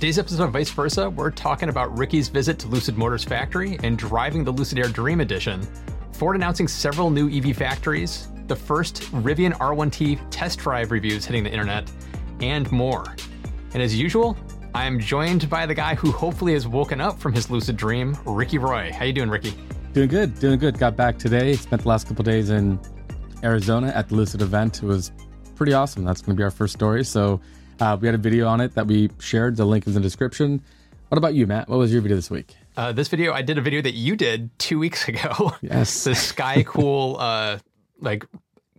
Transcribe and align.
today's 0.00 0.18
episode 0.18 0.44
of 0.44 0.50
Vice 0.50 0.70
Versa, 0.70 1.10
we're 1.10 1.30
talking 1.30 1.68
about 1.68 1.98
Ricky's 1.98 2.30
visit 2.30 2.58
to 2.60 2.68
Lucid 2.68 2.96
Motors 2.96 3.22
factory 3.22 3.78
and 3.82 3.98
driving 3.98 4.44
the 4.44 4.50
Lucid 4.50 4.78
Air 4.78 4.88
Dream 4.88 5.20
Edition, 5.20 5.60
Ford 6.12 6.36
announcing 6.36 6.66
several 6.68 7.10
new 7.10 7.28
EV 7.28 7.54
factories, 7.54 8.28
the 8.46 8.56
first 8.56 9.02
Rivian 9.12 9.52
R1T 9.58 10.18
test 10.30 10.60
drive 10.60 10.90
reviews 10.90 11.26
hitting 11.26 11.44
the 11.44 11.50
internet, 11.50 11.92
and 12.40 12.72
more. 12.72 13.14
And 13.74 13.82
as 13.82 13.94
usual, 13.94 14.38
I 14.74 14.86
am 14.86 14.98
joined 14.98 15.50
by 15.50 15.66
the 15.66 15.74
guy 15.74 15.94
who 15.96 16.10
hopefully 16.10 16.54
has 16.54 16.66
woken 16.66 16.98
up 17.02 17.18
from 17.18 17.34
his 17.34 17.50
lucid 17.50 17.76
dream, 17.76 18.16
Ricky 18.24 18.56
Roy. 18.56 18.90
How 18.94 19.04
you 19.04 19.12
doing, 19.12 19.28
Ricky? 19.28 19.52
Doing 19.92 20.08
good, 20.08 20.40
doing 20.40 20.58
good. 20.58 20.78
Got 20.78 20.96
back 20.96 21.18
today. 21.18 21.52
Spent 21.56 21.82
the 21.82 21.88
last 21.88 22.08
couple 22.08 22.24
days 22.24 22.48
in 22.48 22.80
Arizona 23.44 23.88
at 23.88 24.08
the 24.08 24.14
Lucid 24.14 24.40
event. 24.40 24.82
It 24.82 24.86
was 24.86 25.12
pretty 25.56 25.74
awesome. 25.74 26.04
That's 26.04 26.22
going 26.22 26.34
to 26.34 26.40
be 26.40 26.42
our 26.42 26.50
first 26.50 26.72
story. 26.72 27.04
So 27.04 27.38
uh, 27.80 27.96
we 28.00 28.06
had 28.06 28.14
a 28.14 28.18
video 28.18 28.46
on 28.46 28.60
it 28.60 28.74
that 28.74 28.86
we 28.86 29.10
shared. 29.18 29.56
The 29.56 29.64
link 29.64 29.86
is 29.86 29.96
in 29.96 30.02
the 30.02 30.06
description. 30.06 30.62
What 31.08 31.18
about 31.18 31.34
you, 31.34 31.46
Matt? 31.46 31.68
What 31.68 31.78
was 31.78 31.92
your 31.92 32.02
video 32.02 32.16
this 32.16 32.30
week? 32.30 32.54
Uh, 32.76 32.92
this 32.92 33.08
video, 33.08 33.32
I 33.32 33.42
did 33.42 33.58
a 33.58 33.60
video 33.60 33.82
that 33.82 33.94
you 33.94 34.16
did 34.16 34.56
two 34.58 34.78
weeks 34.78 35.08
ago. 35.08 35.52
Yes. 35.60 36.04
the 36.04 36.14
Sky 36.14 36.62
Cool, 36.66 37.16
uh, 37.18 37.58
like 38.00 38.24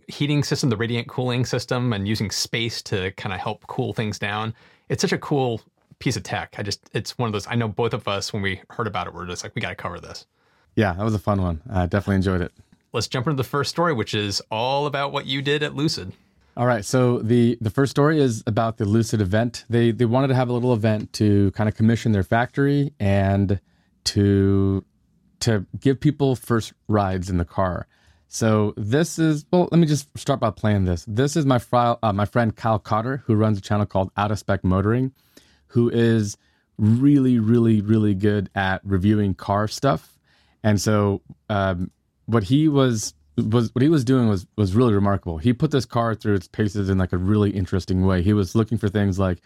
heating 0.08 0.42
system, 0.42 0.70
the 0.70 0.76
radiant 0.76 1.08
cooling 1.08 1.44
system, 1.44 1.92
and 1.92 2.08
using 2.08 2.30
space 2.30 2.82
to 2.82 3.12
kind 3.12 3.34
of 3.34 3.40
help 3.40 3.66
cool 3.66 3.92
things 3.92 4.18
down. 4.18 4.54
It's 4.88 5.00
such 5.00 5.12
a 5.12 5.18
cool 5.18 5.60
piece 5.98 6.16
of 6.16 6.22
tech. 6.22 6.54
I 6.58 6.62
just, 6.62 6.80
it's 6.92 7.16
one 7.18 7.28
of 7.28 7.32
those. 7.32 7.46
I 7.46 7.54
know 7.54 7.68
both 7.68 7.94
of 7.94 8.08
us 8.08 8.32
when 8.32 8.42
we 8.42 8.60
heard 8.70 8.86
about 8.86 9.06
it, 9.06 9.14
we're 9.14 9.26
just 9.26 9.44
like, 9.44 9.54
we 9.54 9.60
got 9.62 9.68
to 9.70 9.74
cover 9.74 10.00
this. 10.00 10.26
Yeah, 10.74 10.92
that 10.94 11.04
was 11.04 11.14
a 11.14 11.18
fun 11.18 11.40
one. 11.42 11.60
I 11.70 11.86
definitely 11.86 12.16
enjoyed 12.16 12.40
it. 12.40 12.52
Let's 12.92 13.08
jump 13.08 13.26
into 13.26 13.36
the 13.36 13.44
first 13.44 13.70
story, 13.70 13.92
which 13.92 14.14
is 14.14 14.42
all 14.50 14.86
about 14.86 15.12
what 15.12 15.26
you 15.26 15.40
did 15.42 15.62
at 15.62 15.74
Lucid. 15.74 16.12
All 16.56 16.66
right. 16.66 16.84
So 16.84 17.18
the 17.18 17.56
the 17.60 17.70
first 17.70 17.90
story 17.90 18.20
is 18.20 18.42
about 18.46 18.76
the 18.76 18.84
Lucid 18.84 19.20
event. 19.20 19.64
They 19.70 19.90
they 19.90 20.04
wanted 20.04 20.28
to 20.28 20.34
have 20.34 20.50
a 20.50 20.52
little 20.52 20.74
event 20.74 21.12
to 21.14 21.50
kind 21.52 21.68
of 21.68 21.74
commission 21.74 22.12
their 22.12 22.22
factory 22.22 22.92
and 23.00 23.58
to 24.04 24.84
to 25.40 25.66
give 25.80 25.98
people 25.98 26.36
first 26.36 26.74
rides 26.88 27.30
in 27.30 27.38
the 27.38 27.44
car. 27.44 27.86
So 28.28 28.74
this 28.76 29.18
is 29.18 29.46
well. 29.50 29.68
Let 29.70 29.78
me 29.78 29.86
just 29.86 30.06
start 30.18 30.40
by 30.40 30.50
playing 30.50 30.84
this. 30.84 31.04
This 31.08 31.36
is 31.36 31.46
my 31.46 31.58
file, 31.58 31.98
uh, 32.02 32.12
my 32.12 32.26
friend 32.26 32.54
Kyle 32.54 32.78
Conner, 32.78 33.22
who 33.26 33.34
runs 33.34 33.56
a 33.56 33.62
channel 33.62 33.86
called 33.86 34.10
Out 34.16 34.30
of 34.30 34.38
Spec 34.38 34.62
Motoring, 34.62 35.12
who 35.68 35.88
is 35.88 36.36
really, 36.78 37.38
really, 37.38 37.80
really 37.80 38.14
good 38.14 38.50
at 38.54 38.80
reviewing 38.84 39.34
car 39.34 39.68
stuff. 39.68 40.18
And 40.62 40.80
so 40.80 41.22
um, 41.48 41.90
what 42.26 42.44
he 42.44 42.68
was 42.68 43.14
was 43.36 43.74
what 43.74 43.82
he 43.82 43.88
was 43.88 44.04
doing 44.04 44.28
was 44.28 44.46
was 44.56 44.74
really 44.74 44.92
remarkable. 44.92 45.38
He 45.38 45.52
put 45.52 45.70
this 45.70 45.86
car 45.86 46.14
through 46.14 46.34
its 46.34 46.48
paces 46.48 46.88
in 46.88 46.98
like 46.98 47.12
a 47.12 47.18
really 47.18 47.50
interesting 47.50 48.04
way. 48.04 48.22
He 48.22 48.32
was 48.32 48.54
looking 48.54 48.78
for 48.78 48.88
things 48.88 49.18
like 49.18 49.38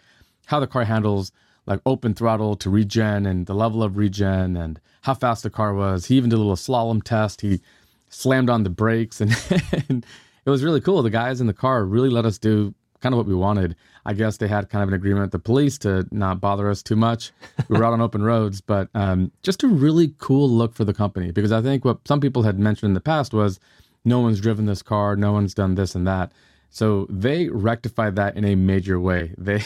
how 0.47 0.59
the 0.59 0.67
car 0.67 0.83
handles 0.83 1.31
like 1.65 1.81
open 1.85 2.13
throttle 2.13 2.55
to 2.55 2.69
regen 2.69 3.25
and 3.25 3.45
the 3.45 3.53
level 3.53 3.83
of 3.83 3.97
regen 3.97 4.55
and 4.55 4.79
how 5.01 5.13
fast 5.13 5.43
the 5.43 5.49
car 5.49 5.73
was. 5.73 6.05
He 6.05 6.15
even 6.15 6.29
did 6.29 6.37
a 6.37 6.39
little 6.39 6.55
slalom 6.55 7.03
test. 7.03 7.41
He 7.41 7.61
slammed 8.09 8.49
on 8.49 8.63
the 8.63 8.69
brakes 8.69 9.19
and, 9.19 9.31
and 9.89 10.05
it 10.45 10.49
was 10.49 10.63
really 10.63 10.81
cool. 10.81 11.03
The 11.03 11.09
guys 11.09 11.41
in 11.41 11.47
the 11.47 11.53
car 11.53 11.85
really 11.85 12.09
let 12.09 12.25
us 12.25 12.37
do 12.37 12.73
kind 13.01 13.13
of 13.13 13.17
what 13.17 13.27
we 13.27 13.35
wanted. 13.35 13.75
I 14.05 14.13
guess 14.13 14.37
they 14.37 14.47
had 14.47 14.69
kind 14.69 14.83
of 14.83 14.89
an 14.89 14.95
agreement 14.95 15.23
with 15.23 15.31
the 15.31 15.39
police 15.39 15.77
to 15.79 16.07
not 16.11 16.39
bother 16.41 16.69
us 16.69 16.81
too 16.81 16.95
much. 16.95 17.31
We 17.67 17.77
were 17.77 17.83
out 17.83 17.93
on 17.93 18.01
open 18.07 18.23
roads, 18.23 18.61
but 18.61 18.89
um, 18.93 19.31
just 19.43 19.63
a 19.63 19.67
really 19.67 20.13
cool 20.17 20.49
look 20.49 20.73
for 20.73 20.85
the 20.85 20.93
company 20.93 21.31
because 21.31 21.51
I 21.51 21.61
think 21.61 21.85
what 21.85 22.07
some 22.07 22.19
people 22.21 22.43
had 22.43 22.59
mentioned 22.59 22.89
in 22.89 22.93
the 22.93 23.01
past 23.01 23.33
was 23.33 23.59
no 24.05 24.19
one's 24.19 24.39
driven 24.39 24.65
this 24.65 24.81
car, 24.81 25.15
no 25.15 25.31
one's 25.33 25.53
done 25.53 25.75
this 25.75 25.95
and 25.95 26.07
that. 26.07 26.31
So 26.69 27.07
they 27.09 27.49
rectified 27.49 28.15
that 28.15 28.35
in 28.35 28.45
a 28.45 28.55
major 28.55 28.99
way. 28.99 29.33
They 29.37 29.63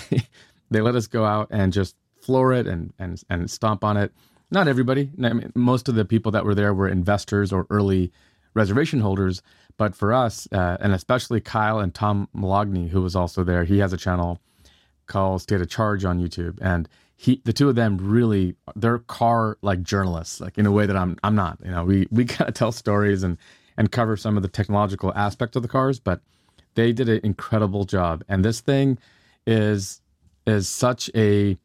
they 0.69 0.79
let 0.79 0.95
us 0.95 1.07
go 1.07 1.25
out 1.25 1.49
and 1.51 1.73
just 1.73 1.95
floor 2.21 2.53
it 2.53 2.65
and 2.65 2.93
and 2.97 3.21
and 3.29 3.49
stomp 3.49 3.83
on 3.83 3.97
it. 3.97 4.11
Not 4.49 4.67
everybody. 4.67 5.11
I 5.21 5.33
mean, 5.33 5.51
most 5.55 5.89
of 5.89 5.95
the 5.95 6.05
people 6.05 6.31
that 6.31 6.45
were 6.45 6.55
there 6.55 6.73
were 6.73 6.87
investors 6.87 7.51
or 7.51 7.67
early 7.69 8.11
reservation 8.53 8.99
holders. 8.99 9.41
But 9.81 9.95
for 9.95 10.13
us, 10.13 10.47
uh, 10.51 10.77
and 10.79 10.93
especially 10.93 11.41
Kyle 11.41 11.79
and 11.79 11.91
Tom 11.91 12.29
Moloughney, 12.35 12.89
who 12.89 13.01
was 13.01 13.15
also 13.15 13.43
there, 13.43 13.63
he 13.63 13.79
has 13.79 13.91
a 13.91 13.97
channel 13.97 14.39
called 15.07 15.41
State 15.41 15.59
of 15.59 15.71
Charge 15.71 16.05
on 16.05 16.19
YouTube, 16.19 16.59
and 16.61 16.87
he, 17.15 17.41
the 17.45 17.51
two 17.51 17.67
of 17.67 17.73
them, 17.73 17.97
really, 17.97 18.55
they're 18.75 18.99
car 18.99 19.57
like 19.63 19.81
journalists, 19.81 20.39
like 20.39 20.59
in 20.59 20.67
a 20.67 20.71
way 20.71 20.85
that 20.85 20.95
I'm, 20.95 21.17
I'm 21.23 21.33
not. 21.33 21.57
You 21.65 21.71
know, 21.71 21.83
we 21.83 22.07
we 22.11 22.25
kind 22.35 22.47
of 22.47 22.53
tell 22.53 22.71
stories 22.71 23.23
and 23.23 23.39
and 23.75 23.91
cover 23.91 24.15
some 24.15 24.37
of 24.37 24.43
the 24.43 24.49
technological 24.49 25.11
aspects 25.15 25.55
of 25.55 25.63
the 25.63 25.67
cars, 25.67 25.99
but 25.99 26.21
they 26.75 26.93
did 26.93 27.09
an 27.09 27.21
incredible 27.23 27.83
job. 27.83 28.23
And 28.29 28.45
this 28.45 28.61
thing 28.61 28.99
is 29.47 29.99
is 30.45 30.69
such 30.69 31.09
a 31.15 31.57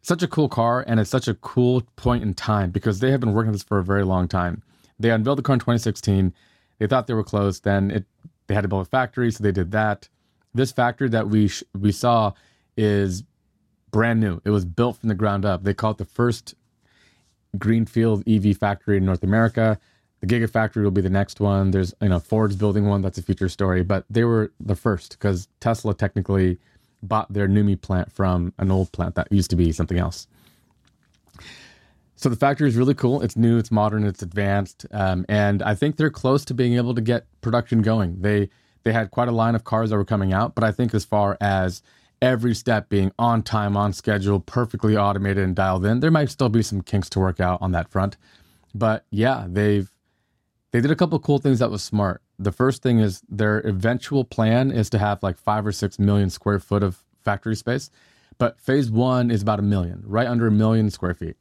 such 0.00 0.22
a 0.22 0.26
cool 0.26 0.48
car, 0.48 0.82
and 0.88 0.98
it's 0.98 1.10
such 1.10 1.28
a 1.28 1.34
cool 1.34 1.82
point 1.96 2.22
in 2.22 2.32
time 2.32 2.70
because 2.70 3.00
they 3.00 3.10
have 3.10 3.20
been 3.20 3.34
working 3.34 3.48
on 3.48 3.52
this 3.52 3.62
for 3.62 3.78
a 3.78 3.84
very 3.84 4.04
long 4.04 4.26
time. 4.26 4.62
They 4.98 5.10
unveiled 5.10 5.36
the 5.36 5.42
car 5.42 5.52
in 5.52 5.60
2016. 5.60 6.32
They 6.78 6.86
thought 6.86 7.06
they 7.06 7.14
were 7.14 7.24
close. 7.24 7.60
Then 7.60 7.90
it 7.90 8.04
they 8.46 8.54
had 8.54 8.62
to 8.62 8.68
build 8.68 8.82
a 8.86 8.88
factory, 8.88 9.30
so 9.30 9.42
they 9.42 9.52
did 9.52 9.72
that. 9.72 10.08
This 10.54 10.72
factory 10.72 11.08
that 11.10 11.28
we 11.28 11.48
sh- 11.48 11.64
we 11.78 11.92
saw 11.92 12.32
is 12.76 13.24
brand 13.90 14.20
new. 14.20 14.40
It 14.44 14.50
was 14.50 14.64
built 14.64 14.98
from 14.98 15.08
the 15.08 15.14
ground 15.14 15.44
up. 15.44 15.64
They 15.64 15.74
call 15.74 15.92
it 15.92 15.98
the 15.98 16.04
first 16.04 16.54
greenfield 17.58 18.22
EV 18.28 18.56
factory 18.56 18.96
in 18.98 19.04
North 19.04 19.22
America. 19.22 19.78
The 20.20 20.26
Gigafactory 20.26 20.82
will 20.82 20.90
be 20.90 21.00
the 21.00 21.10
next 21.10 21.40
one. 21.40 21.70
There's 21.70 21.94
you 22.00 22.08
know 22.08 22.20
Ford's 22.20 22.56
building 22.56 22.86
one. 22.86 23.02
That's 23.02 23.18
a 23.18 23.22
future 23.22 23.48
story, 23.48 23.82
but 23.82 24.04
they 24.08 24.24
were 24.24 24.52
the 24.60 24.76
first 24.76 25.12
because 25.12 25.48
Tesla 25.60 25.94
technically 25.94 26.58
bought 27.02 27.32
their 27.32 27.48
NUMMI 27.48 27.80
plant 27.80 28.10
from 28.10 28.52
an 28.58 28.70
old 28.70 28.90
plant 28.92 29.14
that 29.14 29.28
used 29.30 29.50
to 29.50 29.56
be 29.56 29.72
something 29.72 29.98
else. 29.98 30.26
So 32.16 32.30
the 32.30 32.36
factory 32.36 32.68
is 32.68 32.76
really 32.76 32.94
cool. 32.94 33.20
It's 33.20 33.36
new, 33.36 33.58
it's 33.58 33.70
modern, 33.70 34.04
it's 34.04 34.22
advanced, 34.22 34.86
um, 34.90 35.26
and 35.28 35.62
I 35.62 35.74
think 35.74 35.96
they're 35.96 36.10
close 36.10 36.46
to 36.46 36.54
being 36.54 36.74
able 36.74 36.94
to 36.94 37.02
get 37.02 37.26
production 37.42 37.82
going. 37.82 38.22
They 38.22 38.48
they 38.84 38.92
had 38.92 39.10
quite 39.10 39.28
a 39.28 39.32
line 39.32 39.54
of 39.54 39.64
cars 39.64 39.90
that 39.90 39.96
were 39.96 40.04
coming 40.04 40.32
out, 40.32 40.54
but 40.54 40.64
I 40.64 40.72
think 40.72 40.94
as 40.94 41.04
far 41.04 41.36
as 41.40 41.82
every 42.22 42.54
step 42.54 42.88
being 42.88 43.12
on 43.18 43.42
time, 43.42 43.76
on 43.76 43.92
schedule, 43.92 44.40
perfectly 44.40 44.96
automated 44.96 45.44
and 45.44 45.54
dialed 45.54 45.84
in, 45.84 46.00
there 46.00 46.10
might 46.10 46.30
still 46.30 46.48
be 46.48 46.62
some 46.62 46.80
kinks 46.80 47.10
to 47.10 47.20
work 47.20 47.38
out 47.38 47.60
on 47.60 47.72
that 47.72 47.88
front. 47.88 48.16
But 48.74 49.04
yeah, 49.10 49.46
they've 49.48 49.90
they 50.70 50.80
did 50.80 50.90
a 50.90 50.96
couple 50.96 51.18
cool 51.18 51.38
things 51.38 51.58
that 51.58 51.70
was 51.70 51.82
smart. 51.82 52.22
The 52.38 52.52
first 52.52 52.82
thing 52.82 52.98
is 52.98 53.22
their 53.28 53.58
eventual 53.60 54.24
plan 54.24 54.70
is 54.70 54.88
to 54.90 54.98
have 54.98 55.22
like 55.22 55.36
five 55.36 55.66
or 55.66 55.72
six 55.72 55.98
million 55.98 56.30
square 56.30 56.60
foot 56.60 56.82
of 56.82 57.02
factory 57.24 57.56
space, 57.56 57.90
but 58.38 58.58
phase 58.58 58.90
one 58.90 59.30
is 59.30 59.42
about 59.42 59.58
a 59.58 59.62
million, 59.62 60.02
right 60.06 60.26
under 60.26 60.46
a 60.46 60.52
million 60.52 60.90
square 60.90 61.14
feet. 61.14 61.36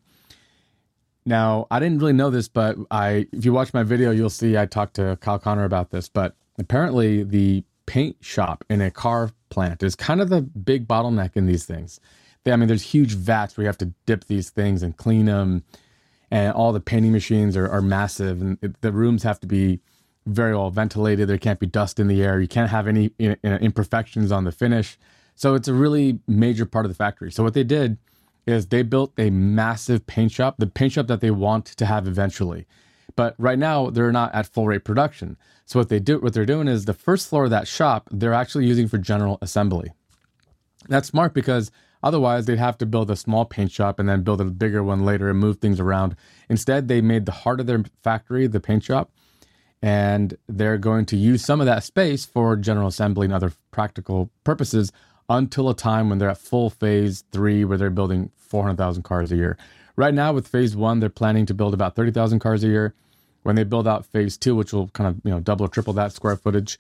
Now, 1.26 1.66
I 1.72 1.80
didn't 1.80 2.00
really 2.00 2.14
know 2.14 2.30
this, 2.30 2.48
but 2.48 2.78
I 2.92 3.28
if 3.32 3.46
you 3.46 3.54
watch 3.54 3.74
my 3.74 3.84
video, 3.84 4.12
you'll 4.12 4.30
see 4.30 4.58
I 4.58 4.66
talked 4.66 4.96
to 4.96 5.18
Kyle 5.22 5.40
Conner 5.40 5.64
about 5.64 5.90
this. 5.90 6.08
But 6.08 6.36
apparently, 6.60 7.24
the 7.24 7.64
paint 7.86 8.18
shop 8.22 8.64
in 8.70 8.82
a 8.82 8.92
car 8.92 9.32
plant 9.50 9.84
is 9.84 9.96
kind 9.96 10.22
of 10.22 10.30
the 10.30 10.42
big 10.42 10.88
bottleneck 10.88 11.32
in 11.36 11.46
these 11.46 11.66
things. 11.66 12.00
They, 12.44 12.52
I 12.52 12.56
mean, 12.56 12.68
there's 12.68 12.84
huge 12.84 13.14
vats 13.14 13.58
where 13.58 13.64
you 13.64 13.68
have 13.68 13.78
to 13.80 13.92
dip 14.06 14.26
these 14.26 14.50
things 14.50 14.84
and 14.84 14.96
clean 14.96 15.26
them, 15.26 15.64
and 16.30 16.54
all 16.54 16.72
the 16.72 16.80
painting 16.80 17.12
machines 17.12 17.58
are, 17.58 17.68
are 17.70 17.82
massive, 17.82 18.42
and 18.42 18.58
it, 18.62 18.82
the 18.82 18.92
rooms 18.92 19.24
have 19.24 19.40
to 19.40 19.48
be 19.48 19.80
very 20.28 20.56
well 20.56 20.70
ventilated. 20.70 21.28
There 21.28 21.38
can't 21.38 21.60
be 21.60 21.68
dust 21.68 22.00
in 22.00 22.08
the 22.08 22.24
air. 22.24 22.40
You 22.40 22.48
can't 22.48 22.70
have 22.70 22.88
any 22.88 23.12
you 23.18 23.36
know, 23.44 23.56
imperfections 23.56 24.32
on 24.32 24.44
the 24.44 24.52
finish. 24.52 24.98
So 25.36 25.54
it's 25.54 25.68
a 25.68 25.74
really 25.74 26.20
major 26.28 26.66
part 26.66 26.86
of 26.86 26.90
the 26.90 26.96
factory. 26.96 27.32
So 27.32 27.44
what 27.44 27.54
they 27.54 27.64
did 27.64 27.98
is 28.46 28.68
they 28.68 28.84
built 28.84 29.14
a 29.18 29.30
massive 29.30 30.06
paint 30.06 30.32
shop, 30.32 30.56
the 30.58 30.68
paint 30.68 30.94
shop 30.94 31.08
that 31.08 31.22
they 31.22 31.32
want 31.32 31.66
to 31.66 31.86
have 31.86 32.08
eventually. 32.08 32.66
But 33.16 33.36
right 33.38 33.58
now 33.58 33.90
they're 33.90 34.12
not 34.12 34.34
at 34.36 34.48
full 34.48 34.68
rate 34.68 34.84
production. 34.84 35.38
So 35.66 35.80
what 35.80 35.90
they 35.90 36.00
do 36.00 36.20
what 36.20 36.34
they're 36.34 36.46
doing 36.46 36.68
is 36.68 36.86
the 36.86 36.94
first 36.94 37.30
floor 37.30 37.46
of 37.46 37.50
that 37.52 37.68
shop 37.68 38.10
they're 38.12 38.34
actually 38.34 38.68
using 38.68 38.88
for 38.88 38.98
general 38.98 39.38
assembly. 39.42 39.92
That's 40.88 41.08
smart 41.08 41.34
because 41.34 41.72
otherwise 42.04 42.46
they'd 42.46 42.60
have 42.60 42.78
to 42.80 42.86
build 42.86 43.10
a 43.10 43.16
small 43.16 43.46
paint 43.46 43.72
shop 43.72 44.00
and 44.00 44.08
then 44.08 44.22
build 44.22 44.42
a 44.42 44.46
bigger 44.46 44.84
one 44.84 45.06
later 45.06 45.30
and 45.30 45.40
move 45.40 45.58
things 45.58 45.80
around. 45.80 46.16
Instead, 46.50 46.88
they 46.88 47.02
made 47.02 47.26
the 47.26 47.32
heart 47.32 47.60
of 47.60 47.66
their 47.66 47.84
factory 48.04 48.46
the 48.48 48.60
paint 48.60 48.84
shop 48.84 49.12
and 49.82 50.38
they're 50.48 50.78
going 50.78 51.06
to 51.06 51.18
use 51.18 51.44
some 51.44 51.60
of 51.60 51.66
that 51.66 51.84
space 51.84 52.26
for 52.26 52.56
general 52.56 52.88
assembly 52.88 53.26
and 53.26 53.34
other 53.34 53.52
practical 53.72 54.30
purposes 54.44 54.92
until 55.30 55.70
a 55.70 55.76
time 55.76 56.10
when 56.10 56.18
they're 56.18 56.30
at 56.30 56.38
full 56.38 56.70
phase 56.70 57.24
three, 57.32 57.66
where 57.66 57.78
they're 57.78 57.90
building 57.90 58.32
400,000 58.38 59.04
cars 59.04 59.32
a 59.32 59.36
year. 59.36 59.58
Right 59.96 60.14
now, 60.14 60.34
with 60.34 60.48
phase 60.48 60.76
one, 60.76 61.00
they're 61.00 61.10
planning 61.10 61.46
to 61.46 61.54
build 61.54 61.74
about 61.74 61.96
30,000 61.96 62.40
cars 62.40 62.64
a 62.64 62.68
year. 62.68 62.94
When 63.44 63.56
they 63.56 63.64
build 63.64 63.88
out 63.88 64.06
phase 64.06 64.38
two, 64.38 64.56
which 64.56 64.74
will 64.74 64.90
kind 64.90 65.08
of 65.08 65.22
you 65.24 65.32
know 65.32 65.40
double 65.40 65.66
or 65.66 65.70
triple 65.70 65.94
that 65.94 66.12
square 66.12 66.36
footage, 66.36 66.80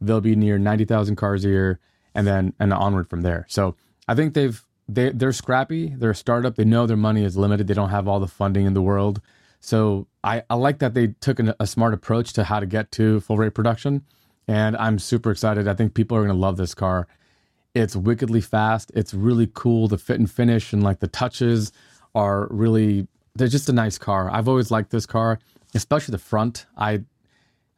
they'll 0.00 0.20
be 0.20 0.34
near 0.34 0.58
90,000 0.58 1.16
cars 1.16 1.44
a 1.44 1.48
year, 1.48 1.78
and 2.14 2.26
then 2.26 2.52
and 2.58 2.72
onward 2.72 3.08
from 3.08 3.22
there. 3.22 3.46
So 3.48 3.76
I 4.08 4.14
think 4.14 4.34
they've 4.34 4.60
they 4.88 5.10
they're 5.10 5.32
scrappy. 5.32 5.94
They're 5.94 6.10
a 6.10 6.14
startup. 6.14 6.56
They 6.56 6.64
know 6.64 6.86
their 6.86 6.96
money 6.96 7.24
is 7.24 7.36
limited. 7.36 7.68
They 7.68 7.74
don't 7.74 7.90
have 7.90 8.08
all 8.08 8.18
the 8.18 8.26
funding 8.26 8.66
in 8.66 8.74
the 8.74 8.82
world. 8.82 9.20
So 9.60 10.08
I, 10.24 10.42
I 10.50 10.54
like 10.54 10.78
that 10.78 10.94
they 10.94 11.08
took 11.20 11.38
an, 11.38 11.54
a 11.60 11.66
smart 11.66 11.94
approach 11.94 12.32
to 12.32 12.44
how 12.44 12.60
to 12.60 12.66
get 12.66 12.90
to 12.92 13.20
full 13.20 13.36
rate 13.36 13.54
production, 13.54 14.04
and 14.48 14.76
I'm 14.76 14.98
super 14.98 15.30
excited. 15.30 15.68
I 15.68 15.74
think 15.74 15.94
people 15.94 16.16
are 16.16 16.20
going 16.20 16.34
to 16.34 16.40
love 16.40 16.56
this 16.56 16.74
car 16.74 17.06
It's 17.74 17.94
wickedly 17.94 18.40
fast. 18.40 18.90
It's 18.94 19.14
really 19.14 19.48
cool. 19.54 19.88
The 19.88 19.98
fit 19.98 20.18
and 20.18 20.30
finish 20.30 20.72
and 20.72 20.82
like 20.82 21.00
the 21.00 21.06
touches 21.06 21.72
are 22.14 22.48
really 22.50 23.06
they're 23.36 23.48
just 23.48 23.68
a 23.68 23.72
nice 23.72 23.96
car. 23.98 24.28
I've 24.30 24.48
always 24.48 24.70
liked 24.70 24.90
this 24.90 25.06
car, 25.06 25.38
especially 25.74 26.12
the 26.12 26.18
front. 26.18 26.66
I 26.76 27.04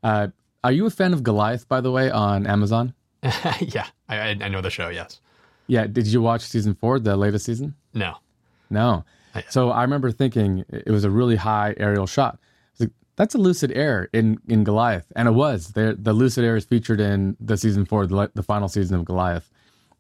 uh, 0.03 0.29
are 0.65 0.73
you 0.73 0.87
a 0.87 0.91
fan 0.91 1.12
of 1.12 1.23
Goliath 1.23 1.69
by 1.69 1.81
the 1.81 1.91
way 1.91 2.11
on 2.11 2.47
Amazon? 2.47 2.94
yeah, 3.61 3.87
I, 4.09 4.31
I 4.31 4.49
know 4.49 4.61
the 4.61 4.71
show. 4.71 4.89
Yes. 4.89 5.21
Yeah. 5.67 5.87
Did 5.87 6.06
you 6.06 6.23
watch 6.23 6.43
season 6.43 6.75
four, 6.75 6.99
the 6.99 7.17
latest 7.17 7.47
season? 7.47 7.75
No. 7.94 8.17
No. 8.71 9.05
So 9.49 9.71
I 9.71 9.83
remember 9.83 10.11
thinking 10.11 10.65
it 10.69 10.91
was 10.91 11.05
a 11.05 11.11
really 11.11 11.37
high 11.37 11.75
aerial 11.79 12.06
shot. 12.06 12.39
Like, 12.79 12.91
That's 13.17 13.35
a 13.35 13.39
Lucid 13.39 13.73
Air 13.73 14.09
in, 14.12 14.39
in 14.49 14.65
Goliath, 14.65 15.11
and 15.17 15.27
it 15.27 15.33
was. 15.33 15.69
They're, 15.69 15.94
the 15.94 16.12
Lucid 16.12 16.44
Air 16.44 16.56
is 16.56 16.65
featured 16.65 17.00
in 17.00 17.37
the 17.41 17.56
season 17.56 17.87
four, 17.87 18.06
the, 18.06 18.31
the 18.35 18.43
final 18.43 18.69
season 18.69 18.97
of 18.97 19.05
Goliath. 19.05 19.50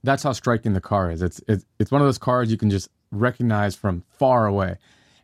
That's 0.04 0.22
how 0.22 0.32
striking 0.32 0.72
the 0.72 0.80
car 0.80 1.10
is. 1.10 1.22
It's, 1.22 1.40
it's 1.46 1.64
it's 1.78 1.90
one 1.90 2.00
of 2.00 2.08
those 2.08 2.18
cars 2.18 2.50
you 2.50 2.58
can 2.58 2.70
just 2.70 2.88
recognize 3.10 3.74
from 3.76 4.02
far 4.18 4.46
away. 4.46 4.76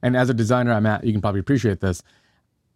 And 0.03 0.17
as 0.17 0.31
a 0.31 0.35
designer, 0.35 0.73
I'm 0.73 0.87
at. 0.87 1.05
You 1.05 1.13
can 1.13 1.21
probably 1.21 1.41
appreciate 1.41 1.81
this. 1.81 2.03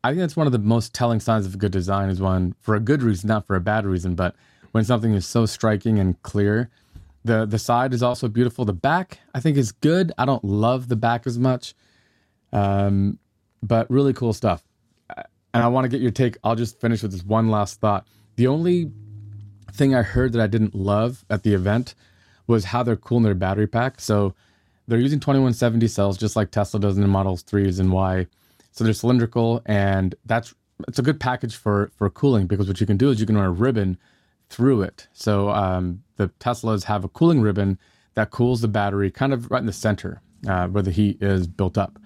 I 0.05 0.11
think 0.11 0.21
that's 0.21 0.37
one 0.37 0.47
of 0.47 0.53
the 0.53 0.59
most 0.59 0.95
telling 0.95 1.21
signs 1.21 1.47
of 1.47 1.55
a 1.55 1.59
good 1.59 1.71
design 1.71 2.09
is 2.09 2.21
one 2.21 2.55
for 2.61 2.75
a 2.75 2.81
good 2.81 3.03
reason, 3.03 3.29
not 3.29 3.47
for 3.47 3.55
a 3.55 3.61
bad 3.61 3.87
reason, 3.87 4.17
but 4.17 4.35
when 4.73 4.85
something 4.85 5.15
is 5.15 5.27
so 5.27 5.47
striking 5.47 5.99
and 5.99 6.21
clear. 6.23 6.71
The 7.25 7.47
the 7.47 7.59
side 7.59 7.95
is 7.95 8.03
also 8.03 8.27
beautiful. 8.27 8.65
The 8.65 8.73
back, 8.73 9.21
I 9.33 9.39
think, 9.39 9.57
is 9.57 9.71
good. 9.71 10.11
I 10.19 10.25
don't 10.25 10.43
love 10.45 10.89
the 10.89 10.97
back 10.97 11.25
as 11.25 11.39
much, 11.39 11.75
um, 12.53 13.21
but 13.63 13.89
really 13.89 14.13
cool 14.13 14.33
stuff. 14.33 14.65
And 15.55 15.63
I 15.63 15.69
want 15.69 15.85
to 15.85 15.89
get 15.89 16.01
your 16.01 16.11
take. 16.11 16.37
I'll 16.43 16.57
just 16.57 16.81
finish 16.81 17.03
with 17.03 17.13
this 17.13 17.23
one 17.23 17.49
last 17.49 17.79
thought. 17.79 18.09
The 18.37 18.49
only 18.49 18.91
thing 19.73 19.95
I 19.95 20.03
heard 20.03 20.33
that 20.33 20.41
I 20.41 20.47
didn't 20.47 20.75
love 20.75 21.25
at 21.31 21.43
the 21.43 21.55
event 21.55 21.95
was 22.47 22.67
how 22.67 22.83
they're 22.83 22.97
cooling 22.97 23.25
their 23.25 23.35
battery 23.35 23.67
pack. 23.67 24.01
So 24.01 24.35
they're 24.89 24.99
using 24.99 25.21
2170 25.21 25.89
cells 25.89 26.19
just 26.19 26.37
like 26.37 26.51
Tesla 26.51 26.81
does 26.81 26.97
in 26.97 27.03
the 27.03 27.09
Models 27.09 27.43
3s 27.43 27.81
and 27.81 27.93
Y. 27.93 28.27
So 28.73 28.85
they're 28.85 28.93
cylindrical 28.93 29.63
and 29.67 30.15
that's 30.25 30.55
it's 30.89 30.99
a 30.99 31.03
good 31.03 31.21
package 31.21 31.57
for 31.57 31.93
for 31.97 32.11
cooling 32.11 32.47
because 32.47 32.67
what 32.67 32.81
you 32.81 32.87
can 32.87 32.97
do 32.97 33.11
is 33.11 33.21
you 33.21 33.27
can 33.27 33.37
run 33.37 33.47
a 33.47 33.51
ribbon 33.51 33.99
through 34.49 34.83
it. 34.83 35.09
So 35.13 35.51
um, 35.51 36.03
the 36.17 36.29
Teslas 36.41 36.85
have 36.85 37.05
a 37.05 37.09
cooling 37.09 37.41
ribbon 37.41 37.79
that 38.15 38.31
cools 38.31 38.61
the 38.61 38.69
battery 38.69 39.11
kind 39.11 39.33
of 39.33 39.51
right 39.51 39.61
in 39.61 39.67
the 39.67 39.73
center 39.73 40.21
uh, 40.49 40.69
where 40.69 40.83
the 40.83 40.91
heat 40.91 41.23
is 41.23 41.47
built 41.47 41.79
up. 41.79 41.99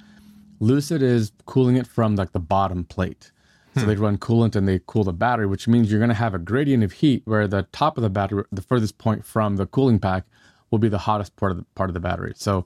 Lucid 0.61 1.03
is 1.03 1.33
cooling 1.47 1.77
it 1.77 1.87
from 1.87 2.17
like 2.17 2.33
the 2.33 2.41
bottom 2.41 2.85
plate. 2.85 3.33
So 3.81 3.87
they 3.87 3.97
run 3.97 4.17
coolant 4.17 4.57
and 4.57 4.67
they 4.67 4.81
cool 4.87 5.05
the 5.05 5.13
battery, 5.13 5.47
which 5.47 5.69
means 5.69 5.91
you're 5.91 6.01
going 6.01 6.09
to 6.09 6.15
have 6.15 6.35
a 6.35 6.39
gradient 6.39 6.83
of 6.83 6.93
heat 6.93 7.23
where 7.27 7.47
the 7.47 7.65
top 7.73 7.99
of 7.99 8.03
the 8.03 8.09
battery, 8.09 8.45
the 8.51 8.63
furthest 8.63 8.97
point 8.97 9.25
from 9.25 9.57
the 9.57 9.67
cooling 9.67 9.99
pack, 9.99 10.25
will 10.71 10.79
be 10.79 10.89
the 10.89 10.99
hottest 10.99 11.37
part 11.37 11.53
of 11.53 11.59
the 11.59 11.65
part 11.75 11.91
of 11.91 11.95
the 11.95 12.01
battery. 12.01 12.33
So 12.37 12.65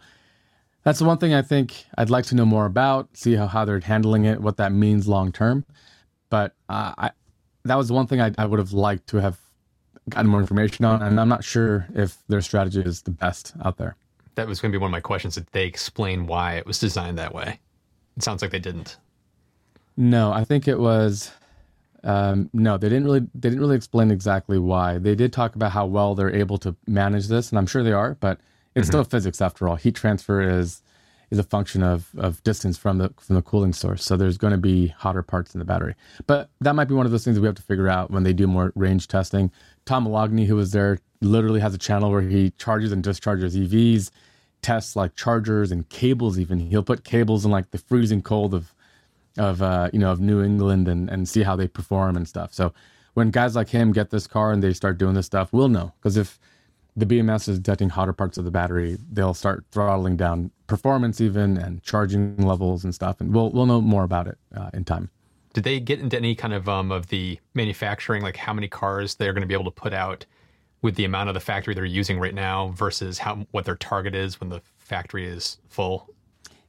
that's 0.84 0.98
the 1.00 1.04
one 1.04 1.18
thing 1.18 1.34
I 1.34 1.42
think 1.42 1.84
I'd 1.98 2.10
like 2.10 2.26
to 2.26 2.34
know 2.34 2.46
more 2.46 2.64
about, 2.64 3.08
see 3.14 3.34
how, 3.34 3.46
how 3.46 3.64
they're 3.64 3.80
handling 3.80 4.24
it, 4.24 4.40
what 4.40 4.56
that 4.58 4.72
means 4.72 5.08
long 5.08 5.32
term. 5.32 5.64
But 6.30 6.54
uh, 6.68 6.94
I, 6.96 7.10
that 7.64 7.74
was 7.74 7.88
the 7.88 7.94
one 7.94 8.06
thing 8.06 8.20
I, 8.20 8.32
I 8.38 8.46
would 8.46 8.58
have 8.58 8.72
liked 8.72 9.08
to 9.08 9.18
have 9.18 9.38
gotten 10.08 10.30
more 10.30 10.40
information 10.40 10.84
on, 10.84 11.02
and 11.02 11.20
I'm 11.20 11.28
not 11.28 11.44
sure 11.44 11.86
if 11.94 12.18
their 12.28 12.40
strategy 12.40 12.80
is 12.80 13.02
the 13.02 13.10
best 13.10 13.52
out 13.64 13.76
there. 13.76 13.96
That 14.36 14.46
was 14.48 14.60
going 14.60 14.72
to 14.72 14.78
be 14.78 14.80
one 14.80 14.88
of 14.88 14.92
my 14.92 15.00
questions. 15.00 15.34
Did 15.34 15.46
they 15.52 15.66
explain 15.66 16.26
why 16.26 16.54
it 16.54 16.66
was 16.66 16.78
designed 16.78 17.18
that 17.18 17.34
way? 17.34 17.60
It 18.16 18.22
sounds 18.22 18.42
like 18.42 18.50
they 18.50 18.58
didn't. 18.58 18.96
No, 19.96 20.32
I 20.32 20.44
think 20.44 20.68
it 20.68 20.78
was 20.78 21.30
um, 22.04 22.48
no. 22.52 22.78
They 22.78 22.88
didn't 22.88 23.04
really 23.04 23.20
they 23.34 23.50
didn't 23.50 23.60
really 23.60 23.76
explain 23.76 24.10
exactly 24.10 24.58
why. 24.58 24.98
They 24.98 25.14
did 25.14 25.32
talk 25.32 25.54
about 25.54 25.72
how 25.72 25.86
well 25.86 26.14
they're 26.14 26.34
able 26.34 26.58
to 26.58 26.74
manage 26.86 27.28
this, 27.28 27.50
and 27.50 27.58
I'm 27.58 27.66
sure 27.66 27.82
they 27.82 27.92
are. 27.92 28.16
But 28.20 28.40
it's 28.74 28.88
still 28.88 29.04
physics 29.04 29.40
after 29.40 29.68
all. 29.68 29.76
Heat 29.76 29.94
transfer 29.94 30.40
is 30.40 30.82
is 31.30 31.38
a 31.38 31.42
function 31.42 31.82
of 31.82 32.10
of 32.16 32.42
distance 32.42 32.76
from 32.76 32.98
the 32.98 33.12
from 33.18 33.36
the 33.36 33.42
cooling 33.42 33.72
source. 33.72 34.04
So 34.04 34.16
there's 34.16 34.38
going 34.38 34.52
to 34.52 34.58
be 34.58 34.88
hotter 34.88 35.22
parts 35.22 35.54
in 35.54 35.58
the 35.58 35.64
battery. 35.64 35.94
But 36.26 36.50
that 36.60 36.74
might 36.74 36.86
be 36.86 36.94
one 36.94 37.06
of 37.06 37.12
those 37.12 37.24
things 37.24 37.36
that 37.36 37.42
we 37.42 37.46
have 37.46 37.56
to 37.56 37.62
figure 37.62 37.88
out 37.88 38.10
when 38.10 38.22
they 38.22 38.32
do 38.32 38.46
more 38.46 38.72
range 38.74 39.08
testing. 39.08 39.50
Tom 39.84 40.06
Moloughney, 40.06 40.46
who 40.46 40.56
was 40.56 40.72
there, 40.72 40.98
literally 41.20 41.60
has 41.60 41.74
a 41.74 41.78
channel 41.78 42.10
where 42.10 42.22
he 42.22 42.50
charges 42.52 42.92
and 42.92 43.02
discharges 43.02 43.56
EVs, 43.56 44.10
tests 44.62 44.96
like 44.96 45.14
chargers 45.14 45.70
and 45.70 45.88
cables. 45.88 46.38
Even 46.38 46.58
he'll 46.60 46.82
put 46.82 47.04
cables 47.04 47.44
in 47.44 47.50
like 47.50 47.70
the 47.70 47.78
freezing 47.78 48.22
cold 48.22 48.54
of 48.54 48.74
of 49.40 49.62
uh, 49.62 49.88
you 49.92 49.98
know 49.98 50.12
of 50.12 50.20
New 50.20 50.42
England 50.42 50.86
and 50.86 51.08
and 51.08 51.28
see 51.28 51.42
how 51.42 51.56
they 51.56 51.66
perform 51.66 52.16
and 52.16 52.28
stuff. 52.28 52.52
So 52.52 52.72
when 53.14 53.30
guys 53.30 53.56
like 53.56 53.70
him 53.70 53.92
get 53.92 54.10
this 54.10 54.26
car 54.26 54.52
and 54.52 54.62
they 54.62 54.72
start 54.72 54.98
doing 54.98 55.14
this 55.14 55.26
stuff, 55.26 55.52
we'll 55.52 55.68
know 55.68 55.92
because 55.98 56.16
if 56.16 56.38
the 56.96 57.06
BMS 57.06 57.48
is 57.48 57.58
detecting 57.58 57.88
hotter 57.88 58.12
parts 58.12 58.36
of 58.36 58.44
the 58.44 58.50
battery, 58.50 58.98
they'll 59.10 59.34
start 59.34 59.64
throttling 59.72 60.16
down 60.16 60.50
performance 60.66 61.20
even 61.20 61.56
and 61.56 61.82
charging 61.82 62.36
levels 62.36 62.84
and 62.84 62.94
stuff, 62.94 63.20
and 63.20 63.34
we'll 63.34 63.50
we'll 63.50 63.66
know 63.66 63.80
more 63.80 64.04
about 64.04 64.28
it 64.28 64.38
uh, 64.54 64.70
in 64.74 64.84
time. 64.84 65.10
Did 65.52 65.64
they 65.64 65.80
get 65.80 65.98
into 65.98 66.16
any 66.16 66.34
kind 66.34 66.52
of 66.52 66.68
um 66.68 66.92
of 66.92 67.08
the 67.08 67.40
manufacturing, 67.54 68.22
like 68.22 68.36
how 68.36 68.52
many 68.52 68.68
cars 68.68 69.14
they're 69.14 69.32
going 69.32 69.42
to 69.42 69.48
be 69.48 69.54
able 69.54 69.64
to 69.64 69.70
put 69.70 69.94
out 69.94 70.26
with 70.82 70.94
the 70.94 71.04
amount 71.04 71.28
of 71.28 71.34
the 71.34 71.40
factory 71.40 71.74
they're 71.74 71.84
using 71.84 72.18
right 72.18 72.34
now 72.34 72.68
versus 72.68 73.18
how 73.18 73.46
what 73.50 73.64
their 73.64 73.76
target 73.76 74.14
is 74.14 74.38
when 74.38 74.50
the 74.50 74.60
factory 74.78 75.26
is 75.26 75.56
full? 75.68 76.10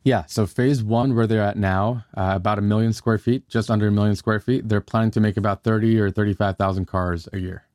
Yeah, 0.04 0.26
so 0.26 0.48
phase 0.48 0.84
one, 0.84 1.16
where 1.16 1.28
they're 1.28 1.44
at 1.44 1.58
now, 1.58 2.06
uh, 2.18 2.32
about 2.34 2.58
a 2.58 2.62
million 2.62 2.92
square 2.92 3.20
feet, 3.20 3.48
just 3.48 3.70
under 3.70 3.88
a 3.88 3.92
million 3.92 4.16
square 4.16 4.40
feet, 4.40 4.68
they're 4.68 4.82
planning 4.82 5.12
to 5.12 5.20
make 5.20 5.38
about 5.38 5.64
thirty 5.64 6.00
or 6.00 6.10
thirty-five 6.10 6.58
thousand 6.58 6.86
cars 6.86 7.30
a 7.34 7.38
year. 7.38 7.66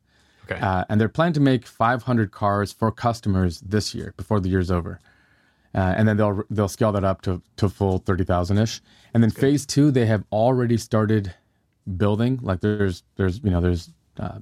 Okay. 0.51 0.61
Uh, 0.61 0.85
and 0.89 1.01
they're 1.01 1.09
planning 1.09 1.35
to 1.35 1.41
make 1.41 1.67
500 1.67 2.31
cars 2.31 2.73
for 2.73 2.93
customers 2.93 3.61
this 3.61 3.95
year 3.95 4.15
before 4.17 4.39
the 4.41 4.49
year's 4.49 4.71
over. 4.71 5.01
Uh, 5.75 5.95
and 5.97 6.09
then 6.09 6.17
they'll 6.17 6.43
they'll 6.49 6.69
scale 6.69 6.93
that 6.93 7.05
up 7.05 7.21
to 7.23 7.43
to 7.57 7.69
full 7.69 7.99
30,000 7.99 8.59
ish. 8.59 8.81
And 9.13 9.23
then 9.23 9.31
phase 9.31 9.67
two, 9.67 9.91
they 9.91 10.07
have 10.07 10.25
already 10.33 10.77
started 10.77 11.35
building. 11.97 12.39
Like 12.43 12.61
there's 12.61 13.03
there's 13.17 13.41
you 13.43 13.51
know 13.51 13.61
there's 13.61 13.91
uh, 14.19 14.39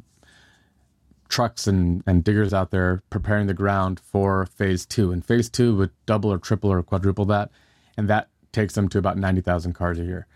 trucks 1.29 1.67
and 1.67 2.05
and 2.07 2.23
diggers 2.23 2.55
out 2.55 2.71
there 2.71 3.03
preparing 3.11 3.49
the 3.49 3.55
ground 3.55 3.99
for 3.99 4.47
phase 4.47 4.87
two. 4.87 5.11
And 5.11 5.25
phase 5.25 5.49
two 5.49 5.75
would 5.77 5.91
double 6.07 6.33
or 6.33 6.39
triple 6.39 6.71
or 6.71 6.83
quadruple 6.85 7.25
that, 7.27 7.51
and 7.97 8.09
that 8.09 8.29
takes 8.53 8.75
them 8.75 8.89
to 8.89 8.99
about 8.99 9.19
90,000 9.19 9.73
cars 9.73 9.99
a 9.99 10.05
year. 10.05 10.27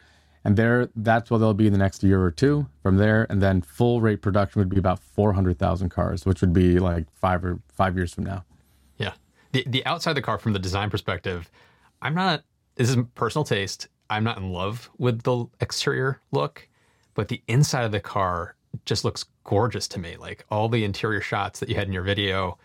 And 0.45 0.57
there, 0.57 0.89
that's 0.97 1.31
what 1.31 1.39
they'll 1.39 1.55
be 1.55 1.67
in 1.67 1.73
the 1.73 1.79
next 1.79 2.03
year 2.03 2.23
or 2.23 2.31
two 2.31 2.67
from 2.83 2.97
there. 2.97 3.27
And 3.29 3.43
then 3.43 3.61
full 3.61 4.01
rate 4.01 4.23
production 4.23 4.61
would 4.61 4.69
be 4.69 4.79
about 4.79 5.01
400,000 5.01 5.89
cars, 5.89 6.25
which 6.25 6.41
would 6.41 6.53
be 6.53 6.79
like 6.79 7.07
five 7.15 7.45
or 7.45 7.61
five 7.69 7.97
years 7.97 8.15
from 8.15 8.25
now. 8.25 8.45
Yeah. 8.97 9.13
The 9.53 9.65
the 9.67 9.85
outside 9.87 10.13
of 10.13 10.15
the 10.17 10.23
car 10.23 10.39
from 10.39 10.53
the 10.53 10.59
design 10.59 10.91
perspective, 10.91 11.51
I'm 12.01 12.15
not 12.15 12.45
this 12.77 12.91
is 12.91 12.97
personal 13.15 13.45
taste. 13.45 13.89
I'm 14.11 14.25
not 14.25 14.39
in 14.39 14.53
love 14.53 14.89
with 14.99 15.23
the 15.23 15.47
exterior 15.61 16.21
look, 16.31 16.69
but 17.15 17.29
the 17.29 17.43
inside 17.49 17.85
of 17.85 17.93
the 17.93 18.01
car 18.01 18.55
just 18.85 19.05
looks 19.05 19.25
gorgeous 19.45 19.89
to 19.89 19.99
me. 19.99 20.17
Like 20.17 20.45
all 20.51 20.69
the 20.69 20.85
interior 20.85 21.21
shots 21.21 21.61
that 21.61 21.69
you 21.69 21.75
had 21.75 21.89
in 21.89 21.93
your 21.93 22.03
video, 22.03 22.59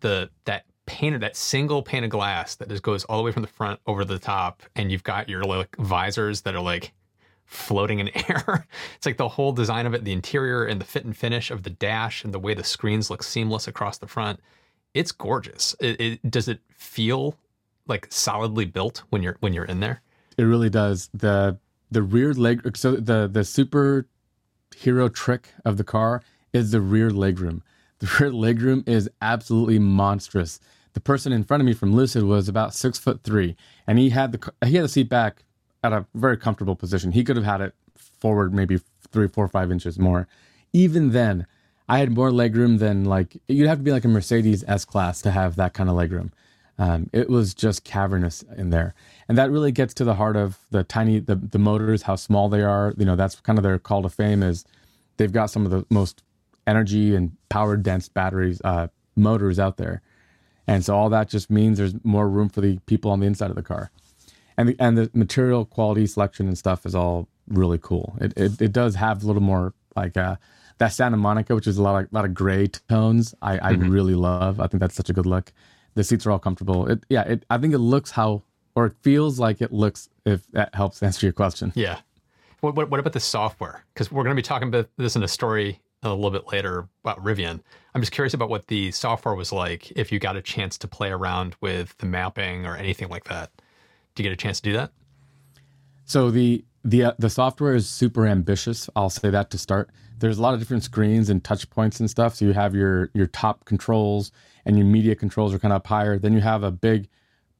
the 0.00 0.30
that 0.44 0.64
painted 0.88 1.20
that 1.20 1.36
single 1.36 1.82
pane 1.82 2.02
of 2.02 2.10
glass 2.10 2.56
that 2.56 2.68
just 2.68 2.82
goes 2.82 3.04
all 3.04 3.18
the 3.18 3.22
way 3.22 3.30
from 3.30 3.42
the 3.42 3.48
front 3.48 3.78
over 3.86 4.04
the 4.04 4.18
top, 4.18 4.62
and 4.74 4.90
you've 4.90 5.04
got 5.04 5.28
your 5.28 5.44
like 5.44 5.76
visors 5.76 6.40
that 6.40 6.54
are 6.54 6.62
like 6.62 6.92
floating 7.44 7.98
in 7.98 8.08
air. 8.28 8.66
it's 8.96 9.06
like 9.06 9.18
the 9.18 9.28
whole 9.28 9.52
design 9.52 9.86
of 9.86 9.94
it, 9.94 10.04
the 10.04 10.12
interior 10.12 10.64
and 10.64 10.80
the 10.80 10.84
fit 10.84 11.04
and 11.04 11.16
finish 11.16 11.50
of 11.50 11.62
the 11.62 11.70
dash 11.70 12.24
and 12.24 12.32
the 12.32 12.38
way 12.38 12.54
the 12.54 12.64
screens 12.64 13.10
look 13.10 13.22
seamless 13.22 13.68
across 13.68 13.98
the 13.98 14.06
front. 14.06 14.40
It's 14.94 15.12
gorgeous. 15.12 15.76
It, 15.78 16.00
it 16.00 16.30
does 16.30 16.48
it 16.48 16.60
feel 16.70 17.36
like 17.86 18.06
solidly 18.10 18.64
built 18.64 19.02
when 19.10 19.22
you're 19.22 19.36
when 19.40 19.52
you're 19.52 19.64
in 19.64 19.80
there? 19.80 20.02
It 20.36 20.44
really 20.44 20.70
does. 20.70 21.10
The 21.12 21.58
the 21.90 22.02
rear 22.02 22.32
leg 22.32 22.76
so 22.76 22.92
the 22.92 23.28
the 23.30 23.44
super 23.44 24.06
hero 24.76 25.08
trick 25.08 25.48
of 25.64 25.76
the 25.76 25.84
car 25.84 26.22
is 26.52 26.70
the 26.70 26.80
rear 26.80 27.10
legroom. 27.10 27.62
The 27.98 28.06
rear 28.20 28.30
legroom 28.30 28.88
is 28.88 29.10
absolutely 29.20 29.78
monstrous. 29.78 30.60
The 30.92 31.00
person 31.00 31.32
in 31.32 31.44
front 31.44 31.60
of 31.60 31.66
me 31.66 31.74
from 31.74 31.94
Lucid 31.94 32.24
was 32.24 32.48
about 32.48 32.74
six 32.74 32.98
foot 32.98 33.22
three, 33.22 33.56
and 33.86 33.98
he 33.98 34.10
had 34.10 34.32
the 34.32 34.52
he 34.66 34.76
had 34.76 34.84
the 34.84 34.88
seat 34.88 35.08
back 35.08 35.44
at 35.82 35.92
a 35.92 36.06
very 36.14 36.36
comfortable 36.36 36.76
position. 36.76 37.12
He 37.12 37.24
could 37.24 37.36
have 37.36 37.44
had 37.44 37.60
it 37.60 37.74
forward 37.96 38.52
maybe 38.52 38.80
three, 39.12 39.28
four, 39.28 39.48
five 39.48 39.70
inches 39.70 39.98
more. 39.98 40.26
Even 40.72 41.10
then, 41.12 41.46
I 41.88 41.98
had 41.98 42.12
more 42.12 42.30
legroom 42.30 42.78
than 42.78 43.04
like 43.04 43.36
you'd 43.48 43.68
have 43.68 43.78
to 43.78 43.84
be 43.84 43.92
like 43.92 44.04
a 44.04 44.08
Mercedes 44.08 44.64
S 44.66 44.84
class 44.84 45.22
to 45.22 45.30
have 45.30 45.56
that 45.56 45.74
kind 45.74 45.88
of 45.88 45.96
legroom. 45.96 46.30
Um, 46.80 47.10
it 47.12 47.28
was 47.28 47.54
just 47.54 47.82
cavernous 47.82 48.44
in 48.56 48.70
there, 48.70 48.94
and 49.28 49.36
that 49.36 49.50
really 49.50 49.72
gets 49.72 49.94
to 49.94 50.04
the 50.04 50.14
heart 50.14 50.36
of 50.36 50.58
the 50.70 50.84
tiny 50.84 51.18
the 51.18 51.34
the 51.34 51.58
motors, 51.58 52.02
how 52.02 52.16
small 52.16 52.48
they 52.48 52.62
are. 52.62 52.94
You 52.96 53.04
know, 53.04 53.16
that's 53.16 53.36
kind 53.40 53.58
of 53.58 53.62
their 53.62 53.78
call 53.78 54.02
to 54.02 54.08
fame 54.08 54.42
is 54.42 54.64
they've 55.16 55.32
got 55.32 55.46
some 55.46 55.64
of 55.64 55.70
the 55.70 55.84
most 55.90 56.22
energy 56.66 57.16
and 57.16 57.32
power 57.48 57.76
dense 57.76 58.08
batteries 58.08 58.60
uh, 58.62 58.88
motors 59.16 59.58
out 59.58 59.76
there, 59.76 60.02
and 60.68 60.84
so 60.84 60.94
all 60.94 61.08
that 61.08 61.28
just 61.28 61.50
means 61.50 61.78
there's 61.78 61.94
more 62.04 62.28
room 62.28 62.48
for 62.48 62.60
the 62.60 62.78
people 62.86 63.10
on 63.10 63.20
the 63.20 63.26
inside 63.26 63.50
of 63.50 63.56
the 63.56 63.62
car 63.62 63.90
and 64.58 64.68
the, 64.68 64.76
and 64.78 64.98
the 64.98 65.10
material 65.14 65.64
quality 65.64 66.06
selection 66.06 66.48
and 66.48 66.58
stuff 66.58 66.84
is 66.84 66.94
all 66.94 67.28
really 67.46 67.78
cool. 67.78 68.16
It, 68.20 68.34
it 68.36 68.60
it 68.60 68.72
does 68.72 68.96
have 68.96 69.22
a 69.22 69.26
little 69.26 69.40
more 69.40 69.72
like 69.96 70.16
uh 70.16 70.36
that 70.78 70.88
Santa 70.88 71.16
Monica, 71.16 71.54
which 71.54 71.66
is 71.66 71.78
a 71.78 71.82
lot 71.82 72.04
of 72.04 72.12
lot 72.12 72.24
of 72.24 72.34
gray 72.34 72.66
tones, 72.66 73.34
I, 73.40 73.54
I 73.54 73.72
mm-hmm. 73.72 73.88
really 73.88 74.14
love. 74.14 74.60
I 74.60 74.66
think 74.66 74.80
that's 74.80 74.94
such 74.94 75.10
a 75.10 75.12
good 75.12 75.26
look. 75.26 75.52
The 75.94 76.04
seats 76.04 76.26
are 76.26 76.30
all 76.30 76.38
comfortable. 76.38 76.86
It, 76.88 77.04
yeah, 77.08 77.22
it, 77.22 77.44
I 77.50 77.58
think 77.58 77.74
it 77.74 77.78
looks 77.78 78.12
how, 78.12 78.42
or 78.76 78.86
it 78.86 78.92
feels 79.02 79.40
like 79.40 79.60
it 79.60 79.72
looks. 79.72 80.08
If 80.24 80.46
that 80.52 80.74
helps 80.74 81.02
answer 81.02 81.26
your 81.26 81.32
question. 81.32 81.72
Yeah. 81.74 81.98
What 82.60 82.74
what, 82.74 82.90
what 82.90 83.00
about 83.00 83.12
the 83.12 83.20
software? 83.20 83.84
Because 83.94 84.10
we're 84.10 84.24
going 84.24 84.36
to 84.36 84.40
be 84.40 84.46
talking 84.46 84.68
about 84.68 84.88
this 84.96 85.14
in 85.14 85.22
a 85.22 85.28
story 85.28 85.80
a 86.02 86.14
little 86.14 86.30
bit 86.30 86.50
later 86.52 86.88
about 87.02 87.22
Rivian. 87.22 87.60
I'm 87.94 88.02
just 88.02 88.12
curious 88.12 88.34
about 88.34 88.48
what 88.48 88.68
the 88.68 88.90
software 88.92 89.34
was 89.34 89.52
like 89.52 89.90
if 89.92 90.12
you 90.12 90.18
got 90.18 90.36
a 90.36 90.42
chance 90.42 90.78
to 90.78 90.88
play 90.88 91.10
around 91.10 91.56
with 91.60 91.96
the 91.98 92.06
mapping 92.06 92.66
or 92.66 92.76
anything 92.76 93.08
like 93.08 93.24
that. 93.24 93.50
Do 94.14 94.22
you 94.22 94.28
get 94.28 94.32
a 94.32 94.36
chance 94.36 94.60
to 94.60 94.70
do 94.70 94.76
that? 94.76 94.92
So 96.04 96.30
the 96.30 96.64
the 96.84 97.04
uh, 97.04 97.12
the 97.18 97.30
software 97.30 97.74
is 97.74 97.88
super 97.88 98.26
ambitious. 98.26 98.88
I'll 98.96 99.10
say 99.10 99.30
that 99.30 99.50
to 99.50 99.58
start. 99.58 99.90
There's 100.18 100.38
a 100.38 100.42
lot 100.42 100.54
of 100.54 100.60
different 100.60 100.84
screens 100.84 101.28
and 101.28 101.42
touch 101.42 101.68
points 101.70 102.00
and 102.00 102.08
stuff. 102.08 102.36
So 102.36 102.44
you 102.44 102.52
have 102.52 102.74
your 102.74 103.10
your 103.14 103.26
top 103.26 103.64
controls 103.64 104.32
and 104.64 104.76
your 104.76 104.86
media 104.86 105.14
controls 105.14 105.52
are 105.52 105.58
kind 105.58 105.72
of 105.72 105.78
up 105.78 105.86
higher. 105.86 106.18
Then 106.18 106.32
you 106.32 106.40
have 106.40 106.62
a 106.62 106.70
big 106.70 107.08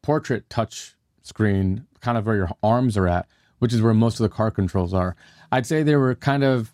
portrait 0.02 0.48
touch 0.48 0.96
screen, 1.22 1.86
kind 2.00 2.16
of 2.16 2.26
where 2.26 2.36
your 2.36 2.50
arms 2.62 2.96
are 2.96 3.08
at, 3.08 3.26
which 3.58 3.72
is 3.72 3.82
where 3.82 3.94
most 3.94 4.18
of 4.18 4.24
the 4.24 4.34
car 4.34 4.50
controls 4.50 4.94
are. 4.94 5.16
I'd 5.52 5.66
say 5.66 5.82
they 5.82 5.96
were 5.96 6.14
kind 6.14 6.44
of 6.44 6.72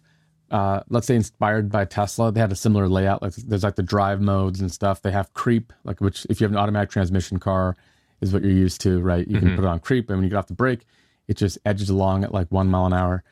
uh, 0.51 0.81
let's 0.89 1.07
say 1.07 1.17
inspired 1.17 1.71
by 1.71 1.85
Tesla. 1.85 2.31
They 2.31 2.41
had 2.41 2.53
a 2.53 2.57
similar 2.57 2.89
layout. 2.89 3.23
Like 3.23 3.35
there's 3.35 3.65
like 3.65 3.77
the 3.77 3.83
drive 3.83 4.21
modes 4.21 4.61
and 4.61 4.71
stuff. 4.71 5.03
They 5.03 5.11
have 5.11 5.33
creep, 5.35 5.73
like 5.85 6.01
which 6.01 6.27
if 6.31 6.41
you 6.41 6.45
have 6.45 6.53
an 6.53 6.59
automatic 6.59 6.91
transmission 6.91 7.39
car, 7.39 7.77
is 8.21 8.33
what 8.33 8.43
you're 8.43 8.53
used 8.53 8.81
to, 8.83 9.01
right? 9.01 9.27
You 9.27 9.37
mm-hmm. 9.37 9.47
can 9.47 9.57
put 9.57 9.65
it 9.65 9.69
on 9.69 9.81
creep, 9.81 10.09
and 10.09 10.19
when 10.19 10.25
you 10.25 10.31
get 10.31 10.37
off 10.37 10.47
the 10.47 10.55
brake, 10.55 10.87
it 11.29 11.37
just 11.37 11.59
edges 11.65 11.91
along 11.91 12.25
at 12.25 12.33
like 12.33 12.51
one 12.51 12.69
mile 12.69 12.87
an 12.87 12.93
hour. 12.93 13.23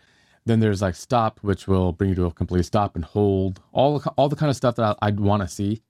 Then 0.44 0.60
there's 0.60 0.82
like 0.82 0.94
stop, 0.94 1.38
which 1.42 1.68
will 1.68 1.92
bring 1.92 2.10
you 2.10 2.16
to 2.16 2.26
a 2.26 2.32
complete 2.32 2.64
stop 2.64 2.96
and 2.96 3.04
hold. 3.04 3.60
All 3.72 4.02
all 4.16 4.28
the 4.28 4.36
kind 4.36 4.50
of 4.50 4.56
stuff 4.56 4.76
that 4.76 4.98
I, 5.00 5.06
would 5.06 5.20
want 5.20 5.42
to 5.42 5.48
see. 5.48 5.82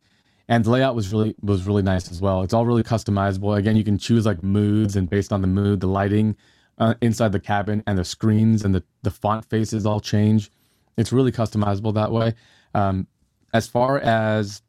And 0.48 0.64
the 0.64 0.70
layout 0.70 0.94
was 0.94 1.12
really 1.12 1.34
was 1.40 1.66
really 1.66 1.82
nice 1.82 2.10
as 2.10 2.20
well. 2.20 2.42
It's 2.42 2.52
all 2.52 2.66
really 2.66 2.82
customizable. 2.82 3.56
Again, 3.56 3.76
you 3.76 3.84
can 3.84 3.98
choose 3.98 4.26
like 4.26 4.42
moods, 4.42 4.96
and 4.96 5.08
based 5.08 5.32
on 5.32 5.40
the 5.40 5.46
mood, 5.46 5.80
the 5.80 5.86
lighting 5.86 6.36
uh, 6.78 6.94
inside 7.00 7.32
the 7.32 7.40
cabin 7.40 7.82
and 7.86 7.96
the 7.96 8.04
screens 8.04 8.64
and 8.64 8.74
the 8.74 8.82
the 9.02 9.10
font 9.10 9.44
faces 9.46 9.86
all 9.86 10.00
change. 10.00 10.50
It's 10.96 11.12
really 11.12 11.32
customizable 11.32 11.94
that 11.94 12.12
way. 12.12 12.34
Um, 12.74 13.06
as 13.52 13.66
far 13.66 13.98
as 13.98 14.62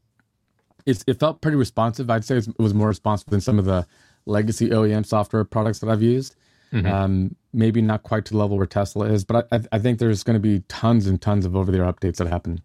it's, 0.86 1.04
it 1.08 1.20
felt 1.20 1.42
pretty 1.42 1.58
responsive. 1.58 2.10
I'd 2.10 2.26
say 2.26 2.38
it 2.38 2.60
was 2.60 2.74
more 2.74 2.88
responsive 2.88 3.30
than 3.30 3.42
some 3.42 3.60
of 3.60 3.66
the 3.66 3.86
legacy 4.26 4.70
OEM 4.70 5.06
software 5.06 5.44
products 5.44 5.80
that 5.80 5.90
I've 5.90 6.02
used. 6.02 6.36
Mm-hmm. 6.72 6.92
Um, 6.92 7.36
maybe 7.54 7.82
not 7.82 8.04
quite 8.04 8.26
to 8.26 8.34
the 8.34 8.40
level 8.40 8.58
where 8.58 8.66
Tesla 8.66 9.06
is, 9.06 9.24
but 9.24 9.48
I, 9.52 9.62
I 9.72 9.80
think 9.80 10.00
there's 10.00 10.24
going 10.24 10.36
to 10.36 10.40
be 10.40 10.62
tons 10.68 11.06
and 11.06 11.22
tons 11.22 11.46
of 11.46 11.56
over-the-air 11.56 11.86
updates 11.86 12.18
that 12.18 12.28
happen 12.28 12.62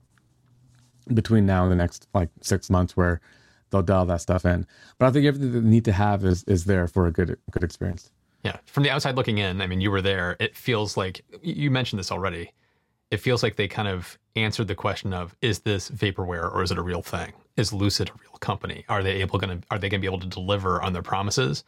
between 1.12 1.46
now 1.46 1.62
and 1.62 1.72
the 1.72 1.76
next 1.76 2.08
like 2.14 2.30
six 2.40 2.70
months 2.70 2.96
where 2.96 3.20
they'll 3.70 3.82
dial 3.82 4.06
that 4.06 4.20
stuff 4.20 4.44
in. 4.44 4.66
But 4.98 5.06
I 5.06 5.10
think 5.10 5.26
everything 5.26 5.52
that 5.52 5.60
they 5.60 5.68
need 5.68 5.84
to 5.84 5.92
have 5.92 6.24
is 6.24 6.42
is 6.44 6.64
there 6.64 6.86
for 6.86 7.06
a 7.06 7.12
good 7.12 7.38
good 7.50 7.64
experience. 7.64 8.10
Yeah, 8.44 8.56
from 8.66 8.82
the 8.82 8.90
outside 8.90 9.16
looking 9.16 9.38
in, 9.38 9.60
I 9.60 9.66
mean, 9.66 9.80
you 9.80 9.90
were 9.90 10.00
there. 10.00 10.36
It 10.38 10.56
feels 10.56 10.96
like 10.96 11.22
you 11.42 11.70
mentioned 11.70 11.98
this 11.98 12.12
already. 12.12 12.52
It 13.10 13.18
feels 13.18 13.42
like 13.42 13.56
they 13.56 13.68
kind 13.68 13.88
of 13.88 14.18
answered 14.36 14.68
the 14.68 14.74
question 14.74 15.12
of 15.12 15.34
is 15.40 15.60
this 15.60 15.90
vaporware 15.90 16.52
or 16.52 16.62
is 16.62 16.70
it 16.70 16.78
a 16.78 16.82
real 16.82 17.02
thing? 17.02 17.32
Is 17.56 17.72
Lucid 17.72 18.10
a 18.10 18.12
real 18.20 18.38
company? 18.40 18.84
Are 18.88 19.02
they 19.02 19.20
able 19.20 19.38
going 19.38 19.60
to 19.60 19.66
are 19.70 19.78
they 19.78 19.88
going 19.88 20.00
to 20.00 20.04
be 20.04 20.12
able 20.12 20.20
to 20.20 20.26
deliver 20.26 20.82
on 20.82 20.92
their 20.92 21.02
promises? 21.02 21.64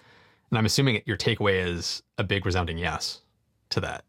And 0.50 0.58
I'm 0.58 0.66
assuming 0.66 1.02
your 1.06 1.16
takeaway 1.16 1.64
is 1.64 2.02
a 2.18 2.24
big 2.24 2.44
resounding 2.44 2.78
yes 2.78 3.22
to 3.70 3.80
that. 3.80 4.04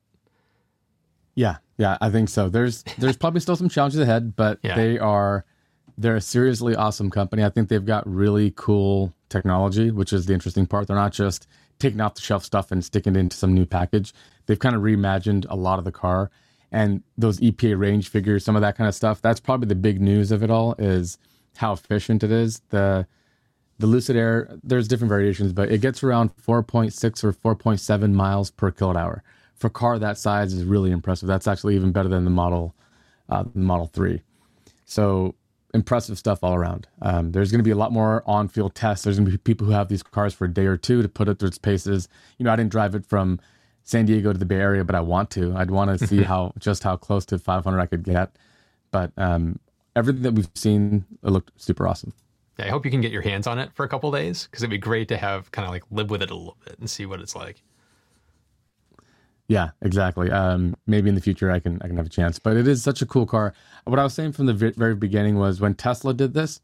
Yeah, 1.36 1.58
yeah, 1.78 1.98
I 2.02 2.10
think 2.10 2.30
so. 2.30 2.50
There's 2.50 2.84
there's 2.98 3.18
probably 3.18 3.40
still 3.40 3.56
some 3.56 3.70
challenges 3.70 4.00
ahead, 4.00 4.36
but 4.36 4.60
yeah. 4.64 4.76
they 4.76 5.00
are 5.00 5.46
they're 5.98 6.16
a 6.16 6.22
seriously 6.22 6.76
awesome 6.76 7.10
company. 7.10 7.44
I 7.44 7.50
think 7.50 7.70
they've 7.70 7.86
got 7.86 8.08
really 8.08 8.52
cool 8.56 9.14
technology, 9.30 9.92
which 9.92 10.14
is 10.14 10.26
the 10.26 10.34
interesting 10.34 10.66
part. 10.66 10.88
They're 10.88 10.96
not 10.96 11.14
just 11.14 11.48
taking 11.80 12.02
off 12.02 12.16
the 12.16 12.22
shelf 12.22 12.44
stuff 12.44 12.72
and 12.72 12.84
sticking 12.84 13.16
it 13.16 13.20
into 13.20 13.38
some 13.38 13.54
new 13.54 13.66
package. 13.66 14.14
They've 14.46 14.60
kind 14.60 14.76
of 14.76 14.82
reimagined 14.82 15.46
a 15.50 15.56
lot 15.56 15.80
of 15.80 15.86
the 15.86 15.92
car 15.92 16.30
and 16.72 17.04
those 17.18 17.40
EPA 17.40 17.78
range 17.78 18.10
figures, 18.10 18.46
some 18.46 18.56
of 18.56 18.62
that 18.62 18.78
kind 18.78 18.88
of 18.88 18.96
stuff. 18.96 19.22
That's 19.22 19.40
probably 19.40 19.68
the 19.68 19.76
big 19.76 20.02
news 20.02 20.32
of 20.32 20.44
it 20.44 20.50
all 20.50 20.76
is 20.80 21.18
how 21.58 21.74
efficient 21.74 22.24
it 22.24 22.32
is. 22.32 22.62
The 22.70 23.08
the 23.80 23.88
Lucid 23.88 24.16
Air, 24.16 24.48
there's 24.64 24.88
different 24.88 25.10
variations, 25.10 25.54
but 25.54 25.72
it 25.72 25.82
gets 25.82 26.04
around 26.04 26.30
4.6 26.38 27.24
or 27.24 27.34
4.7 27.34 28.14
miles 28.14 28.52
per 28.52 28.70
kilowatt 28.70 28.96
hour. 28.96 29.24
For 29.56 29.68
a 29.68 29.72
car 29.72 29.98
that 29.98 30.20
size 30.20 30.54
is 30.54 30.64
really 30.64 30.92
impressive. 30.92 31.28
That's 31.28 31.48
actually 31.48 31.76
even 31.76 31.92
better 31.92 32.08
than 32.08 32.24
the 32.24 32.30
Model 32.30 32.76
uh, 33.28 33.46
Model 33.56 33.88
3. 33.88 34.22
So 34.86 35.34
impressive 35.74 36.18
stuff 36.18 36.44
all 36.44 36.54
around. 36.54 36.88
Um, 37.02 37.32
there's 37.32 37.52
going 37.52 37.60
to 37.60 37.64
be 37.64 37.72
a 37.72 37.76
lot 37.76 37.92
more 37.92 38.24
on-field 38.28 38.76
tests. 38.76 39.04
There's 39.04 39.18
going 39.18 39.26
to 39.26 39.32
be 39.32 39.38
people 39.38 39.66
who 39.66 39.74
have 39.74 39.88
these 39.88 40.04
cars 40.04 40.34
for 40.34 40.46
a 40.46 40.54
day 40.54 40.66
or 40.66 40.78
two 40.78 41.02
to 41.02 41.10
put 41.10 41.28
it 41.28 41.40
through 41.40 41.48
its 41.48 41.58
paces. 41.58 42.08
You 42.38 42.44
know, 42.44 42.52
I 42.52 42.56
didn't 42.56 42.72
drive 42.72 42.94
it 42.94 43.06
from 43.06 43.40
San 43.84 44.06
Diego 44.06 44.32
to 44.32 44.40
the 44.40 44.46
Bay 44.46 44.58
Area, 44.58 44.84
but 44.84 44.96
I 44.96 45.02
want 45.02 45.30
to. 45.32 45.56
I'd 45.56 45.72
want 45.72 45.98
to 45.98 46.08
see 46.08 46.24
how 46.24 46.54
just 46.60 46.84
how 46.84 46.98
close 46.98 47.26
to 47.28 47.40
500 47.40 47.80
I 47.80 47.86
could 47.86 48.04
get. 48.04 48.36
But 48.92 49.12
um, 49.18 49.60
everything 49.96 50.24
that 50.24 50.34
we've 50.34 50.50
seen, 50.56 51.06
it 51.24 51.30
looked 51.30 51.52
super 51.62 51.88
awesome. 51.88 52.14
Yeah, 52.60 52.66
I 52.66 52.70
hope 52.70 52.86
you 52.86 52.92
can 52.92 53.02
get 53.02 53.12
your 53.12 53.22
hands 53.22 53.48
on 53.48 53.60
it 53.60 53.72
for 53.74 53.86
a 53.86 53.90
couple 53.90 54.12
days 54.12 54.46
because 54.46 54.64
it'd 54.64 54.70
be 54.70 54.78
great 54.78 55.08
to 55.08 55.18
have 55.18 55.52
kind 55.52 55.66
of 55.66 55.72
like 55.72 55.84
live 55.90 56.10
with 56.10 56.22
it 56.22 56.30
a 56.30 56.36
little 56.36 56.58
bit 56.66 56.78
and 56.80 56.90
see 56.90 57.06
what 57.06 57.20
it's 57.22 57.36
like. 57.36 57.64
Yeah, 59.48 59.72
exactly. 59.82 60.32
Um, 60.32 60.78
maybe 60.88 61.10
in 61.10 61.16
the 61.16 61.22
future 61.22 61.52
I 61.52 61.60
can 61.60 61.82
I 61.82 61.88
can 61.88 61.98
have 61.98 62.06
a 62.06 62.10
chance, 62.10 62.40
but 62.40 62.56
it 62.56 62.68
is 62.68 62.84
such 62.84 63.02
a 63.02 63.06
cool 63.06 63.26
car. 63.26 63.54
What 63.86 64.00
I 64.00 64.04
was 64.04 64.14
saying 64.14 64.32
from 64.34 64.46
the 64.46 64.54
very 64.54 64.96
beginning 64.96 65.38
was 65.38 65.60
when 65.60 65.74
Tesla 65.74 66.14
did 66.14 66.34
this, 66.34 66.62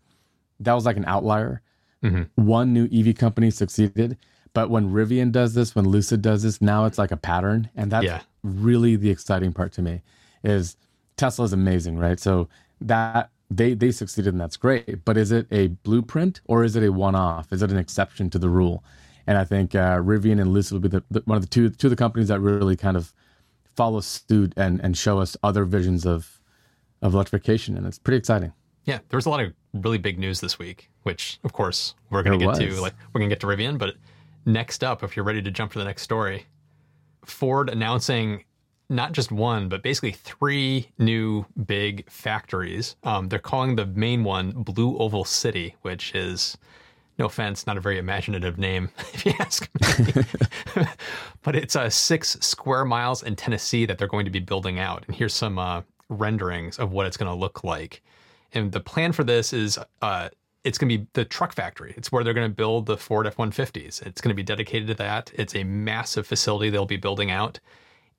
that 0.59 0.73
was 0.73 0.85
like 0.85 0.97
an 0.97 1.05
outlier. 1.05 1.61
Mm-hmm. 2.03 2.45
One 2.45 2.73
new 2.73 2.87
EV 2.93 3.15
company 3.15 3.51
succeeded, 3.51 4.17
but 4.57 4.71
when 4.71 4.89
Rivian 4.89 5.31
does 5.31 5.53
this, 5.53 5.75
when 5.75 5.87
Lucid 5.87 6.23
does 6.23 6.41
this, 6.41 6.63
now 6.63 6.85
it's 6.85 6.97
like 6.97 7.11
a 7.11 7.15
pattern, 7.15 7.69
and 7.75 7.91
that's 7.91 8.05
yeah. 8.05 8.21
really 8.41 8.95
the 8.95 9.11
exciting 9.11 9.53
part 9.53 9.71
to 9.73 9.83
me. 9.83 10.01
Is 10.43 10.77
Tesla 11.15 11.45
is 11.45 11.53
amazing, 11.53 11.99
right? 11.99 12.19
So 12.19 12.49
that 12.81 13.29
they 13.51 13.75
they 13.75 13.91
succeeded 13.91 14.33
and 14.33 14.41
that's 14.41 14.57
great 14.57 15.05
but 15.05 15.15
is 15.15 15.31
it 15.31 15.47
a 15.51 15.67
blueprint 15.67 16.41
or 16.47 16.65
is 16.65 16.75
it 16.75 16.83
a 16.83 16.91
one-off 16.91 17.53
is 17.53 17.61
it 17.61 17.71
an 17.71 17.77
exception 17.77 18.29
to 18.29 18.37
the 18.37 18.49
rule 18.49 18.83
and 19.25 19.37
i 19.37 19.45
think 19.45 19.73
uh, 19.73 19.95
rivian 19.99 20.41
and 20.41 20.51
lucid 20.51 20.73
will 20.73 20.81
be 20.81 20.89
the, 20.89 21.01
the, 21.09 21.21
one 21.23 21.37
of 21.37 21.41
the 21.41 21.47
two 21.47 21.69
two 21.69 21.87
of 21.87 21.91
the 21.91 21.95
companies 21.95 22.27
that 22.27 22.41
really 22.41 22.75
kind 22.75 22.97
of 22.97 23.13
follow 23.73 24.01
suit 24.01 24.51
and 24.57 24.81
and 24.81 24.97
show 24.97 25.17
us 25.17 25.37
other 25.43 25.63
visions 25.63 26.05
of 26.05 26.41
of 27.01 27.13
electrification 27.13 27.77
and 27.77 27.87
it's 27.87 27.97
pretty 27.97 28.17
exciting 28.17 28.51
yeah 28.83 28.99
there 29.07 29.17
was 29.17 29.25
a 29.25 29.29
lot 29.29 29.39
of 29.39 29.53
really 29.75 29.97
big 29.97 30.19
news 30.19 30.41
this 30.41 30.59
week 30.59 30.89
which 31.03 31.39
of 31.45 31.53
course 31.53 31.95
we're 32.09 32.23
going 32.23 32.37
to 32.37 32.45
get 32.45 32.49
was. 32.49 32.59
to 32.59 32.81
like 32.81 32.95
we're 33.13 33.19
going 33.19 33.29
to 33.29 33.33
get 33.33 33.39
to 33.39 33.47
rivian 33.47 33.77
but 33.77 33.95
next 34.47 34.83
up 34.83 35.03
if 35.03 35.15
you're 35.15 35.25
ready 35.25 35.41
to 35.41 35.51
jump 35.51 35.71
to 35.73 35.77
the 35.79 35.85
next 35.85 36.01
story 36.01 36.47
ford 37.27 37.69
announcing 37.69 38.43
not 38.89 39.11
just 39.11 39.31
one, 39.31 39.67
but 39.67 39.83
basically 39.83 40.13
three 40.13 40.89
new 40.97 41.45
big 41.65 42.09
factories. 42.09 42.95
Um, 43.03 43.27
they're 43.27 43.39
calling 43.39 43.75
the 43.75 43.85
main 43.85 44.23
one 44.23 44.51
Blue 44.51 44.97
Oval 44.97 45.25
City, 45.25 45.75
which 45.81 46.15
is, 46.15 46.57
no 47.19 47.25
offense, 47.25 47.67
not 47.67 47.75
a 47.75 47.81
very 47.81 47.97
imaginative 47.97 48.57
name, 48.57 48.89
if 49.13 49.25
you 49.25 49.33
ask 49.39 49.69
me. 49.75 50.23
but 51.43 51.55
it's 51.55 51.75
uh, 51.75 51.89
six 51.89 52.37
square 52.39 52.85
miles 52.85 53.23
in 53.23 53.35
Tennessee 53.35 53.85
that 53.85 53.97
they're 53.97 54.07
going 54.07 54.25
to 54.25 54.31
be 54.31 54.39
building 54.39 54.79
out. 54.79 55.03
And 55.05 55.15
here's 55.15 55.33
some 55.33 55.59
uh, 55.59 55.81
renderings 56.07 56.79
of 56.79 56.93
what 56.93 57.05
it's 57.07 57.17
going 57.17 57.31
to 57.31 57.37
look 57.37 57.65
like. 57.65 58.01
And 58.53 58.71
the 58.71 58.79
plan 58.79 59.11
for 59.11 59.25
this 59.25 59.51
is 59.51 59.77
uh, 60.01 60.29
it's 60.63 60.77
going 60.77 60.89
to 60.89 60.97
be 60.97 61.07
the 61.13 61.25
truck 61.25 61.53
factory. 61.53 61.93
It's 61.95 62.11
where 62.11 62.23
they're 62.23 62.33
going 62.33 62.49
to 62.49 62.55
build 62.55 62.85
the 62.85 62.97
Ford 62.97 63.27
F 63.27 63.37
150s. 63.37 64.05
It's 64.05 64.21
going 64.21 64.29
to 64.29 64.35
be 64.35 64.43
dedicated 64.43 64.87
to 64.87 64.93
that. 64.95 65.31
It's 65.35 65.55
a 65.55 65.63
massive 65.63 66.27
facility 66.27 66.69
they'll 66.69 66.85
be 66.85 66.97
building 66.97 67.31
out. 67.31 67.59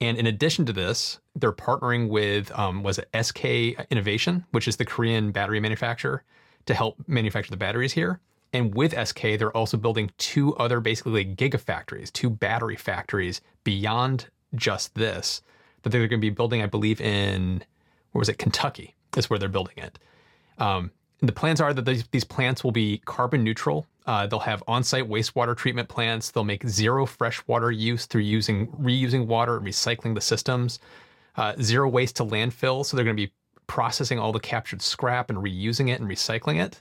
And 0.01 0.17
in 0.17 0.27
addition 0.27 0.65
to 0.67 0.73
this, 0.73 1.19
they're 1.35 1.53
partnering 1.53 2.09
with 2.09 2.57
um, 2.57 2.83
was 2.83 2.99
it 2.99 3.09
SK 3.21 3.45
Innovation, 3.91 4.45
which 4.53 4.69
is 4.69 4.77
the 4.77 4.85
Korean 4.85 5.33
battery 5.33 5.61
manufacturer, 5.61 6.23
to 6.67 6.75
help 6.75 6.97
manufacture 7.07 7.51
the 7.51 7.57
batteries 7.57 7.93
here. 7.93 8.21
And 8.53 8.75
with 8.75 8.95
SK, 9.07 9.23
they're 9.39 9.57
also 9.57 9.77
building 9.77 10.11
two 10.17 10.55
other 10.57 10.81
basically 10.81 11.25
gigafactories, 11.25 12.13
two 12.13 12.31
battery 12.31 12.77
factories 12.77 13.41
beyond 13.65 14.29
just 14.55 14.95
this 14.95 15.43
that 15.83 15.91
they're 15.91 16.09
going 16.09 16.21
to 16.21 16.25
be 16.25 16.31
building. 16.31 16.63
I 16.63 16.67
believe 16.67 17.01
in 17.01 17.65
where 18.13 18.21
was 18.21 18.29
it 18.29 18.39
Kentucky 18.39 18.95
is 19.17 19.29
where 19.29 19.39
they're 19.39 19.49
building 19.49 19.77
it. 19.77 19.99
Um, 20.59 20.93
the 21.21 21.33
plans 21.33 21.61
are 21.61 21.75
that 21.75 21.85
these, 21.85 22.05
these 22.09 22.25
plants 22.25 22.63
will 22.63 22.73
be 22.73 23.03
carbon 23.05 23.43
neutral. 23.43 23.87
Uh, 24.07 24.27
they'll 24.27 24.39
have 24.39 24.63
on-site 24.67 25.09
wastewater 25.09 25.57
treatment 25.57 25.89
plants. 25.89 26.31
They'll 26.31 26.45
make 26.45 26.67
zero 26.67 27.07
freshwater 27.07 27.71
use 27.71 28.07
through 28.07 28.23
using 28.23 28.69
reusing 28.69 29.27
water 29.27 29.57
and 29.57 29.67
recycling 29.67 30.15
the 30.15 30.21
systems. 30.21 30.79
Uh, 31.37 31.55
zero 31.61 31.89
waste 31.89 32.17
to 32.17 32.25
landfill. 32.25 32.85
So 32.85 32.97
they're 32.97 33.05
going 33.05 33.17
to 33.17 33.27
be 33.27 33.33
processing 33.67 34.19
all 34.19 34.33
the 34.33 34.41
captured 34.41 34.81
scrap 34.81 35.29
and 35.29 35.39
reusing 35.39 35.91
it 35.91 36.01
and 36.01 36.09
recycling 36.09 36.63
it 36.63 36.81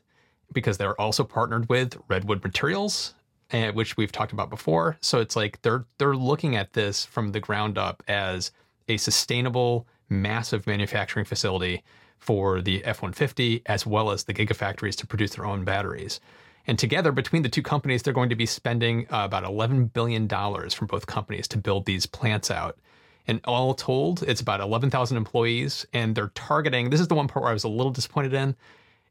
because 0.54 0.78
they're 0.78 1.00
also 1.02 1.24
partnered 1.24 1.68
with 1.68 1.98
Redwood 2.08 2.44
Materials, 2.44 3.14
uh, 3.52 3.72
which 3.72 3.98
we've 3.98 4.12
talked 4.12 4.32
about 4.32 4.50
before. 4.50 4.98
So 5.02 5.20
it's 5.20 5.36
like 5.36 5.62
they're 5.64 5.86
they're 5.98 6.16
looking 6.16 6.56
at 6.56 6.74
this 6.74 7.06
from 7.06 7.32
the 7.32 7.40
ground 7.40 7.78
up 7.78 8.04
as 8.08 8.52
a 8.88 8.98
sustainable, 8.98 9.88
massive 10.10 10.66
manufacturing 10.66 11.26
facility 11.26 11.84
for 12.20 12.62
the 12.62 12.84
F 12.84 13.02
150 13.02 13.64
as 13.66 13.86
well 13.86 14.12
as 14.12 14.24
the 14.24 14.34
Gigafactories 14.34 14.96
to 14.98 15.08
produce 15.08 15.36
their 15.36 15.46
own 15.46 15.64
batteries. 15.64 16.20
And 16.68 16.78
together, 16.78 17.14
between 17.14 17.44
the 17.44 17.50
two 17.50 17.62
companies, 17.62 18.04
they're 18.04 18.14
going 18.14 18.30
to 18.30 18.36
be 18.36 18.46
spending 18.46 19.08
uh, 19.10 19.24
about 19.24 19.46
$11 19.46 19.94
billion 19.94 20.28
from 20.28 20.88
both 20.88 21.08
companies 21.08 21.48
to 21.50 21.58
build 21.58 21.86
these 21.86 22.06
plants 22.06 22.52
out. 22.52 22.78
And 23.26 23.40
all 23.46 23.74
told, 23.74 24.24
it's 24.24 24.42
about 24.42 24.60
11,000 24.60 25.16
employees. 25.16 25.86
And 25.94 26.14
they're 26.14 26.32
targeting 26.36 26.90
this 26.90 27.00
is 27.00 27.08
the 27.08 27.16
one 27.16 27.28
part 27.28 27.44
where 27.44 27.52
I 27.52 27.54
was 27.54 27.64
a 27.64 27.70
little 27.70 27.92
disappointed 27.92 28.34
in. 28.34 28.56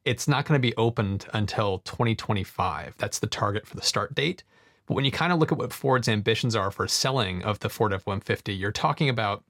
It's 0.04 0.28
not 0.28 0.44
going 0.44 0.60
to 0.60 0.62
be 0.62 0.76
opened 0.76 1.26
until 1.32 1.78
2025. 1.80 2.94
That's 2.98 3.18
the 3.18 3.26
target 3.26 3.66
for 3.66 3.76
the 3.76 3.82
start 3.82 4.14
date. 4.14 4.44
But 4.86 4.94
when 4.94 5.04
you 5.04 5.10
kind 5.10 5.32
of 5.32 5.38
look 5.38 5.50
at 5.50 5.58
what 5.58 5.72
Ford's 5.72 6.08
ambitions 6.08 6.54
are 6.54 6.70
for 6.70 6.86
selling 6.86 7.42
of 7.42 7.58
the 7.58 7.68
Ford 7.68 7.92
F 7.92 8.06
150, 8.06 8.54
you're 8.54 8.70
talking 8.70 9.08
about 9.08 9.42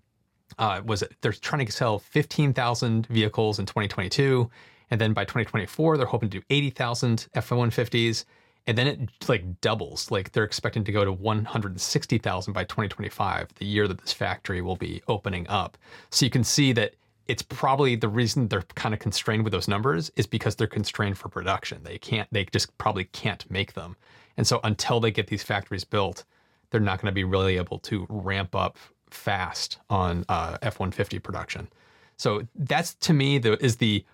uh, 0.58 0.80
was 0.84 1.02
it 1.02 1.14
they're 1.20 1.32
trying 1.32 1.64
to 1.64 1.72
sell 1.72 1.98
15,000 1.98 3.06
vehicles 3.06 3.58
in 3.58 3.66
2022 3.66 4.50
and 4.90 5.00
then 5.00 5.12
by 5.12 5.24
2024, 5.24 5.96
they're 5.96 6.06
hoping 6.06 6.30
to 6.30 6.38
do 6.38 6.44
80,000 6.50 7.28
F 7.34 7.50
150s. 7.50 8.24
And 8.68 8.76
then 8.76 8.86
it 8.86 9.28
like 9.28 9.60
doubles. 9.60 10.10
Like 10.10 10.32
they're 10.32 10.44
expecting 10.44 10.84
to 10.84 10.92
go 10.92 11.04
to 11.04 11.12
160,000 11.12 12.52
by 12.52 12.64
2025, 12.64 13.54
the 13.54 13.64
year 13.64 13.86
that 13.86 13.98
this 13.98 14.12
factory 14.12 14.60
will 14.60 14.76
be 14.76 15.02
opening 15.06 15.46
up. 15.48 15.78
So 16.10 16.24
you 16.26 16.30
can 16.30 16.44
see 16.44 16.72
that 16.72 16.94
it's 17.28 17.42
probably 17.42 17.96
the 17.96 18.08
reason 18.08 18.48
they're 18.48 18.62
kind 18.74 18.94
of 18.94 19.00
constrained 19.00 19.44
with 19.44 19.52
those 19.52 19.68
numbers 19.68 20.10
is 20.16 20.26
because 20.26 20.56
they're 20.56 20.66
constrained 20.66 21.18
for 21.18 21.28
production. 21.28 21.82
They 21.82 21.98
can't, 21.98 22.28
they 22.32 22.44
just 22.44 22.76
probably 22.78 23.04
can't 23.04 23.48
make 23.50 23.74
them. 23.74 23.96
And 24.36 24.46
so 24.46 24.60
until 24.64 25.00
they 25.00 25.10
get 25.10 25.28
these 25.28 25.42
factories 25.42 25.84
built, 25.84 26.24
they're 26.70 26.80
not 26.80 27.00
going 27.00 27.10
to 27.10 27.14
be 27.14 27.24
really 27.24 27.56
able 27.56 27.78
to 27.80 28.06
ramp 28.08 28.54
up 28.54 28.78
fast 29.10 29.78
on 29.90 30.24
uh, 30.28 30.58
F 30.62 30.78
150 30.78 31.18
production. 31.18 31.68
So 32.16 32.46
that's 32.54 32.94
to 32.94 33.12
me 33.12 33.38
the 33.38 33.62
is 33.64 33.76
the 33.76 34.04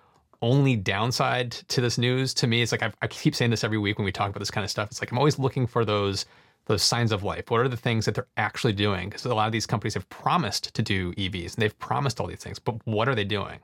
only 0.40 0.74
downside 0.74 1.52
to 1.52 1.80
this 1.80 1.98
news 1.98 2.34
to 2.34 2.48
me 2.48 2.62
is 2.62 2.72
like 2.72 2.82
I've, 2.82 2.96
i 3.00 3.06
keep 3.06 3.34
saying 3.34 3.52
this 3.52 3.62
every 3.62 3.78
week 3.78 3.96
when 3.98 4.04
we 4.04 4.10
talk 4.10 4.28
about 4.28 4.40
this 4.40 4.50
kind 4.50 4.64
of 4.64 4.70
stuff. 4.70 4.90
It's 4.90 5.00
like 5.00 5.12
I'm 5.12 5.18
always 5.18 5.38
looking 5.38 5.66
for 5.66 5.84
those 5.84 6.26
those 6.66 6.82
signs 6.82 7.10
of 7.10 7.22
life. 7.22 7.50
What 7.50 7.60
are 7.60 7.68
the 7.68 7.76
things 7.76 8.04
that 8.04 8.14
they're 8.14 8.26
actually 8.36 8.72
doing? 8.72 9.08
Because 9.08 9.24
a 9.24 9.34
lot 9.34 9.46
of 9.46 9.52
these 9.52 9.66
companies 9.66 9.94
have 9.94 10.08
promised 10.08 10.74
to 10.74 10.82
do 10.82 11.12
EVs 11.14 11.54
and 11.54 11.62
they've 11.62 11.78
promised 11.78 12.20
all 12.20 12.26
these 12.28 12.42
things, 12.42 12.58
but 12.58 12.74
what 12.86 13.08
are 13.08 13.14
they 13.14 13.24
doing? 13.24 13.58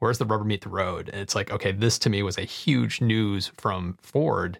Where's 0.00 0.18
the 0.18 0.26
rubber 0.26 0.44
meet 0.44 0.60
the 0.60 0.68
road? 0.68 1.08
And 1.08 1.20
it's 1.20 1.34
like, 1.34 1.50
okay, 1.50 1.72
this 1.72 1.98
to 2.00 2.10
me 2.10 2.22
was 2.22 2.36
a 2.36 2.42
huge 2.42 3.00
news 3.00 3.52
from 3.56 3.96
Ford 4.02 4.58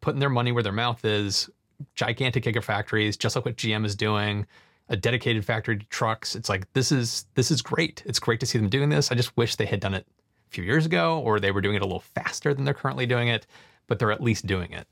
putting 0.00 0.20
their 0.20 0.30
money 0.30 0.52
where 0.52 0.62
their 0.62 0.72
mouth 0.72 1.04
is, 1.04 1.50
gigantic 1.94 2.44
gigafactories, 2.44 3.18
just 3.18 3.34
like 3.34 3.44
what 3.44 3.56
GM 3.56 3.84
is 3.84 3.94
doing, 3.94 4.46
a 4.88 4.96
dedicated 4.96 5.44
factory 5.44 5.78
to 5.78 5.86
trucks. 5.86 6.34
It's 6.34 6.48
like 6.48 6.72
this 6.72 6.90
is 6.92 7.26
this 7.34 7.50
is 7.50 7.62
great. 7.62 8.02
It's 8.06 8.18
great 8.18 8.40
to 8.40 8.46
see 8.46 8.58
them 8.58 8.68
doing 8.68 8.88
this. 8.88 9.12
I 9.12 9.14
just 9.14 9.36
wish 9.36 9.56
they 9.56 9.66
had 9.66 9.80
done 9.80 9.94
it 9.94 10.06
a 10.48 10.50
few 10.50 10.64
years 10.64 10.86
ago, 10.86 11.20
or 11.20 11.38
they 11.40 11.50
were 11.50 11.60
doing 11.60 11.76
it 11.76 11.82
a 11.82 11.86
little 11.86 12.00
faster 12.00 12.54
than 12.54 12.64
they're 12.64 12.74
currently 12.74 13.06
doing 13.06 13.28
it, 13.28 13.46
but 13.86 13.98
they're 13.98 14.12
at 14.12 14.22
least 14.22 14.46
doing 14.46 14.72
it. 14.72 14.86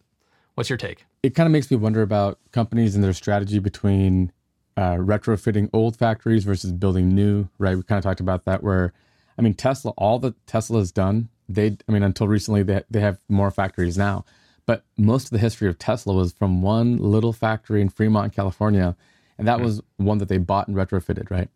What's 0.54 0.70
your 0.70 0.76
take? 0.76 1.04
It 1.22 1.34
kind 1.34 1.46
of 1.46 1.52
makes 1.52 1.70
me 1.70 1.76
wonder 1.76 2.02
about 2.02 2.38
companies 2.52 2.94
and 2.94 3.04
their 3.04 3.12
strategy 3.12 3.58
between 3.58 4.32
uh, 4.76 4.96
retrofitting 4.96 5.70
old 5.72 5.96
factories 5.96 6.44
versus 6.44 6.72
building 6.72 7.14
new, 7.14 7.48
right? 7.58 7.76
We 7.76 7.82
kind 7.82 7.98
of 7.98 8.04
talked 8.04 8.20
about 8.20 8.44
that 8.44 8.62
where, 8.62 8.92
I 9.38 9.42
mean, 9.42 9.54
Tesla, 9.54 9.92
all 9.92 10.18
that 10.20 10.46
Tesla 10.46 10.78
has 10.78 10.92
done, 10.92 11.28
they, 11.48 11.76
I 11.88 11.92
mean, 11.92 12.02
until 12.02 12.28
recently, 12.28 12.62
they, 12.62 12.82
they 12.90 13.00
have 13.00 13.18
more 13.28 13.50
factories 13.50 13.96
now. 13.98 14.24
But 14.66 14.84
most 14.96 15.26
of 15.26 15.30
the 15.30 15.38
history 15.38 15.68
of 15.68 15.78
Tesla 15.78 16.14
was 16.14 16.32
from 16.32 16.60
one 16.62 16.96
little 16.96 17.32
factory 17.32 17.80
in 17.80 17.88
Fremont, 17.88 18.32
California. 18.32 18.96
And 19.38 19.46
that 19.46 19.56
mm-hmm. 19.56 19.66
was 19.66 19.82
one 19.96 20.18
that 20.18 20.28
they 20.28 20.38
bought 20.38 20.68
and 20.68 20.76
retrofitted, 20.76 21.30
right? 21.30 21.48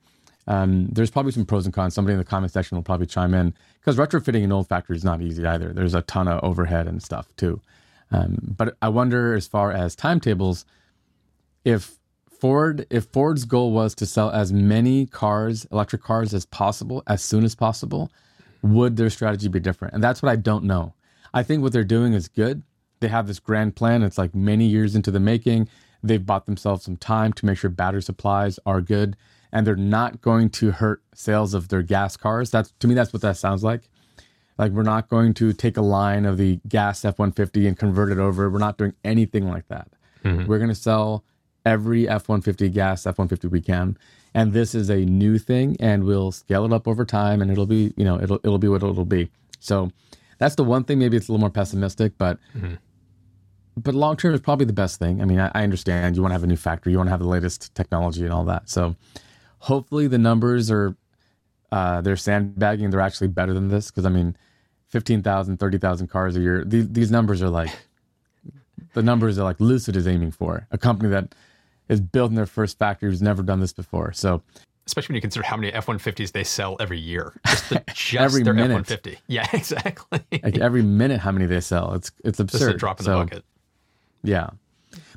Um, 0.47 0.89
there's 0.91 1.11
probably 1.11 1.33
some 1.33 1.47
pros 1.47 1.65
and 1.65 1.75
cons. 1.75 1.95
Somebody 1.95 2.15
in 2.15 2.19
the 2.19 2.25
comment 2.25 2.53
section 2.53 2.77
will 2.77 2.83
probably 2.83 3.07
chime 3.07 3.35
in 3.35 3.55
because 3.79 3.97
retrofitting 3.97 4.43
an 4.43 4.53
old 4.53 4.69
factory 4.69 4.97
is 4.97 5.05
not 5.05 5.23
easy 5.23 5.47
either. 5.47 5.73
There's 5.73 5.95
a 5.95 6.03
ton 6.03 6.29
of 6.29 6.43
overhead 6.43 6.87
and 6.87 7.03
stuff 7.03 7.35
too. 7.37 7.61
Um, 8.11 8.55
but 8.57 8.77
I 8.83 8.89
wonder, 8.89 9.35
as 9.35 9.47
far 9.47 9.71
as 9.71 9.95
timetables, 9.95 10.65
if 11.65 11.99
Ford, 12.41 12.87
if 12.91 13.05
Ford's 13.05 13.45
goal 13.45 13.71
was 13.71 13.95
to 13.97 14.07
sell 14.07 14.31
as 14.31 14.53
many 14.53 15.07
cars, 15.07 15.67
electric 15.71 16.03
cars, 16.03 16.35
as 16.35 16.47
possible 16.47 17.03
as 17.07 17.23
soon 17.23 17.45
as 17.45 17.55
possible, 17.55 18.11
would 18.63 18.97
their 18.97 19.11
strategy 19.11 19.49
be 19.49 19.61
different? 19.61 19.95
And 19.95 20.03
that's 20.03 20.23
what 20.23 20.31
I 20.31 20.37
don't 20.37 20.65
know. 20.65 20.95
I 21.33 21.43
think 21.43 21.63
what 21.63 21.73
they're 21.73 21.85
doing 21.85 22.13
is 22.13 22.29
good. 22.29 22.63
They 23.01 23.09
have 23.09 23.27
this 23.27 23.39
grand 23.39 23.77
plan. 23.77 24.03
It's 24.03 24.19
like 24.19 24.35
many 24.35 24.67
years 24.67 24.97
into 24.97 25.11
the 25.11 25.21
making. 25.21 25.69
They've 26.03 26.25
bought 26.25 26.47
themselves 26.47 26.85
some 26.85 26.97
time 26.97 27.33
to 27.35 27.47
make 27.47 27.59
sure 27.59 27.71
battery 27.71 28.03
supplies 28.03 28.59
are 28.65 28.81
good 28.81 29.17
and 29.53 29.67
they're 29.67 29.77
not 29.77 30.21
going 30.21 30.51
to 30.51 30.71
hurt 30.73 31.03
sales 31.15 31.55
of 31.55 31.69
their 31.69 31.83
gas 31.83 32.17
cars. 32.17 32.51
That's 32.51 32.73
to 32.81 32.89
me, 32.89 32.95
that's 32.95 33.13
what 33.13 33.23
that 33.23 33.37
sounds 33.37 33.65
like. 33.65 33.83
Like 34.59 34.73
we're 34.73 34.83
not 34.83 35.09
going 35.09 35.35
to 35.35 35.53
take 35.53 35.77
a 35.77 35.83
line 35.83 36.27
of 36.27 36.37
the 36.37 36.61
gas 36.69 37.05
F 37.05 37.19
one 37.19 37.33
fifty 37.33 37.67
and 37.67 37.79
convert 37.79 38.11
it 38.11 38.19
over. 38.19 38.51
We're 38.51 38.59
not 38.59 38.79
doing 38.79 38.95
anything 39.05 39.49
like 39.49 39.69
that. 39.69 39.89
Mm-hmm. 40.25 40.47
We're 40.47 40.59
going 40.59 40.69
to 40.69 40.75
sell 40.75 41.25
every 41.65 42.09
F 42.09 42.29
one 42.29 42.43
fifty 42.43 42.69
gas 42.69 43.07
F 43.07 43.19
one 43.19 43.29
fifty 43.29 43.49
we 43.49 43.61
can, 43.61 43.97
and 44.35 44.53
this 44.53 44.75
is 44.75 44.91
a 44.91 44.99
new 44.99 45.39
thing, 45.39 45.77
and 45.81 46.05
we'll 46.05 46.31
scale 46.31 46.65
it 46.67 46.73
up 46.73 46.87
over 46.87 47.05
time, 47.05 47.41
and 47.41 47.51
it'll 47.51 47.67
be 47.67 47.95
you 47.97 48.05
know 48.05 48.21
it'll 48.21 48.41
it'll 48.45 48.59
be 48.59 48.69
what 48.69 48.83
it'll 48.83 49.05
be. 49.05 49.31
So 49.61 49.91
that's 50.39 50.57
the 50.57 50.65
one 50.65 50.85
thing. 50.85 50.99
Maybe 50.99 51.17
it's 51.17 51.29
a 51.29 51.33
little 51.33 51.41
more 51.41 51.51
pessimistic, 51.51 52.17
but. 52.19 52.39
Mm-hmm 52.57 52.75
but 53.83 53.95
long 53.95 54.17
term 54.17 54.35
is 54.35 54.41
probably 54.41 54.67
the 54.67 54.73
best 54.73 54.99
thing. 54.99 55.21
I 55.21 55.25
mean, 55.25 55.41
I, 55.41 55.51
I, 55.55 55.63
understand 55.63 56.17
you 56.17 56.23
want 56.23 56.31
to 56.31 56.35
have 56.35 56.43
a 56.43 56.47
new 56.47 56.57
factory, 56.57 56.93
you 56.93 56.99
want 56.99 57.09
to 57.09 57.13
have 57.13 57.21
the 57.21 57.27
latest 57.27 57.75
technology 57.75 58.25
and 58.25 58.33
all 58.33 58.45
that. 58.45 58.69
So 58.69 58.97
hopefully 59.59 60.07
the 60.07 60.19
numbers 60.19 60.71
are 60.71 60.97
uh, 61.73 62.01
they're 62.01 62.17
sandbagging. 62.17 62.91
They're 62.91 63.01
actually 63.01 63.29
better 63.29 63.55
than 63.55 63.69
this 63.69 63.91
because 63.91 64.05
I 64.05 64.09
mean, 64.09 64.37
15,000, 64.89 65.59
30,000 65.59 66.09
cars 66.09 66.37
a 66.37 66.41
year. 66.41 66.65
These, 66.65 66.89
these 66.89 67.11
numbers 67.11 67.43
are 67.43 67.49
like 67.49 67.71
the 68.95 69.03
numbers 69.03 69.39
are 69.39 69.45
like 69.45 69.61
Lucid 69.61 69.97
is 69.97 70.07
aiming 70.07 70.33
for 70.33 70.67
a 70.71 70.79
company 70.79 71.11
that 71.11 71.35
is 71.89 72.01
building 72.01 72.37
their 72.37 72.47
first 72.47 72.79
factory 72.79 73.11
who's 73.11 73.23
never 73.23 73.43
done 73.43 73.61
this 73.61 73.73
before. 73.73 74.13
So 74.13 74.43
especially 74.87 75.13
when 75.13 75.17
you 75.17 75.23
consider 75.23 75.47
how 75.47 75.57
many 75.57 75.73
F-150s 75.73 76.33
they 76.33 76.43
sell 76.43 76.77
every 76.81 76.99
year. 76.99 77.39
Just, 77.47 77.69
the, 77.69 77.85
just 77.95 78.15
every 78.17 78.43
their 78.43 78.55
minute. 78.55 78.91
F-150. 78.91 79.17
Yeah, 79.29 79.47
exactly. 79.53 80.21
like 80.43 80.59
every 80.59 80.83
minute, 80.83 81.21
how 81.21 81.31
many 81.31 81.47
they 81.47 81.61
sell. 81.61 81.95
It's 81.95 82.11
it's 82.25 82.41
absurd. 82.41 82.59
Just 82.59 82.71
a 82.71 82.77
drop 82.77 83.01
in 83.01 83.05
so, 83.05 83.19
the 83.19 83.25
bucket. 83.25 83.45
Yeah, 84.23 84.51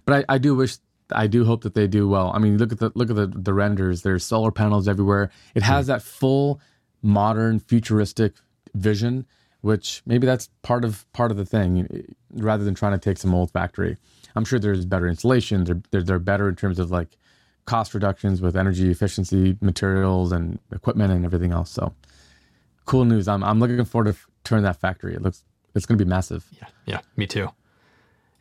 but 0.06 0.26
I, 0.30 0.36
I 0.36 0.38
do 0.38 0.56
wish 0.56 0.78
I 1.12 1.28
do 1.28 1.46
hope 1.46 1.64
that 1.64 1.76
they 1.76 1.88
do 1.88 2.08
well. 2.08 2.32
I 2.34 2.40
mean, 2.40 2.58
look 2.58 2.72
at 2.72 2.80
the 2.80 2.92
look 2.96 3.10
at 3.10 3.16
the, 3.16 3.28
the 3.28 3.54
renders. 3.54 4.02
There's 4.02 4.24
solar 4.24 4.52
panels 4.52 4.88
everywhere. 4.88 5.32
It 5.56 5.64
hmm. 5.64 5.70
has 5.70 5.88
that 5.88 6.02
full 6.02 6.60
modern 7.02 7.60
futuristic 7.60 8.34
vision, 8.74 9.26
which 9.62 10.02
maybe 10.06 10.26
that's 10.26 10.50
part 10.62 10.86
of 10.86 11.12
part 11.14 11.32
of 11.32 11.38
the 11.38 11.46
thing. 11.46 11.88
Eh, 11.94 12.14
rather 12.32 12.64
than 12.64 12.76
trying 12.76 12.94
to 12.94 12.98
take 12.98 13.18
some 13.18 13.34
old 13.34 13.52
factory, 13.52 13.98
I'm 14.36 14.46
sure 14.46 14.60
there's 14.60 14.86
better 14.86 15.08
insulation. 15.08 15.64
They're 15.64 15.82
they're, 15.92 16.04
they're 16.04 16.20
better 16.20 16.50
in 16.50 16.56
terms 16.56 16.80
of 16.80 16.92
like 16.92 17.18
cost 17.66 17.94
reductions 17.94 18.42
with 18.42 18.56
energy 18.56 18.90
efficiency, 18.90 19.58
materials, 19.62 20.32
and 20.32 20.60
equipment 20.72 21.14
and 21.14 21.26
everything 21.26 21.52
else. 21.52 21.70
So 21.70 21.94
cool 22.86 23.06
news. 23.06 23.28
I'm 23.28 23.44
I'm 23.44 23.60
looking 23.60 23.84
forward 23.86 24.14
to 24.14 24.20
turn 24.44 24.64
that 24.64 24.80
factory. 24.80 25.14
It 25.14 25.22
looks 25.22 25.44
it's 25.76 25.86
going 25.86 25.98
to 25.98 26.06
be 26.06 26.10
massive. 26.10 26.46
Yeah, 26.60 26.68
yeah, 26.86 27.02
me 27.16 27.28
too 27.28 27.50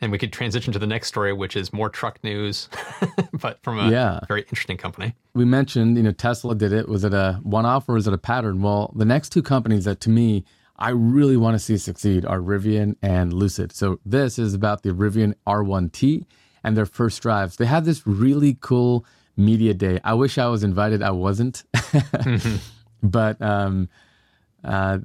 and 0.02 0.12
we 0.12 0.18
could 0.18 0.32
transition 0.32 0.72
to 0.72 0.78
the 0.78 0.86
next 0.86 1.08
story, 1.08 1.32
which 1.32 1.56
is 1.56 1.72
more 1.72 1.88
truck 1.88 2.22
news, 2.22 2.68
but 3.32 3.62
from 3.62 3.78
a 3.78 3.90
yeah. 3.90 4.20
very 4.28 4.42
interesting 4.42 4.76
company. 4.76 5.14
We 5.34 5.44
mentioned, 5.44 5.96
you 5.96 6.02
know, 6.02 6.12
Tesla 6.12 6.54
did 6.54 6.72
it. 6.72 6.88
Was 6.88 7.04
it 7.04 7.14
a 7.14 7.40
one-off 7.42 7.88
or 7.88 7.94
was 7.94 8.06
it 8.06 8.12
a 8.12 8.18
pattern? 8.18 8.60
Well, 8.60 8.92
the 8.94 9.04
next 9.04 9.30
two 9.30 9.42
companies 9.42 9.84
that 9.84 10.00
to 10.00 10.10
me 10.10 10.44
I 10.82 10.90
really 10.90 11.36
want 11.36 11.54
to 11.54 11.60
see 11.60 11.78
succeed 11.78 12.26
are 12.26 12.40
Rivian 12.40 12.96
and 13.02 13.32
Lucid. 13.32 13.70
So 13.72 14.00
this 14.04 14.36
is 14.36 14.52
about 14.52 14.82
the 14.82 14.90
Rivian 14.90 15.34
R1T 15.46 16.26
and 16.64 16.76
their 16.76 16.86
first 16.86 17.22
drives. 17.22 17.54
They 17.54 17.66
had 17.66 17.84
this 17.84 18.04
really 18.04 18.58
cool 18.60 19.06
media 19.36 19.74
day. 19.74 20.00
I 20.02 20.14
wish 20.14 20.38
I 20.38 20.48
was 20.48 20.64
invited. 20.64 21.00
I 21.00 21.12
wasn't, 21.12 21.62
mm-hmm. 21.74 22.56
but 23.00 23.40
um, 23.40 23.88
uh, 24.64 24.98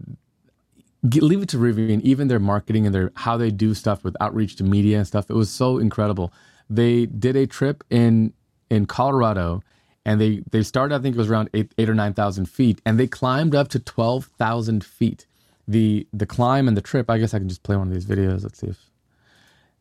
leave 1.15 1.41
it 1.41 1.49
to 1.49 1.57
Rivian, 1.57 2.01
even 2.01 2.27
their 2.27 2.39
marketing 2.39 2.85
and 2.85 2.93
their 2.93 3.11
how 3.15 3.37
they 3.37 3.51
do 3.51 3.73
stuff 3.73 4.03
with 4.03 4.15
outreach 4.19 4.55
to 4.57 4.63
media 4.63 4.97
and 4.97 5.07
stuff. 5.07 5.29
It 5.29 5.35
was 5.35 5.49
so 5.49 5.77
incredible. 5.77 6.33
They 6.69 7.05
did 7.05 7.35
a 7.35 7.47
trip 7.47 7.83
in 7.89 8.33
in 8.69 8.85
Colorado, 8.85 9.61
and 10.05 10.19
they 10.19 10.43
they 10.51 10.63
started. 10.63 10.95
I 10.95 10.99
think 10.99 11.15
it 11.15 11.19
was 11.19 11.29
around 11.29 11.49
eight 11.53 11.73
eight 11.77 11.89
or 11.89 11.95
nine 11.95 12.13
thousand 12.13 12.47
feet, 12.47 12.81
and 12.85 12.99
they 12.99 13.07
climbed 13.07 13.55
up 13.55 13.67
to 13.69 13.79
twelve 13.79 14.25
thousand 14.37 14.83
feet. 14.83 15.25
The 15.67 16.07
the 16.13 16.25
climb 16.25 16.67
and 16.67 16.75
the 16.75 16.81
trip. 16.81 17.09
I 17.09 17.17
guess 17.17 17.33
I 17.33 17.39
can 17.39 17.49
just 17.49 17.63
play 17.63 17.75
one 17.75 17.87
of 17.87 17.93
these 17.93 18.05
videos. 18.05 18.43
Let's 18.43 18.59
see 18.59 18.67
if 18.67 18.89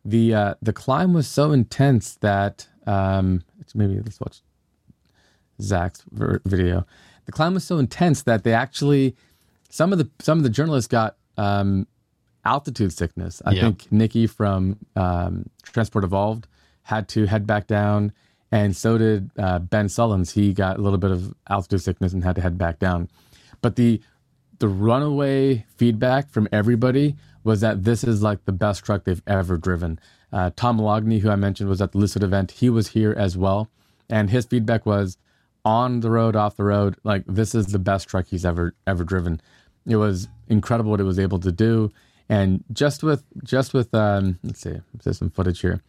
the 0.04 0.34
uh, 0.34 0.54
the 0.62 0.72
climb 0.72 1.12
was 1.12 1.26
so 1.26 1.52
intense 1.52 2.14
that 2.16 2.68
um, 2.86 3.42
maybe 3.74 3.96
let's 3.96 4.20
watch 4.20 4.40
Zach's 5.60 6.04
video. 6.10 6.86
The 7.26 7.32
climb 7.32 7.54
was 7.54 7.64
so 7.64 7.78
intense 7.78 8.22
that 8.22 8.44
they 8.44 8.52
actually 8.52 9.16
some 9.76 9.92
of 9.92 9.98
the 9.98 10.08
some 10.20 10.38
of 10.38 10.44
the 10.44 10.50
journalists 10.50 10.88
got 10.88 11.16
um, 11.36 11.86
altitude 12.44 12.92
sickness. 12.92 13.42
I 13.44 13.52
yeah. 13.52 13.60
think 13.62 13.92
Nikki 13.92 14.26
from 14.26 14.78
um, 14.96 15.50
Transport 15.62 16.04
Evolved 16.04 16.46
had 16.82 17.08
to 17.08 17.26
head 17.26 17.46
back 17.46 17.66
down, 17.66 18.12
and 18.50 18.74
so 18.74 18.96
did 18.96 19.30
uh, 19.38 19.58
Ben 19.58 19.86
Sullins. 19.86 20.32
He 20.32 20.54
got 20.54 20.78
a 20.78 20.80
little 20.80 20.98
bit 20.98 21.10
of 21.10 21.34
altitude 21.48 21.82
sickness 21.82 22.14
and 22.14 22.24
had 22.24 22.36
to 22.36 22.40
head 22.40 22.56
back 22.56 22.78
down. 22.78 23.10
But 23.60 23.76
the 23.76 24.00
the 24.58 24.68
runaway 24.68 25.66
feedback 25.76 26.30
from 26.30 26.48
everybody 26.50 27.14
was 27.44 27.60
that 27.60 27.84
this 27.84 28.02
is 28.02 28.22
like 28.22 28.44
the 28.46 28.52
best 28.52 28.82
truck 28.82 29.04
they've 29.04 29.22
ever 29.26 29.58
driven. 29.58 30.00
Uh, 30.32 30.50
Tom 30.56 30.78
Moloughney, 30.78 31.20
who 31.20 31.30
I 31.30 31.36
mentioned 31.36 31.68
was 31.68 31.82
at 31.82 31.92
the 31.92 31.98
Lucid 31.98 32.22
event, 32.22 32.50
he 32.50 32.70
was 32.70 32.88
here 32.88 33.14
as 33.16 33.36
well, 33.36 33.68
and 34.08 34.30
his 34.30 34.46
feedback 34.46 34.86
was 34.86 35.18
on 35.66 36.00
the 36.00 36.10
road, 36.10 36.36
off 36.36 36.56
the 36.56 36.64
road, 36.64 36.96
like 37.02 37.24
this 37.26 37.54
is 37.54 37.66
the 37.66 37.78
best 37.78 38.08
truck 38.08 38.26
he's 38.28 38.46
ever 38.46 38.74
ever 38.86 39.04
driven. 39.04 39.40
It 39.86 39.96
was 39.96 40.28
incredible 40.48 40.90
what 40.90 41.00
it 41.00 41.04
was 41.04 41.18
able 41.18 41.38
to 41.40 41.52
do, 41.52 41.92
and 42.28 42.64
just 42.72 43.02
with 43.02 43.24
just 43.44 43.74
with 43.74 43.94
um, 43.94 44.38
let's 44.42 44.60
see, 44.60 44.80
there's 45.02 45.18
some 45.18 45.30
footage 45.30 45.60
here. 45.60 45.82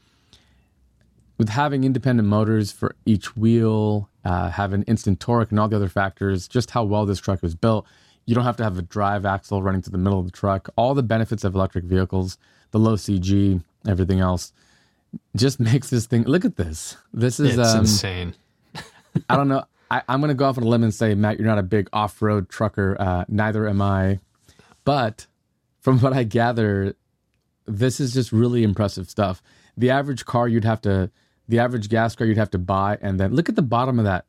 With 1.38 1.50
having 1.50 1.84
independent 1.84 2.28
motors 2.28 2.72
for 2.72 2.96
each 3.06 3.38
wheel, 3.38 4.10
uh, 4.26 4.50
having 4.50 4.82
instant 4.84 5.20
torque 5.20 5.52
and 5.52 5.60
all 5.60 5.68
the 5.68 5.76
other 5.76 5.90
factors, 5.90 6.48
just 6.48 6.72
how 6.72 6.84
well 6.84 7.06
this 7.06 7.20
truck 7.20 7.44
was 7.44 7.54
built, 7.54 7.86
you 8.26 8.34
don't 8.34 8.44
have 8.44 8.58
to 8.58 8.64
have 8.64 8.78
a 8.78 8.82
drive 8.82 9.26
axle 9.26 9.62
running 9.62 9.82
to 9.84 9.90
the 9.92 9.98
middle 9.98 10.20
of 10.20 10.26
the 10.26 10.32
truck. 10.32 10.70
All 10.76 10.94
the 10.96 11.04
benefits 11.04 11.44
of 11.44 11.54
electric 11.54 11.86
vehicles, 11.86 12.38
the 12.72 12.80
low 12.80 12.96
CG, 12.96 13.64
everything 13.88 14.20
else, 14.20 14.52
just 15.36 15.60
makes 15.70 15.90
this 15.90 16.06
thing. 16.06 16.24
Look 16.24 16.44
at 16.44 16.56
this. 16.58 16.98
This 17.14 17.40
is 17.40 17.58
um, 17.58 17.82
insane. 17.82 18.36
I 19.30 19.36
don't 19.36 19.48
know. 19.48 19.64
I, 19.90 20.02
I'm 20.08 20.20
going 20.20 20.30
to 20.30 20.36
go 20.36 20.46
off 20.46 20.58
on 20.58 20.64
a 20.64 20.68
limb 20.68 20.84
and 20.84 20.94
say, 20.94 21.16
Matt, 21.16 21.38
you're 21.38 21.48
not 21.48 21.58
a 21.58 21.64
big 21.64 21.90
off 21.94 22.22
road 22.22 22.50
trucker. 22.50 22.96
Uh, 23.00 23.26
neither 23.28 23.68
am 23.68 23.82
I. 23.82 24.20
But 24.84 25.28
from 25.80 26.00
what 26.00 26.14
I 26.14 26.24
gather, 26.24 26.96
this 27.66 28.00
is 28.00 28.14
just 28.14 28.32
really 28.32 28.64
impressive 28.64 29.10
stuff. 29.10 29.42
The 29.76 29.90
average 29.90 30.26
car 30.26 30.48
you'd 30.48 30.64
have 30.64 30.82
to, 30.82 31.12
the 31.48 31.60
average 31.60 31.90
gas 31.90 32.16
car 32.16 32.28
you'd 32.28 32.38
have 32.38 32.52
to 32.52 32.58
buy, 32.58 32.98
and 33.02 33.20
then 33.20 33.34
look 33.34 33.50
at 33.50 33.56
the 33.56 33.62
bottom 33.62 34.00
of 34.00 34.06
that. 34.06 34.26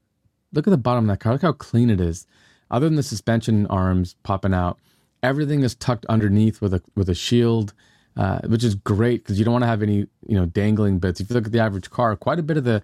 Look 0.53 0.67
at 0.67 0.71
the 0.71 0.77
bottom 0.77 1.09
of 1.09 1.15
that 1.15 1.23
car. 1.23 1.33
Look 1.33 1.43
how 1.43 1.53
clean 1.53 1.91
it 1.91 2.01
is. 2.01 2.27
Other 2.71 2.87
than 2.87 2.97
the 2.97 3.03
suspension 3.03 3.67
arms 3.67 4.15
popping 4.23 4.55
out, 4.55 4.79
everything 5.23 5.63
is 5.63 5.75
tucked 5.75 6.07
underneath 6.07 6.61
with 6.61 6.75
a 6.75 6.83
with 6.95 7.09
a 7.09 7.15
shield, 7.15 7.73
uh, 8.17 8.41
which 8.47 8.65
is 8.65 8.75
great 8.75 9.25
because 9.25 9.39
you 9.39 9.45
don't 9.45 9.53
want 9.53 9.63
to 9.63 9.69
have 9.69 9.83
any 9.83 10.07
you 10.27 10.37
know 10.37 10.47
dangling 10.47 10.99
bits. 10.99 11.21
If 11.21 11.31
you 11.31 11.35
look 11.35 11.47
at 11.47 11.53
the 11.53 11.61
average 11.61 11.91
car, 11.91 12.15
quite 12.17 12.39
a 12.39 12.43
bit 12.43 12.57
of 12.57 12.65
the 12.65 12.83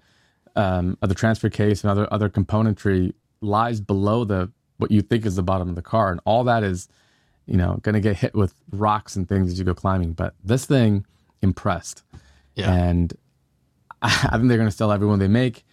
um, 0.57 0.97
of 1.03 1.09
the 1.09 1.15
transfer 1.15 1.49
case 1.51 1.83
and 1.83 1.91
other 1.91 2.07
other 2.13 2.29
componentry 2.29 3.13
lies 3.41 3.81
below 3.81 4.25
the 4.25 4.51
what 4.79 4.91
you 4.91 5.03
think 5.03 5.25
is 5.27 5.37
the 5.37 5.43
bottom 5.43 5.69
of 5.69 5.75
the 5.75 5.83
car, 5.83 6.11
and 6.11 6.21
all 6.25 6.45
that 6.45 6.63
is, 6.65 6.89
you 7.47 7.57
know, 7.57 7.79
going 7.83 7.95
to 7.95 8.01
get 8.01 8.17
hit 8.17 8.35
with 8.35 8.55
rocks 8.73 9.15
and 9.17 9.29
things 9.29 9.51
as 9.53 9.59
you 9.59 9.65
go 9.65 9.75
climbing. 9.75 10.13
But 10.13 10.35
this 10.45 10.65
thing 10.67 11.07
impressed, 11.43 12.03
Yeah. 12.57 12.73
and 12.73 13.13
I 14.03 14.31
think 14.33 14.49
they're 14.49 14.59
going 14.59 14.69
to 14.69 14.77
sell 14.77 14.91
everyone 14.93 15.19
they 15.19 15.29
make. 15.29 15.65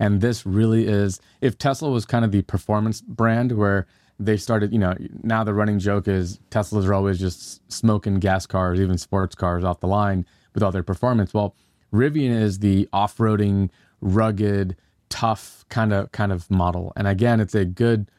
And 0.00 0.20
this 0.20 0.46
really 0.46 0.86
is, 0.86 1.20
if 1.40 1.58
Tesla 1.58 1.90
was 1.90 2.04
kind 2.04 2.24
of 2.24 2.30
the 2.32 2.42
performance 2.42 3.00
brand 3.00 3.52
where 3.52 3.86
they 4.20 4.36
started, 4.36 4.72
you 4.72 4.78
know, 4.78 4.94
now 5.22 5.42
the 5.44 5.52
running 5.54 5.78
joke 5.78 6.06
is 6.08 6.38
Teslas 6.50 6.86
are 6.86 6.94
always 6.94 7.18
just 7.18 7.60
smoking 7.72 8.18
gas 8.20 8.46
cars, 8.46 8.80
even 8.80 8.96
sports 8.98 9.34
cars 9.34 9.64
off 9.64 9.80
the 9.80 9.88
line 9.88 10.24
with 10.54 10.62
all 10.62 10.70
their 10.72 10.82
performance. 10.84 11.34
Well, 11.34 11.54
Rivian 11.92 12.30
is 12.30 12.58
the 12.60 12.88
off-roading, 12.92 13.70
rugged, 14.00 14.76
tough 15.08 15.64
kind 15.68 15.92
of 15.92 16.10
kind 16.12 16.32
of 16.32 16.50
model. 16.50 16.92
And 16.96 17.06
again, 17.08 17.40
it's 17.40 17.54
a 17.54 17.64
good, 17.64 18.10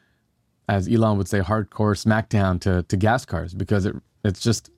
as 0.68 0.88
Elon 0.88 1.18
would 1.18 1.28
say, 1.28 1.40
hardcore 1.40 1.96
smackdown 1.96 2.60
to 2.62 2.84
to 2.84 2.98
gas 2.98 3.26
cars 3.26 3.54
because 3.54 3.86
it 3.86 3.96
it's 4.24 4.40
just 4.42 4.70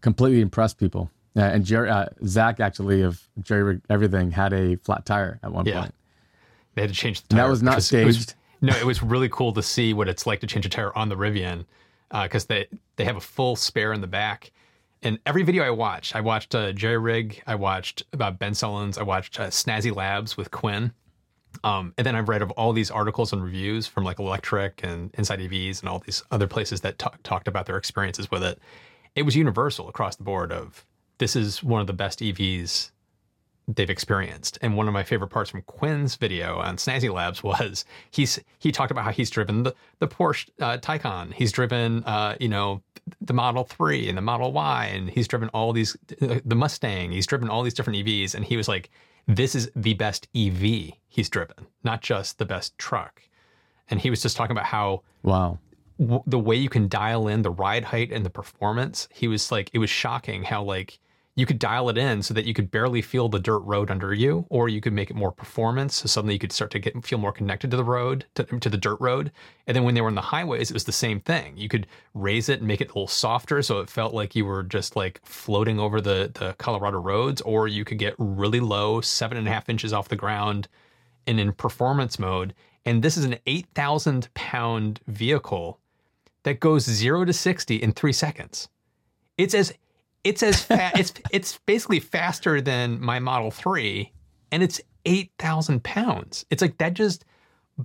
completely 0.00 0.40
impressed 0.40 0.78
people. 0.78 1.10
Uh, 1.36 1.40
and 1.40 1.64
Jerry, 1.64 1.90
uh, 1.90 2.06
Zach 2.26 2.60
actually 2.60 3.02
of 3.02 3.22
Jerry 3.42 3.62
Rig 3.62 3.80
Everything 3.90 4.30
had 4.30 4.52
a 4.52 4.76
flat 4.76 5.04
tire 5.04 5.38
at 5.42 5.52
one 5.52 5.66
Yeah. 5.66 5.80
point. 5.80 5.94
They 6.74 6.82
had 6.82 6.90
to 6.90 6.96
change 6.96 7.20
the 7.22 7.26
And 7.30 7.38
that 7.38 7.42
tire. 7.42 7.50
was 7.50 7.62
not 7.62 7.76
which 7.76 7.92
it 7.92 8.04
was- 8.06 8.16
staged. 8.16 8.34
no, 8.62 8.74
it 8.76 8.86
was 8.86 9.02
really 9.02 9.28
cool 9.28 9.52
to 9.52 9.62
see 9.62 9.92
what 9.92 10.08
it's 10.08 10.26
like 10.26 10.40
to 10.40 10.46
change 10.46 10.64
a 10.64 10.68
tire 10.70 10.96
on 10.96 11.08
the 11.10 11.16
Rivian 11.16 11.64
because 12.10 12.46
they 12.46 12.66
they 12.96 13.04
have 13.04 13.16
a 13.16 13.20
full 13.20 13.56
spare 13.56 13.92
in 13.92 14.00
the 14.00 14.06
back. 14.06 14.50
And 15.02 15.18
every 15.26 15.42
video 15.42 15.62
I 15.62 15.70
watched, 15.70 16.16
I 16.16 16.20
watched 16.20 16.54
uh, 16.54 16.72
Jerry 16.72 16.98
Rig, 16.98 17.42
I 17.46 17.54
watched 17.54 18.02
about 18.12 18.38
Ben 18.38 18.52
Sullins, 18.52 18.98
I 18.98 19.02
watched 19.02 19.38
uh, 19.38 19.48
Snazzy 19.48 19.94
Labs 19.94 20.36
with 20.36 20.50
Quinn, 20.50 20.92
um, 21.64 21.92
and 21.96 22.06
then 22.06 22.16
I've 22.16 22.28
read 22.28 22.42
of 22.42 22.50
all 22.52 22.72
these 22.72 22.90
articles 22.90 23.32
and 23.32 23.42
reviews 23.42 23.86
from 23.86 24.04
like 24.04 24.16
Electrek 24.16 24.82
and 24.82 25.10
Inside 25.14 25.40
EVs 25.40 25.80
and 25.80 25.88
all 25.88 26.00
these 26.00 26.22
other 26.30 26.46
places 26.46 26.80
that 26.80 26.98
talk, 26.98 27.22
talked 27.22 27.48
about 27.48 27.66
their 27.66 27.76
experiences 27.76 28.30
with 28.30 28.42
it. 28.42 28.58
It 29.14 29.22
was 29.22 29.36
universal 29.36 29.88
across 29.88 30.16
the 30.16 30.24
board 30.24 30.52
of 30.52 30.84
this 31.18 31.36
is 31.36 31.62
one 31.62 31.80
of 31.80 31.86
the 31.86 31.92
best 31.92 32.20
EVs 32.20 32.90
they've 33.68 33.90
experienced. 33.90 34.58
And 34.62 34.76
one 34.76 34.86
of 34.88 34.94
my 34.94 35.02
favorite 35.02 35.28
parts 35.28 35.50
from 35.50 35.62
Quinn's 35.62 36.16
video 36.16 36.58
on 36.58 36.76
Snazzy 36.76 37.12
Labs 37.12 37.42
was 37.42 37.84
he's 38.10 38.38
he 38.58 38.70
talked 38.72 38.90
about 38.90 39.04
how 39.04 39.10
he's 39.10 39.30
driven 39.30 39.62
the 39.64 39.74
the 39.98 40.08
Porsche 40.08 40.48
uh, 40.60 40.78
Taycan, 40.78 41.32
he's 41.32 41.52
driven 41.52 42.04
uh, 42.04 42.36
you 42.40 42.48
know 42.48 42.82
the 43.20 43.34
Model 43.34 43.64
Three 43.64 44.08
and 44.08 44.16
the 44.18 44.22
Model 44.22 44.52
Y, 44.52 44.86
and 44.86 45.10
he's 45.10 45.28
driven 45.28 45.48
all 45.50 45.72
these 45.72 45.96
the 46.18 46.54
Mustang. 46.54 47.12
He's 47.12 47.26
driven 47.26 47.48
all 47.48 47.62
these 47.62 47.74
different 47.74 47.98
EVs, 48.04 48.34
and 48.34 48.44
he 48.44 48.56
was 48.56 48.68
like, 48.68 48.90
"This 49.26 49.54
is 49.54 49.70
the 49.76 49.94
best 49.94 50.28
EV 50.34 50.92
he's 51.08 51.28
driven, 51.28 51.66
not 51.84 52.02
just 52.02 52.38
the 52.38 52.44
best 52.46 52.76
truck." 52.78 53.22
And 53.88 54.00
he 54.00 54.10
was 54.10 54.20
just 54.22 54.36
talking 54.36 54.50
about 54.56 54.66
how 54.66 55.02
Wow. 55.22 55.58
w- 56.00 56.22
the 56.26 56.40
way 56.40 56.56
you 56.56 56.68
can 56.68 56.88
dial 56.88 57.28
in 57.28 57.42
the 57.42 57.50
ride 57.50 57.84
height 57.84 58.10
and 58.10 58.26
the 58.26 58.30
performance, 58.30 59.06
he 59.14 59.28
was 59.28 59.52
like, 59.52 59.70
it 59.72 59.78
was 59.78 59.88
shocking 59.90 60.42
how 60.42 60.64
like 60.64 60.98
you 61.36 61.44
could 61.44 61.58
dial 61.58 61.90
it 61.90 61.98
in 61.98 62.22
so 62.22 62.32
that 62.32 62.46
you 62.46 62.54
could 62.54 62.70
barely 62.70 63.02
feel 63.02 63.28
the 63.28 63.38
dirt 63.38 63.58
road 63.58 63.90
under 63.90 64.14
you, 64.14 64.46
or 64.48 64.70
you 64.70 64.80
could 64.80 64.94
make 64.94 65.10
it 65.10 65.16
more 65.16 65.30
performance. 65.30 65.96
So 65.96 66.06
suddenly 66.06 66.32
you 66.32 66.38
could 66.40 66.50
start 66.50 66.70
to 66.70 66.78
get 66.78 67.04
feel 67.04 67.18
more 67.18 67.30
connected 67.30 67.70
to 67.70 67.76
the 67.76 67.84
road, 67.84 68.24
to, 68.36 68.44
to 68.44 68.70
the 68.70 68.78
dirt 68.78 68.98
road. 69.00 69.30
And 69.66 69.76
then 69.76 69.84
when 69.84 69.94
they 69.94 70.00
were 70.00 70.08
on 70.08 70.14
the 70.14 70.22
highways, 70.22 70.70
it 70.70 70.74
was 70.74 70.84
the 70.84 70.92
same 70.92 71.20
thing. 71.20 71.54
You 71.56 71.68
could 71.68 71.86
raise 72.14 72.48
it 72.48 72.60
and 72.60 72.66
make 72.66 72.80
it 72.80 72.86
a 72.86 72.92
little 72.92 73.06
softer, 73.06 73.60
so 73.60 73.80
it 73.80 73.90
felt 73.90 74.14
like 74.14 74.34
you 74.34 74.46
were 74.46 74.62
just 74.62 74.96
like 74.96 75.20
floating 75.24 75.78
over 75.78 76.00
the 76.00 76.32
the 76.32 76.54
Colorado 76.54 76.98
roads, 76.98 77.42
or 77.42 77.68
you 77.68 77.84
could 77.84 77.98
get 77.98 78.14
really 78.16 78.60
low, 78.60 79.02
seven 79.02 79.36
and 79.36 79.46
a 79.46 79.50
half 79.50 79.68
inches 79.68 79.92
off 79.92 80.08
the 80.08 80.16
ground, 80.16 80.68
and 81.26 81.38
in 81.38 81.52
performance 81.52 82.18
mode. 82.18 82.54
And 82.86 83.02
this 83.02 83.18
is 83.18 83.26
an 83.26 83.36
eight 83.46 83.66
thousand 83.74 84.32
pound 84.32 85.00
vehicle 85.06 85.80
that 86.44 86.60
goes 86.60 86.84
zero 86.84 87.26
to 87.26 87.32
sixty 87.34 87.76
in 87.76 87.92
three 87.92 88.14
seconds. 88.14 88.68
It's 89.36 89.52
as 89.52 89.74
it's 90.26 90.42
as 90.42 90.62
fa- 90.62 90.90
it's 90.96 91.12
it's 91.30 91.58
basically 91.66 92.00
faster 92.00 92.60
than 92.60 93.00
my 93.00 93.20
Model 93.20 93.50
Three, 93.50 94.12
and 94.50 94.62
it's 94.62 94.80
eight 95.04 95.30
thousand 95.38 95.84
pounds. 95.84 96.44
It's 96.50 96.60
like 96.60 96.78
that 96.78 96.94
just 96.94 97.24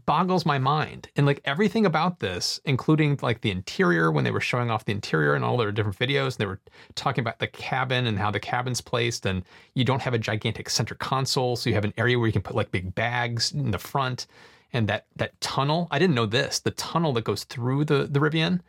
boggles 0.05 0.45
my 0.45 0.57
mind. 0.57 1.09
And 1.15 1.25
like 1.25 1.41
everything 1.45 1.85
about 1.85 2.19
this, 2.19 2.59
including 2.65 3.19
like 3.21 3.41
the 3.41 3.51
interior, 3.51 4.09
when 4.11 4.23
they 4.23 4.31
were 4.31 4.39
showing 4.39 4.71
off 4.71 4.85
the 4.85 4.93
interior 4.93 5.35
and 5.35 5.43
all 5.43 5.57
their 5.57 5.71
different 5.71 5.99
videos, 5.99 6.37
they 6.37 6.45
were 6.45 6.61
talking 6.95 7.21
about 7.21 7.39
the 7.39 7.47
cabin 7.47 8.07
and 8.07 8.17
how 8.17 8.31
the 8.31 8.39
cabin's 8.39 8.81
placed, 8.81 9.25
and 9.25 9.43
you 9.75 9.83
don't 9.83 10.01
have 10.01 10.15
a 10.15 10.19
gigantic 10.19 10.69
center 10.69 10.95
console, 10.95 11.55
so 11.55 11.69
you 11.69 11.75
have 11.75 11.85
an 11.85 11.93
area 11.97 12.17
where 12.17 12.27
you 12.27 12.33
can 12.33 12.41
put 12.41 12.55
like 12.55 12.71
big 12.71 12.95
bags 12.95 13.51
in 13.51 13.69
the 13.69 13.77
front, 13.77 14.25
and 14.73 14.87
that 14.87 15.05
that 15.15 15.39
tunnel. 15.41 15.87
I 15.91 15.99
didn't 15.99 16.15
know 16.15 16.25
this. 16.25 16.59
The 16.59 16.71
tunnel 16.71 17.13
that 17.13 17.23
goes 17.23 17.43
through 17.43 17.85
the 17.85 18.07
the 18.09 18.19
Rivian 18.19 18.61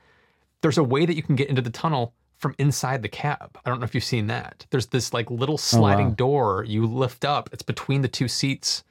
there's 0.62 0.78
a 0.78 0.84
way 0.84 1.04
that 1.04 1.16
you 1.16 1.22
can 1.22 1.34
get 1.36 1.48
into 1.48 1.60
the 1.60 1.70
tunnel 1.70 2.14
from 2.42 2.56
inside 2.58 3.02
the 3.02 3.08
cab. 3.08 3.56
I 3.64 3.70
don't 3.70 3.78
know 3.78 3.84
if 3.84 3.94
you've 3.94 4.02
seen 4.02 4.26
that. 4.26 4.66
There's 4.70 4.86
this 4.86 5.14
like 5.14 5.30
little 5.30 5.54
oh, 5.54 5.56
sliding 5.56 6.08
wow. 6.08 6.14
door 6.14 6.64
you 6.66 6.86
lift 6.86 7.24
up. 7.24 7.48
It's 7.52 7.62
between 7.62 8.02
the 8.02 8.08
two 8.08 8.26
seats. 8.26 8.82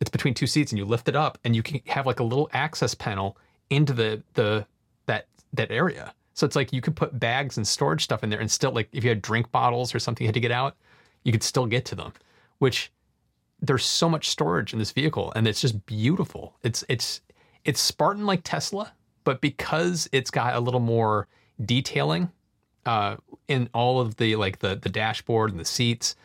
It's 0.00 0.10
between 0.10 0.32
two 0.32 0.46
seats 0.46 0.70
and 0.70 0.78
you 0.78 0.84
lift 0.84 1.08
it 1.08 1.16
up 1.16 1.36
and 1.44 1.56
you 1.56 1.62
can 1.62 1.80
have 1.86 2.06
like 2.06 2.20
a 2.20 2.24
little 2.24 2.48
access 2.52 2.94
panel 2.94 3.36
into 3.68 3.92
the 3.92 4.22
the 4.34 4.64
that 5.06 5.26
that 5.52 5.72
area. 5.72 6.14
So 6.34 6.46
it's 6.46 6.54
like 6.54 6.72
you 6.72 6.80
could 6.80 6.94
put 6.94 7.18
bags 7.18 7.56
and 7.56 7.66
storage 7.66 8.04
stuff 8.04 8.22
in 8.22 8.30
there 8.30 8.40
and 8.40 8.50
still 8.50 8.70
like 8.70 8.88
if 8.92 9.02
you 9.02 9.10
had 9.10 9.20
drink 9.20 9.50
bottles 9.50 9.92
or 9.92 9.98
something 9.98 10.24
you 10.24 10.28
had 10.28 10.34
to 10.34 10.40
get 10.40 10.52
out, 10.52 10.76
you 11.24 11.32
could 11.32 11.42
still 11.42 11.66
get 11.66 11.84
to 11.86 11.96
them. 11.96 12.12
Which 12.58 12.92
there's 13.60 13.84
so 13.84 14.08
much 14.08 14.28
storage 14.28 14.72
in 14.72 14.78
this 14.78 14.92
vehicle 14.92 15.32
and 15.34 15.48
it's 15.48 15.60
just 15.60 15.84
beautiful. 15.84 16.54
It's 16.62 16.84
it's 16.88 17.22
it's 17.64 17.80
Spartan 17.80 18.24
like 18.24 18.42
Tesla, 18.44 18.92
but 19.24 19.40
because 19.40 20.08
it's 20.12 20.30
got 20.30 20.54
a 20.54 20.60
little 20.60 20.80
more 20.80 21.26
detailing 21.64 22.30
uh, 22.86 23.16
in 23.48 23.68
all 23.72 24.00
of 24.00 24.16
the 24.16 24.36
like 24.36 24.58
the 24.60 24.76
the 24.76 24.88
dashboard 24.88 25.50
and 25.50 25.60
the 25.60 25.64
seats, 25.64 26.16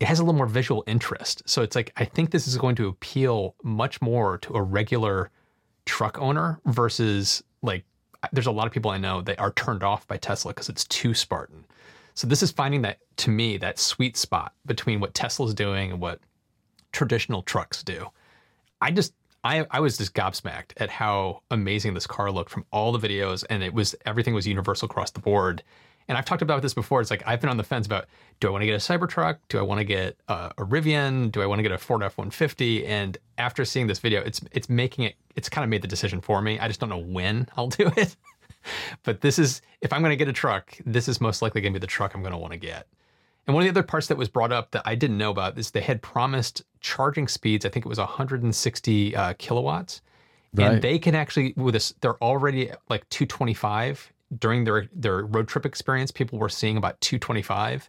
it 0.00 0.06
has 0.06 0.18
a 0.18 0.22
little 0.22 0.36
more 0.36 0.46
visual 0.46 0.84
interest. 0.86 1.42
So 1.46 1.62
it's 1.62 1.76
like 1.76 1.92
I 1.96 2.04
think 2.04 2.30
this 2.30 2.46
is 2.46 2.56
going 2.56 2.76
to 2.76 2.88
appeal 2.88 3.54
much 3.62 4.00
more 4.00 4.38
to 4.38 4.54
a 4.54 4.62
regular 4.62 5.30
truck 5.84 6.20
owner 6.20 6.60
versus 6.66 7.42
like 7.62 7.84
there's 8.32 8.46
a 8.46 8.52
lot 8.52 8.66
of 8.66 8.72
people 8.72 8.90
I 8.90 8.98
know 8.98 9.22
that 9.22 9.38
are 9.38 9.52
turned 9.52 9.82
off 9.82 10.06
by 10.06 10.16
Tesla 10.16 10.52
because 10.52 10.68
it's 10.68 10.84
too 10.84 11.14
Spartan. 11.14 11.64
So 12.14 12.26
this 12.26 12.42
is 12.42 12.50
finding 12.50 12.82
that 12.82 12.98
to 13.18 13.30
me 13.30 13.56
that 13.58 13.78
sweet 13.78 14.16
spot 14.16 14.52
between 14.64 15.00
what 15.00 15.14
Tesla's 15.14 15.54
doing 15.54 15.92
and 15.92 16.00
what 16.00 16.20
traditional 16.92 17.42
trucks 17.42 17.82
do. 17.82 18.08
I 18.80 18.90
just 18.90 19.12
I 19.44 19.66
I 19.70 19.80
was 19.80 19.98
just 19.98 20.14
gobsmacked 20.14 20.72
at 20.78 20.90
how 20.90 21.42
amazing 21.50 21.94
this 21.94 22.06
car 22.06 22.30
looked 22.30 22.50
from 22.50 22.64
all 22.70 22.92
the 22.92 23.06
videos 23.06 23.44
and 23.48 23.62
it 23.62 23.72
was 23.72 23.94
everything 24.04 24.34
was 24.34 24.46
universal 24.46 24.86
across 24.86 25.10
the 25.10 25.20
board. 25.20 25.62
And 26.08 26.16
I've 26.16 26.24
talked 26.24 26.42
about 26.42 26.62
this 26.62 26.74
before. 26.74 27.00
It's 27.00 27.10
like 27.10 27.22
I've 27.26 27.40
been 27.40 27.50
on 27.50 27.56
the 27.56 27.64
fence 27.64 27.86
about 27.86 28.06
do 28.38 28.48
I 28.48 28.50
want 28.50 28.62
to 28.62 28.66
get 28.66 28.74
a 28.74 28.78
Cybertruck? 28.78 29.38
Do 29.48 29.58
I 29.58 29.62
want 29.62 29.78
to 29.78 29.84
get 29.84 30.16
a, 30.28 30.52
a 30.58 30.64
Rivian? 30.64 31.32
Do 31.32 31.42
I 31.42 31.46
want 31.46 31.58
to 31.58 31.62
get 31.62 31.72
a 31.72 31.78
Ford 31.78 32.02
F150? 32.02 32.86
And 32.86 33.18
after 33.38 33.64
seeing 33.64 33.86
this 33.86 33.98
video, 33.98 34.20
it's 34.20 34.40
it's 34.52 34.68
making 34.68 35.04
it 35.04 35.16
it's 35.34 35.48
kind 35.48 35.64
of 35.64 35.70
made 35.70 35.82
the 35.82 35.88
decision 35.88 36.20
for 36.20 36.40
me. 36.40 36.58
I 36.58 36.68
just 36.68 36.80
don't 36.80 36.88
know 36.88 36.98
when 36.98 37.48
I'll 37.56 37.68
do 37.68 37.90
it. 37.96 38.16
but 39.02 39.20
this 39.20 39.38
is 39.38 39.62
if 39.80 39.92
I'm 39.92 40.00
going 40.00 40.10
to 40.10 40.16
get 40.16 40.28
a 40.28 40.32
truck, 40.32 40.76
this 40.84 41.08
is 41.08 41.20
most 41.20 41.42
likely 41.42 41.60
going 41.60 41.72
to 41.72 41.80
be 41.80 41.82
the 41.82 41.88
truck 41.88 42.14
I'm 42.14 42.22
going 42.22 42.32
to 42.32 42.38
want 42.38 42.52
to 42.52 42.58
get. 42.58 42.86
And 43.46 43.54
one 43.54 43.62
of 43.62 43.72
the 43.72 43.80
other 43.80 43.86
parts 43.86 44.08
that 44.08 44.16
was 44.16 44.28
brought 44.28 44.50
up 44.50 44.72
that 44.72 44.82
I 44.84 44.96
didn't 44.96 45.18
know 45.18 45.30
about 45.30 45.56
is 45.56 45.70
they 45.70 45.80
had 45.80 46.02
promised 46.02 46.62
charging 46.80 47.28
speeds. 47.28 47.64
I 47.64 47.68
think 47.68 47.86
it 47.86 47.88
was 47.88 47.98
160 47.98 49.16
uh, 49.16 49.34
kilowatts, 49.38 50.02
right. 50.54 50.72
and 50.72 50.82
they 50.82 50.98
can 50.98 51.14
actually 51.14 51.54
with 51.56 51.74
this. 51.74 51.94
They're 52.00 52.22
already 52.22 52.70
like 52.88 53.08
225 53.10 54.12
during 54.38 54.64
their 54.64 54.88
their 54.92 55.24
road 55.24 55.48
trip 55.48 55.66
experience. 55.66 56.10
People 56.10 56.38
were 56.38 56.48
seeing 56.48 56.76
about 56.76 57.00
225, 57.00 57.88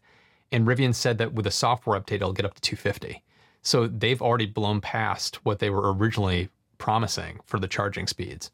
and 0.52 0.68
Rivian 0.68 0.94
said 0.94 1.18
that 1.18 1.34
with 1.34 1.48
a 1.48 1.52
software 1.52 2.00
update, 2.00 2.16
it'll 2.16 2.34
get 2.34 2.46
up 2.46 2.56
to 2.56 2.62
250. 2.62 3.24
So 3.62 3.88
they've 3.88 4.22
already 4.22 4.46
blown 4.46 4.82
past 4.82 5.44
what 5.46 5.60
they 5.60 5.70
were 5.70 5.94
originally 5.94 6.50
promising 6.78 7.40
for 7.46 7.60
the 7.60 7.68
charging 7.68 8.08
speeds. 8.08 8.52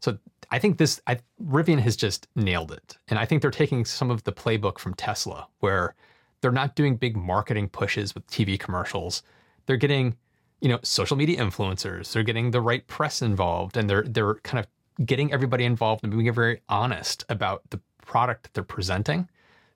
So 0.00 0.18
I 0.50 0.58
think 0.58 0.78
this 0.78 1.00
I, 1.06 1.18
Rivian 1.42 1.80
has 1.80 1.96
just 1.96 2.28
nailed 2.36 2.72
it, 2.72 2.98
and 3.08 3.18
I 3.18 3.24
think 3.24 3.42
they're 3.42 3.50
taking 3.50 3.84
some 3.84 4.10
of 4.10 4.24
the 4.24 4.32
playbook 4.32 4.78
from 4.78 4.94
Tesla, 4.94 5.48
where 5.60 5.94
they're 6.40 6.52
not 6.52 6.76
doing 6.76 6.96
big 6.96 7.16
marketing 7.16 7.70
pushes 7.70 8.14
with 8.14 8.26
TV 8.26 8.60
commercials. 8.60 9.22
They're 9.64 9.78
getting, 9.78 10.14
you 10.60 10.68
know, 10.68 10.78
social 10.82 11.16
media 11.16 11.40
influencers. 11.40 12.12
They're 12.12 12.22
getting 12.22 12.50
the 12.50 12.60
right 12.60 12.86
press 12.86 13.22
involved, 13.22 13.78
and 13.78 13.88
they're 13.88 14.02
they're 14.02 14.34
kind 14.36 14.58
of 14.58 14.66
getting 15.04 15.32
everybody 15.32 15.64
involved 15.64 16.04
and 16.04 16.12
being 16.12 16.32
very 16.32 16.60
honest 16.68 17.24
about 17.28 17.62
the 17.70 17.80
product 18.04 18.44
that 18.44 18.54
they're 18.54 18.64
presenting, 18.64 19.28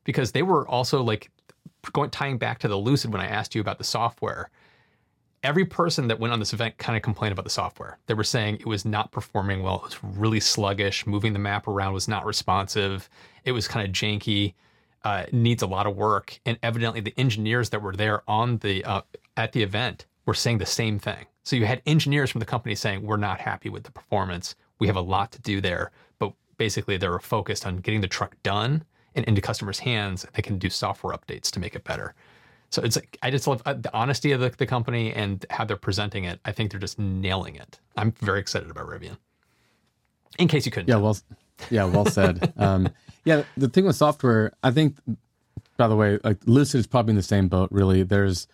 because 0.05 0.33
they 0.33 0.43
were 0.43 0.67
also 0.69 1.03
like 1.03 1.31
going 1.93 2.11
tying 2.11 2.39
back 2.39 2.59
to 2.61 2.69
the 2.69 2.77
Lucid 2.77 3.13
when 3.13 3.21
I 3.21 3.27
asked 3.27 3.55
you 3.55 3.61
about 3.61 3.79
the 3.79 3.85
software. 3.85 4.51
Every 5.45 5.65
person 5.65 6.09
that 6.09 6.19
went 6.19 6.33
on 6.33 6.41
this 6.41 6.53
event 6.53 6.79
kind 6.79 6.97
of 6.97 7.03
complained 7.03 7.33
about 7.33 7.45
the 7.45 7.51
software. 7.51 7.99
They 8.07 8.15
were 8.15 8.25
saying 8.25 8.57
it 8.57 8.67
was 8.67 8.85
not 8.85 9.13
performing 9.13 9.63
well. 9.63 9.77
It 9.77 9.83
was 9.85 9.99
really 10.03 10.41
sluggish. 10.41 11.07
Moving 11.07 11.33
the 11.33 11.39
map 11.39 11.69
around 11.69 11.93
was 11.93 12.09
not 12.09 12.27
responsive. 12.27 13.09
It 13.45 13.53
was 13.53 13.69
kind 13.69 13.87
of 13.87 13.93
janky 13.93 14.55
uh, 15.05 15.27
needs 15.33 15.63
a 15.63 15.67
lot 15.67 15.87
of 15.87 15.97
work. 15.97 16.41
And 16.45 16.59
evidently, 16.63 17.01
the 17.01 17.15
engineers 17.17 17.71
that 17.71 17.83
were 17.83 17.95
there 17.95 18.23
on 18.29 18.59
the 18.59 18.85
uh, 18.85 19.03
at 19.37 19.53
the 19.53 19.63
event 19.63 20.07
were 20.27 20.35
saying 20.35 20.59
the 20.59 20.67
same 20.67 20.99
thing. 20.99 21.27
So 21.45 21.57
you 21.57 21.67
had 21.67 21.83
engineers 21.87 22.31
from 22.31 22.41
the 22.41 22.45
company 22.45 22.75
saying, 22.75 23.03
"We're 23.03 23.17
not 23.17 23.41
happy 23.41 23.69
with 23.71 23.85
the 23.85 23.93
performance. 23.93 24.57
We 24.79 24.87
have 24.87 24.97
a 24.97 25.01
lot 25.01 25.33
to 25.33 25.41
do 25.41 25.61
there." 25.61 25.91
But 26.19 26.33
basically, 26.57 26.97
they're 26.97 27.19
focused 27.19 27.67
on 27.67 27.79
getting 27.79 28.01
the 28.01 28.09
truck 28.09 28.37
done 28.43 28.85
and 29.15 29.25
into 29.27 29.41
customers' 29.41 29.81
hands. 29.81 30.27
They 30.35 30.43
can 30.43 30.59
do 30.59 30.71
software 30.71 31.17
updates 31.17 31.51
to 31.53 31.61
make 31.61 31.75
it 31.75 31.85
better. 31.85 32.15
So 32.71 32.83
it's 32.83 32.97
like 32.97 33.17
I 33.23 33.31
just 33.31 33.47
love 33.47 33.63
uh, 33.65 33.75
the 33.75 33.95
honesty 33.95 34.33
of 34.33 34.41
the, 34.41 34.51
the 34.51 34.67
company 34.67 35.13
and 35.13 35.45
how 35.51 35.65
they're 35.65 35.77
presenting 35.77 36.25
it. 36.25 36.41
I 36.45 36.53
think 36.53 36.71
they're 36.71 36.81
just 36.81 36.99
nailing 36.99 37.57
it. 37.57 37.81
I'm 37.97 38.13
very 38.13 38.41
excited 38.41 38.71
about 38.71 38.87
Rivian. 38.87 39.17
In 40.39 40.49
case 40.49 40.67
you 40.67 40.73
couldn't. 40.73 40.89
Yeah, 40.89 40.97
well, 40.97 41.17
yeah, 41.71 41.85
well 41.85 42.05
said. 42.05 42.53
um, 42.59 42.89
yeah, 43.25 43.43
the 43.57 43.69
thing 43.69 43.87
with 43.87 43.97
software, 43.97 44.53
I 44.63 44.71
think, 44.71 44.97
by 45.77 45.89
the 45.89 45.97
way, 45.97 46.19
like 46.23 46.39
Lucid 46.45 46.81
is 46.81 46.87
probably 46.87 47.13
in 47.13 47.17
the 47.17 47.23
same 47.23 47.49
boat. 47.49 47.71
Really, 47.73 48.03
there's 48.03 48.47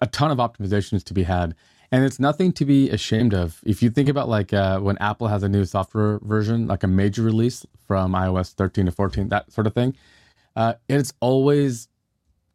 a 0.00 0.06
ton 0.06 0.30
of 0.30 0.38
optimizations 0.38 1.02
to 1.04 1.14
be 1.14 1.24
had, 1.24 1.54
and 1.92 2.04
it's 2.04 2.18
nothing 2.18 2.52
to 2.52 2.64
be 2.64 2.90
ashamed 2.90 3.34
of. 3.34 3.60
If 3.64 3.82
you 3.82 3.90
think 3.90 4.08
about 4.08 4.28
like 4.28 4.52
uh, 4.52 4.80
when 4.80 4.98
Apple 4.98 5.28
has 5.28 5.42
a 5.42 5.48
new 5.48 5.64
software 5.64 6.18
version, 6.20 6.66
like 6.66 6.82
a 6.82 6.88
major 6.88 7.22
release 7.22 7.64
from 7.86 8.12
iOS 8.12 8.52
13 8.52 8.86
to 8.86 8.92
14, 8.92 9.28
that 9.28 9.52
sort 9.52 9.66
of 9.66 9.74
thing, 9.74 9.96
uh, 10.54 10.74
it's 10.88 11.12
always 11.20 11.88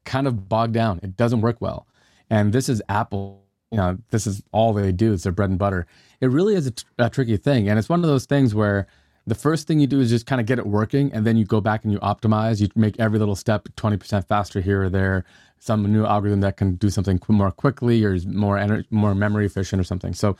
kind 0.05 0.27
of 0.27 0.49
bogged 0.49 0.73
down. 0.73 0.99
It 1.03 1.15
doesn't 1.15 1.41
work 1.41 1.61
well, 1.61 1.87
and 2.29 2.53
this 2.53 2.69
is 2.69 2.81
Apple. 2.89 3.39
You 3.71 3.77
know, 3.77 3.97
this 4.09 4.27
is 4.27 4.43
all 4.51 4.73
they 4.73 4.91
do. 4.91 5.13
It's 5.13 5.23
their 5.23 5.31
bread 5.31 5.49
and 5.49 5.57
butter. 5.57 5.87
It 6.19 6.27
really 6.27 6.55
is 6.55 6.71
a 6.99 7.09
tricky 7.09 7.37
thing, 7.37 7.69
and 7.69 7.79
it's 7.79 7.87
one 7.87 8.03
of 8.03 8.09
those 8.09 8.25
things 8.25 8.53
where 8.53 8.87
the 9.27 9.35
first 9.35 9.67
thing 9.67 9.79
you 9.79 9.87
do 9.87 9.99
is 9.99 10.09
just 10.09 10.25
kind 10.25 10.41
of 10.41 10.47
get 10.47 10.57
it 10.57 10.65
working 10.65 11.13
and 11.13 11.25
then 11.25 11.37
you 11.37 11.45
go 11.45 11.61
back 11.61 11.83
and 11.83 11.93
you 11.93 11.99
optimize 11.99 12.59
you 12.59 12.67
make 12.75 12.99
every 12.99 13.19
little 13.19 13.35
step 13.35 13.67
20% 13.77 14.27
faster 14.27 14.61
here 14.61 14.83
or 14.83 14.89
there 14.89 15.23
some 15.61 15.83
new 15.83 16.05
algorithm 16.05 16.41
that 16.41 16.57
can 16.57 16.73
do 16.73 16.89
something 16.89 17.21
more 17.27 17.51
quickly 17.51 18.03
or 18.03 18.15
is 18.15 18.25
more 18.25 18.57
energy, 18.57 18.87
more 18.89 19.13
memory 19.13 19.45
efficient 19.45 19.79
or 19.79 19.83
something. 19.83 20.11
So 20.11 20.35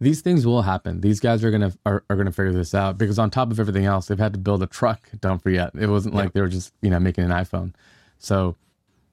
these 0.00 0.20
things 0.20 0.44
will 0.44 0.62
happen. 0.62 1.00
These 1.00 1.20
guys 1.20 1.44
are 1.44 1.52
gonna 1.52 1.72
are, 1.86 2.02
are 2.10 2.16
gonna 2.16 2.32
figure 2.32 2.52
this 2.52 2.74
out 2.74 2.98
because 2.98 3.16
on 3.16 3.30
top 3.30 3.52
of 3.52 3.60
everything 3.60 3.84
else 3.84 4.08
they've 4.08 4.18
had 4.18 4.32
to 4.32 4.38
build 4.40 4.64
a 4.64 4.66
truck 4.66 5.08
don't 5.20 5.40
forget. 5.40 5.70
It 5.78 5.86
wasn't 5.86 6.16
like 6.16 6.32
they 6.32 6.40
were 6.40 6.48
just 6.48 6.74
you 6.82 6.90
know 6.90 6.98
making 6.98 7.22
an 7.22 7.30
iphone. 7.30 7.72
So 8.18 8.56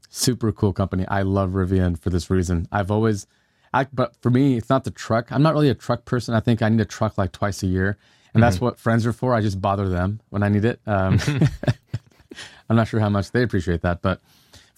super 0.09 0.51
cool 0.51 0.73
company. 0.73 1.05
I 1.07 1.21
love 1.21 1.51
rivian 1.51 1.95
for 1.95 2.09
this 2.09 2.31
reason. 2.31 2.67
I've 2.71 2.89
always 2.89 3.27
I, 3.71 3.83
but 3.83 4.15
for 4.19 4.31
me 4.31 4.57
it's 4.57 4.69
not 4.69 4.83
the 4.83 4.91
truck. 4.91 5.31
I'm 5.31 5.43
not 5.43 5.53
really 5.53 5.69
a 5.69 5.75
truck 5.75 6.05
person. 6.05 6.33
I 6.33 6.39
think 6.39 6.63
i 6.63 6.69
need 6.69 6.81
a 6.81 6.85
truck 6.85 7.19
like 7.19 7.33
twice 7.33 7.61
a 7.61 7.67
year. 7.67 7.99
And 8.33 8.41
that's 8.41 8.55
mm-hmm. 8.55 8.65
what 8.65 8.79
friends 8.79 9.05
are 9.05 9.13
for. 9.13 9.35
I 9.35 9.41
just 9.41 9.61
bother 9.61 9.89
them 9.89 10.21
when 10.29 10.41
I 10.41 10.49
need 10.49 10.65
it. 10.65 10.81
Um, 10.87 11.19
I'm 12.69 12.75
not 12.75 12.87
sure 12.87 12.99
how 12.99 13.09
much 13.09 13.29
they 13.29 13.43
appreciate 13.43 13.81
that, 13.81 14.01
but 14.01 14.21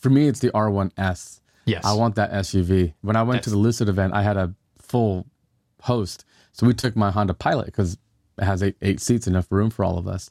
for 0.04 0.10
me, 0.10 0.28
it's 0.28 0.42
the 0.42 0.52
R1S. 0.52 1.40
Yes, 1.66 1.86
I 1.86 1.94
want 1.94 2.16
that 2.16 2.32
SUV. 2.34 2.94
When 3.02 3.16
I 3.16 3.24
went 3.24 3.38
that's... 3.38 3.46
to 3.46 3.50
the 3.52 3.58
Lucid 3.58 3.88
event, 3.88 4.14
I 4.14 4.22
had 4.22 4.36
a 4.36 4.54
full 4.78 5.26
host, 5.82 6.26
so 6.52 6.68
we 6.68 6.74
took 6.74 6.98
my 6.98 7.10
Honda 7.10 7.34
Pilot 7.34 7.68
because 7.68 7.98
it 8.38 8.44
has 8.44 8.62
eight, 8.62 8.76
eight 8.82 9.00
seats, 9.00 9.28
enough 9.28 9.50
room 9.50 9.70
for 9.70 9.86
all 9.86 9.98
of 9.98 10.06
us. 10.06 10.30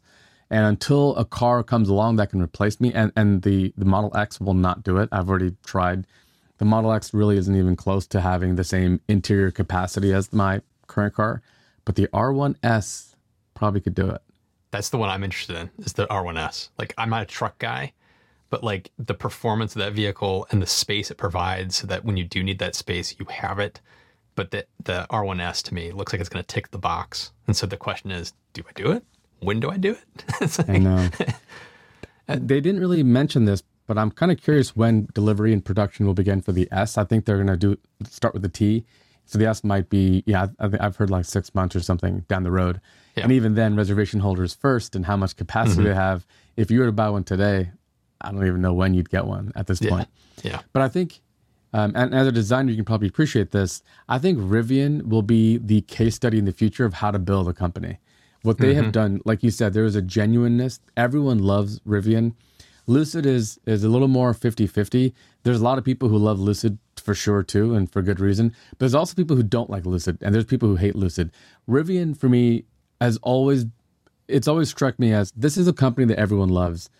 And 0.51 0.67
until 0.67 1.17
a 1.17 1.25
car 1.25 1.63
comes 1.63 1.89
along 1.89 2.17
that 2.17 2.29
can 2.29 2.43
replace 2.43 2.79
me, 2.79 2.93
and, 2.93 3.11
and 3.17 3.41
the, 3.41 3.73
the 3.79 3.87
Model 3.87 4.15
X 4.15 4.39
will 4.39 4.53
not 4.53 4.83
do 4.83 4.99
it. 4.99 5.09
I've 5.11 5.31
already 5.31 5.57
tried. 5.65 6.07
The 6.59 6.67
Model 6.67 6.93
X 6.93 7.15
really 7.15 7.39
isn't 7.39 7.57
even 7.57 7.75
close 7.75 8.07
to 8.09 8.21
having 8.21 8.57
the 8.57 8.65
same 8.65 9.01
interior 9.09 9.51
capacity 9.51 10.13
as 10.13 10.31
my 10.35 10.61
current 10.87 11.15
car. 11.15 11.41
But 11.87 11.97
the 11.97 12.09
R1S 12.09 13.15
probably 13.55 13.81
could 13.81 13.95
do 13.95 14.11
it. 14.11 14.21
That's 14.71 14.91
the 14.91 14.99
one 14.99 15.09
I'm 15.09 15.25
interested 15.25 15.57
in. 15.57 15.71
Is 15.79 15.95
the 15.95 16.07
R1S. 16.07 16.69
Like 16.79 16.93
I'm 16.99 17.09
not 17.09 17.23
a 17.23 17.27
truck 17.27 17.59
guy, 17.59 17.95
but 18.53 18.63
like 18.63 18.93
the 18.99 19.15
performance 19.15 19.75
of 19.75 19.81
that 19.81 19.95
vehicle 19.95 20.47
and 20.51 20.61
the 20.61 20.67
space 20.67 21.11
it 21.11 21.17
provides, 21.17 21.77
so 21.77 21.87
that 21.87 22.05
when 22.05 22.19
you 22.19 22.25
do 22.25 22.43
need 22.43 22.59
that 22.59 22.75
space, 22.75 23.17
you 23.19 23.25
have 23.31 23.59
it. 23.59 23.81
But 24.35 24.51
the 24.51 24.67
the 24.85 25.07
R1S 25.09 25.63
to 25.65 25.75
me 25.75 25.91
looks 25.91 26.13
like 26.13 26.21
it's 26.21 26.29
going 26.29 26.45
to 26.45 26.47
tick 26.47 26.71
the 26.71 26.77
box. 26.77 27.33
And 27.47 27.57
so 27.57 27.67
the 27.67 27.79
question 27.79 28.11
is, 28.11 28.35
do 28.53 28.63
I 28.69 28.73
do 28.75 28.93
it? 28.93 29.05
When 29.41 29.59
do 29.59 29.71
I 29.71 29.79
do 29.79 29.93
it? 29.93 30.59
like, 30.59 30.69
I 30.69 30.77
know. 30.77 31.09
they 32.27 32.61
didn't 32.61 32.81
really 32.81 33.03
mention 33.03 33.47
this, 33.47 33.63
but 33.87 33.97
I'm 33.97 34.11
kind 34.11 34.31
of 34.31 34.39
curious 34.39 34.77
when 34.77 35.09
delivery 35.15 35.55
and 35.55 35.65
production 35.65 36.05
will 36.07 36.13
begin 36.13 36.43
for 36.43 36.53
the 36.53 36.69
S. 36.71 36.99
I 36.99 37.05
think 37.05 37.25
they're 37.25 37.43
going 37.43 37.47
to 37.47 37.57
do 37.57 37.79
start 38.05 38.35
with 38.35 38.43
the 38.43 38.51
T. 38.51 38.85
So 39.25 39.39
the 39.39 39.47
S 39.47 39.65
might 39.65 39.89
be, 39.89 40.25
yeah, 40.27 40.49
I 40.61 40.69
I've 40.79 40.97
heard 40.97 41.09
like 41.09 41.25
six 41.25 41.55
months 41.55 41.75
or 41.75 41.81
something 41.81 42.27
down 42.29 42.43
the 42.43 42.51
road. 42.51 42.83
Yeah. 43.17 43.23
And 43.23 43.33
even 43.33 43.55
then, 43.55 43.77
reservation 43.77 44.21
holders 44.21 44.53
first 44.53 44.95
and 44.95 45.07
how 45.07 45.17
much 45.17 45.37
capacity 45.37 45.79
mm-hmm. 45.79 45.89
they 45.89 45.95
have. 45.95 46.27
If 46.55 46.71
you 46.71 46.81
were 46.81 46.87
to 46.87 46.93
buy 46.93 47.09
one 47.09 47.25
today, 47.25 47.71
I 48.23 48.33
don't 48.33 48.47
even 48.47 48.63
know 48.63 48.73
when 48.73 48.95
you'd 48.95 49.11
get 49.11 49.27
one 49.27 49.53
at 49.55 49.67
this 49.67 49.81
yeah. 49.81 49.91
point. 49.91 50.09
Yeah. 50.43 50.61
But 50.73 50.83
I 50.83 50.89
think, 50.89 51.21
um, 51.73 51.93
and 51.95 52.15
as 52.15 52.27
a 52.27 52.33
designer, 52.33 52.71
you 52.71 52.77
can 52.77 52.85
probably 52.85 53.09
appreciate 53.09 53.51
this. 53.51 53.83
I 54.09 54.19
think 54.19 54.39
Rivian 54.39 55.09
will 55.09 55.23
be 55.23 55.59
the 55.59 55.83
case 55.83 56.15
study 56.15 56.39
in 56.39 56.45
the 56.45 56.53
future 56.53 56.85
of 56.85 56.95
how 56.95 57.11
to 57.11 57.19
build 57.19 57.49
a 57.49 57.53
company. 57.53 57.99
What 58.43 58.59
they 58.59 58.75
mm-hmm. 58.75 58.83
have 58.83 58.93
done, 58.93 59.21
like 59.25 59.43
you 59.43 59.51
said, 59.51 59.73
there 59.73 59.85
is 59.85 59.95
a 59.95 60.03
genuineness. 60.03 60.81
Everyone 60.97 61.39
loves 61.39 61.79
Rivian. 61.81 62.35
Lucid 62.89 63.25
is 63.25 63.61
is 63.65 63.85
a 63.85 63.89
little 63.89 64.09
more 64.09 64.35
50-50. 64.35 65.13
There's 65.45 65.61
a 65.61 65.65
lot 65.65 65.79
of 65.79 65.85
people 65.85 66.09
who 66.09 66.19
love 66.19 66.41
Lucid 66.41 66.79
for 66.97 67.15
sure 67.15 67.43
too, 67.45 67.75
and 67.75 67.91
for 67.91 68.03
good 68.03 68.19
reason. 68.19 68.55
But 68.71 68.81
there's 68.81 68.95
also 68.95 69.15
people 69.15 69.37
who 69.37 69.45
don't 69.45 69.71
like 69.71 69.87
Lucid, 69.87 70.19
and 70.21 70.35
there's 70.35 70.45
people 70.45 70.69
who 70.69 70.77
hate 70.77 70.97
Lucid. 70.97 71.31
Rivian, 71.69 72.17
for 72.17 72.29
me, 72.29 72.65
has 73.01 73.19
always 73.23 73.67
it's 74.29 74.49
always 74.49 74.69
struck 74.69 74.99
me 74.99 75.13
as 75.13 75.33
this 75.33 75.57
is 75.57 75.69
a 75.69 75.73
company 75.73 76.07
that 76.07 76.19
everyone 76.19 76.49
loves 76.49 76.91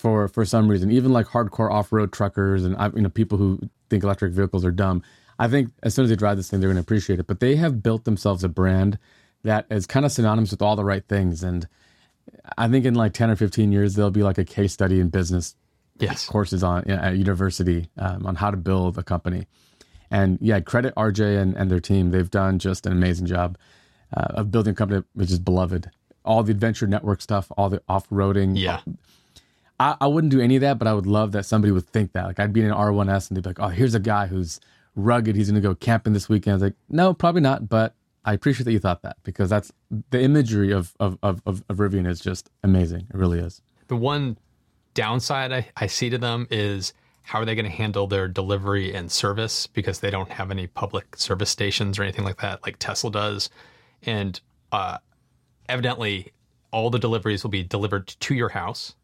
for 0.00 0.28
for 0.28 0.44
some 0.44 0.68
reason. 0.68 0.90
Even 0.90 1.12
like 1.12 1.26
hardcore 1.26 1.70
off 1.70 1.92
road 1.92 2.12
truckers 2.12 2.64
and 2.64 2.76
you 2.94 3.02
know 3.02 3.08
people 3.08 3.38
who 3.38 3.60
think 3.88 4.02
electric 4.02 4.32
vehicles 4.32 4.64
are 4.64 4.70
dumb. 4.70 5.02
I 5.38 5.48
think 5.48 5.70
as 5.82 5.94
soon 5.94 6.04
as 6.04 6.10
they 6.10 6.16
drive 6.16 6.36
this 6.36 6.50
thing, 6.50 6.60
they're 6.60 6.68
going 6.68 6.76
to 6.76 6.82
appreciate 6.82 7.18
it. 7.18 7.26
But 7.26 7.40
they 7.40 7.56
have 7.56 7.82
built 7.82 8.04
themselves 8.04 8.44
a 8.44 8.48
brand 8.48 8.98
that 9.42 9.66
is 9.70 9.86
kind 9.86 10.04
of 10.04 10.12
synonymous 10.12 10.50
with 10.50 10.62
all 10.62 10.76
the 10.76 10.84
right 10.84 11.06
things. 11.06 11.42
And 11.42 11.66
I 12.58 12.68
think 12.68 12.84
in 12.84 12.94
like 12.94 13.12
ten 13.12 13.30
or 13.30 13.36
fifteen 13.36 13.72
years, 13.72 13.94
there'll 13.94 14.10
be 14.10 14.22
like 14.22 14.38
a 14.38 14.44
case 14.44 14.72
study 14.72 15.00
in 15.00 15.08
business 15.08 15.54
yes. 15.98 16.26
courses 16.26 16.62
on 16.62 16.84
you 16.86 16.94
know, 16.94 17.02
at 17.02 17.16
university 17.16 17.88
um, 17.98 18.26
on 18.26 18.34
how 18.36 18.50
to 18.50 18.56
build 18.56 18.98
a 18.98 19.02
company. 19.02 19.46
And 20.10 20.38
yeah, 20.40 20.60
credit 20.60 20.94
RJ 20.96 21.40
and, 21.40 21.56
and 21.56 21.70
their 21.70 21.80
team. 21.80 22.10
They've 22.10 22.30
done 22.30 22.58
just 22.58 22.84
an 22.86 22.92
amazing 22.92 23.26
job 23.26 23.56
uh, 24.14 24.26
of 24.30 24.50
building 24.50 24.72
a 24.72 24.74
company 24.74 25.02
which 25.14 25.30
is 25.30 25.38
beloved. 25.38 25.90
All 26.24 26.42
the 26.42 26.50
adventure 26.50 26.86
network 26.86 27.22
stuff, 27.22 27.50
all 27.56 27.70
the 27.70 27.82
off 27.88 28.08
roading. 28.10 28.58
Yeah. 28.58 28.80
I, 29.80 29.96
I 30.02 30.06
wouldn't 30.06 30.30
do 30.30 30.40
any 30.40 30.56
of 30.56 30.60
that, 30.60 30.78
but 30.78 30.86
I 30.86 30.92
would 30.92 31.06
love 31.06 31.32
that 31.32 31.46
somebody 31.46 31.72
would 31.72 31.88
think 31.88 32.12
that. 32.12 32.26
Like 32.26 32.38
I'd 32.38 32.52
be 32.52 32.60
in 32.60 32.66
an 32.66 32.74
R1S 32.74 33.28
and 33.28 33.36
they'd 33.36 33.42
be 33.42 33.48
like, 33.48 33.60
oh, 33.60 33.68
here's 33.68 33.94
a 33.94 34.00
guy 34.00 34.26
who's 34.26 34.60
rugged. 34.94 35.34
He's 35.34 35.50
going 35.50 35.60
to 35.60 35.66
go 35.66 35.74
camping 35.74 36.12
this 36.12 36.28
weekend. 36.28 36.52
I 36.52 36.54
was 36.56 36.62
like, 36.62 36.74
no, 36.90 37.14
probably 37.14 37.40
not. 37.40 37.68
But 37.68 37.94
I 38.24 38.34
appreciate 38.34 38.66
that 38.66 38.72
you 38.72 38.78
thought 38.78 39.00
that 39.02 39.16
because 39.24 39.48
that's 39.48 39.72
the 40.10 40.20
imagery 40.20 40.70
of, 40.70 40.94
of, 41.00 41.18
of, 41.22 41.40
of, 41.46 41.64
of 41.70 41.78
Rivian 41.78 42.06
is 42.06 42.20
just 42.20 42.50
amazing. 42.62 43.06
It 43.08 43.16
really 43.16 43.38
is. 43.38 43.62
The 43.88 43.96
one 43.96 44.36
downside 44.92 45.50
I, 45.50 45.68
I 45.76 45.86
see 45.86 46.10
to 46.10 46.18
them 46.18 46.46
is 46.50 46.92
how 47.22 47.40
are 47.40 47.44
they 47.46 47.54
going 47.54 47.64
to 47.64 47.70
handle 47.70 48.06
their 48.06 48.28
delivery 48.28 48.92
and 48.94 49.10
service 49.10 49.66
because 49.66 50.00
they 50.00 50.10
don't 50.10 50.30
have 50.30 50.50
any 50.50 50.66
public 50.66 51.16
service 51.16 51.48
stations 51.48 51.98
or 51.98 52.02
anything 52.02 52.24
like 52.24 52.40
that 52.42 52.62
like 52.64 52.78
Tesla 52.78 53.10
does. 53.10 53.48
And 54.02 54.38
uh, 54.72 54.98
evidently, 55.70 56.32
all 56.70 56.90
the 56.90 56.98
deliveries 56.98 57.42
will 57.42 57.50
be 57.50 57.62
delivered 57.62 58.08
to 58.08 58.34
your 58.34 58.50
house. 58.50 58.94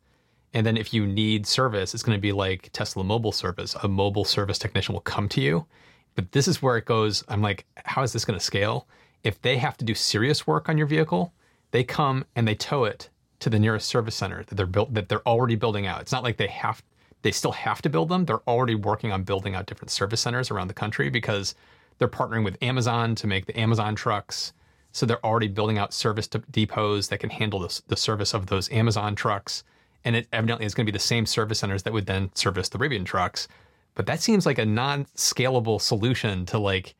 And 0.57 0.65
then 0.65 0.79
if 0.79 0.95
you 0.95 1.07
need 1.07 1.47
service, 1.47 1.93
it's 1.93 2.03
going 2.03 2.17
to 2.17 2.21
be 2.21 2.33
like 2.33 2.71
Tesla 2.73 3.05
mobile 3.05 3.31
service. 3.31 3.77
A 3.83 3.89
mobile 3.89 4.25
service 4.25 4.57
technician 4.57 4.95
will 4.95 5.03
come 5.03 5.29
to 5.29 5.43
you. 5.43 5.67
But 6.15 6.33
this 6.33 6.49
is 6.49 6.63
where 6.63 6.79
it 6.79 6.87
goes. 6.87 7.23
I'm 7.29 7.43
like, 7.43 7.67
how 7.85 8.03
is 8.03 8.15
this 8.15 8.25
going 8.25 8.39
to 8.39 8.45
scale? 8.45 8.89
If 9.23 9.43
they 9.43 9.59
have 9.59 9.77
to 9.77 9.85
do 9.85 9.95
serious 9.95 10.47
work 10.47 10.71
on 10.71 10.79
your 10.79 10.87
vehicle, 10.87 11.35
they 11.73 11.85
come 11.85 12.25
and 12.35 12.49
they 12.49 12.55
tow 12.55 12.85
it 12.85 13.11
to 13.41 13.51
the 13.51 13.59
nearest 13.59 13.87
service 13.87 14.15
center 14.15 14.45
that 14.45 14.55
they're 14.55 14.65
built 14.65 14.95
that 14.95 15.11
they're 15.11 15.29
already 15.29 15.57
building 15.57 15.87
out. 15.87 16.01
It's 16.01 16.11
not 16.11 16.23
like 16.23 16.39
they 16.39 16.47
have 16.47 16.83
they 17.21 17.33
still 17.33 17.53
have 17.53 17.83
to 17.83 17.91
build 17.91 18.09
them. 18.09 18.25
They're 18.25 18.49
already 18.49 18.77
working 18.77 19.13
on 19.13 19.25
building 19.25 19.55
out 19.55 19.67
different 19.67 19.91
service 19.91 20.23
centers 20.23 20.51
around 20.51 20.69
the 20.69 20.75
country 20.75 21.11
because 21.11 21.55
they're 21.99 22.09
partnering 22.09 22.47
with 22.47 22.57
Amazon 22.63 23.15
to 23.17 23.27
make 23.27 23.45
the 23.45 23.61
Amazon 23.61 23.95
trucks. 23.95 24.55
So 24.93 25.05
they're 25.05 25.23
already 25.27 25.49
building 25.49 25.77
out 25.77 25.93
service 25.93 26.27
depots 26.29 27.09
that 27.09 27.21
can 27.21 27.29
handle 27.29 27.61
the, 27.61 27.79
the 27.89 27.97
service 27.97 28.33
of 28.33 28.47
those 28.47 28.73
Amazon 28.73 29.15
trucks. 29.15 29.63
And 30.07 30.17
it 30.17 30.27
evidently 30.33 30.65
is 30.65 30.73
going 30.73 30.87
to 30.87 30.91
be 30.91 30.97
the 30.97 31.03
same 31.03 31.27
service 31.27 31.59
centers 31.59 31.83
that 31.83 31.93
would 31.93 32.07
then 32.07 32.31
service 32.35 32.71
the 32.71 32.79
Rivian 32.79 33.05
trucks. 33.05 33.49
But 33.95 34.07
that 34.07 34.21
seems 34.21 34.47
like 34.47 34.59
a 34.59 34.65
non-scalable 34.65 35.81
solution 35.81 36.47
to 36.47 36.59
like 36.59 36.95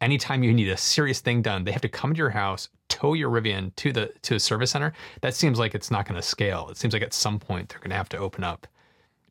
anytime 0.00 0.42
you 0.42 0.54
need 0.54 0.68
a 0.68 0.76
serious 0.76 1.20
thing 1.20 1.42
done, 1.42 1.64
they 1.64 1.72
have 1.72 1.82
to 1.82 1.88
come 1.88 2.14
to 2.14 2.18
your 2.18 2.30
house, 2.30 2.70
tow 2.88 3.12
your 3.12 3.30
Rivian 3.30 3.74
to 3.76 3.92
the 3.92 4.12
to 4.22 4.36
a 4.36 4.40
service 4.40 4.70
center. 4.70 4.94
That 5.20 5.34
seems 5.34 5.58
like 5.58 5.74
it's 5.74 5.90
not 5.90 6.06
going 6.06 6.20
to 6.20 6.26
scale. 6.26 6.68
It 6.70 6.78
seems 6.78 6.94
like 6.94 7.02
at 7.02 7.12
some 7.12 7.38
point 7.38 7.68
they're 7.68 7.80
going 7.80 7.90
to 7.90 7.96
have 7.96 8.08
to 8.10 8.16
open 8.18 8.44
up 8.44 8.66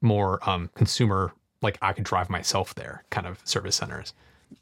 more 0.01 0.47
um, 0.47 0.69
consumer, 0.75 1.31
like 1.61 1.77
I 1.81 1.93
could 1.93 2.03
drive 2.03 2.29
myself 2.29 2.75
there 2.75 3.05
kind 3.09 3.25
of 3.25 3.39
service 3.43 3.77
centers 3.77 4.13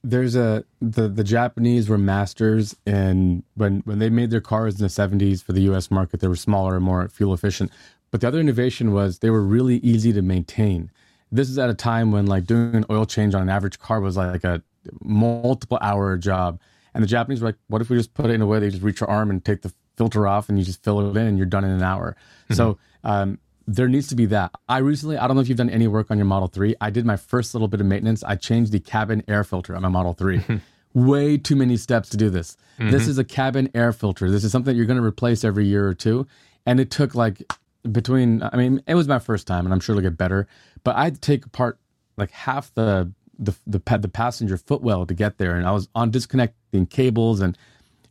there's 0.03 0.35
a 0.35 0.63
the 0.81 1.07
the 1.07 1.23
Japanese 1.23 1.89
were 1.89 1.97
masters 1.97 2.75
in 2.85 3.43
when 3.55 3.81
when 3.85 3.99
they 3.99 4.09
made 4.09 4.29
their 4.29 4.41
cars 4.41 4.75
in 4.75 4.81
the 4.81 4.87
70s 4.87 5.43
for 5.43 5.53
the 5.53 5.61
US 5.61 5.89
market 5.89 6.19
they 6.19 6.27
were 6.27 6.35
smaller 6.35 6.75
and 6.75 6.85
more 6.85 7.07
fuel 7.07 7.33
efficient 7.33 7.71
but 8.11 8.21
the 8.21 8.27
other 8.27 8.39
innovation 8.39 8.93
was 8.93 9.19
they 9.19 9.29
were 9.29 9.43
really 9.43 9.77
easy 9.77 10.13
to 10.13 10.21
maintain 10.21 10.91
this 11.31 11.49
is 11.49 11.59
at 11.59 11.69
a 11.69 11.73
time 11.73 12.11
when 12.11 12.25
like 12.25 12.45
doing 12.45 12.75
an 12.75 12.85
oil 12.89 13.05
change 13.05 13.35
on 13.35 13.41
an 13.41 13.49
average 13.49 13.79
car 13.79 13.99
was 14.01 14.17
like 14.17 14.43
a 14.43 14.61
multiple 15.01 15.77
hour 15.81 16.17
job 16.17 16.59
and 16.93 17.03
the 17.03 17.07
Japanese 17.07 17.41
were 17.41 17.49
like 17.49 17.57
what 17.67 17.81
if 17.81 17.89
we 17.89 17.97
just 17.97 18.13
put 18.13 18.27
it 18.27 18.33
in 18.33 18.41
a 18.41 18.47
way 18.47 18.59
they 18.59 18.69
just 18.69 18.83
reach 18.83 19.01
your 19.01 19.09
arm 19.09 19.29
and 19.29 19.43
take 19.43 19.61
the 19.61 19.73
filter 19.97 20.27
off 20.27 20.49
and 20.49 20.57
you 20.57 20.63
just 20.63 20.83
fill 20.83 20.99
it 21.09 21.17
in 21.17 21.27
and 21.27 21.37
you're 21.37 21.45
done 21.45 21.63
in 21.63 21.71
an 21.71 21.83
hour 21.83 22.15
mm-hmm. 22.45 22.53
so 22.53 22.77
um, 23.03 23.37
there 23.69 23.87
needs 23.87 24.07
to 24.07 24.15
be 24.15 24.25
that. 24.27 24.51
I 24.67 24.79
recently, 24.79 25.17
I 25.17 25.27
don't 25.27 25.35
know 25.35 25.41
if 25.41 25.47
you've 25.47 25.57
done 25.57 25.69
any 25.69 25.87
work 25.87 26.09
on 26.09 26.17
your 26.17 26.25
Model 26.25 26.47
3. 26.47 26.75
I 26.81 26.89
did 26.89 27.05
my 27.05 27.17
first 27.17 27.53
little 27.53 27.67
bit 27.67 27.79
of 27.79 27.85
maintenance. 27.85 28.23
I 28.23 28.35
changed 28.35 28.71
the 28.71 28.79
cabin 28.79 29.23
air 29.27 29.43
filter 29.43 29.75
on 29.75 29.83
my 29.83 29.89
Model 29.89 30.13
3. 30.13 30.41
Way 30.95 31.37
too 31.37 31.55
many 31.55 31.77
steps 31.77 32.09
to 32.09 32.17
do 32.17 32.31
this. 32.31 32.57
Mm-hmm. 32.79 32.89
This 32.89 33.07
is 33.07 33.19
a 33.19 33.23
cabin 33.23 33.69
air 33.75 33.93
filter. 33.93 34.31
This 34.31 34.43
is 34.43 34.51
something 34.51 34.75
you're 34.75 34.87
going 34.87 34.99
to 34.99 35.05
replace 35.05 35.43
every 35.43 35.67
year 35.67 35.87
or 35.87 35.93
two. 35.93 36.25
And 36.65 36.79
it 36.79 36.89
took 36.89 37.13
like 37.13 37.43
between, 37.91 38.43
I 38.43 38.55
mean, 38.57 38.81
it 38.87 38.95
was 38.95 39.07
my 39.07 39.19
first 39.19 39.47
time 39.47 39.65
and 39.65 39.73
I'm 39.73 39.79
sure 39.79 39.95
it'll 39.95 40.09
get 40.09 40.17
better, 40.17 40.47
but 40.83 40.95
I 40.95 41.05
had 41.05 41.15
to 41.15 41.21
take 41.21 41.45
apart 41.45 41.79
like 42.17 42.31
half 42.31 42.73
the, 42.73 43.11
the, 43.37 43.55
the, 43.65 43.79
the 43.97 44.09
passenger 44.09 44.57
footwell 44.57 45.05
to 45.05 45.13
get 45.13 45.37
there. 45.37 45.55
And 45.55 45.65
I 45.65 45.71
was 45.71 45.87
on 45.95 46.11
disconnecting 46.11 46.87
cables 46.87 47.39
and 47.39 47.57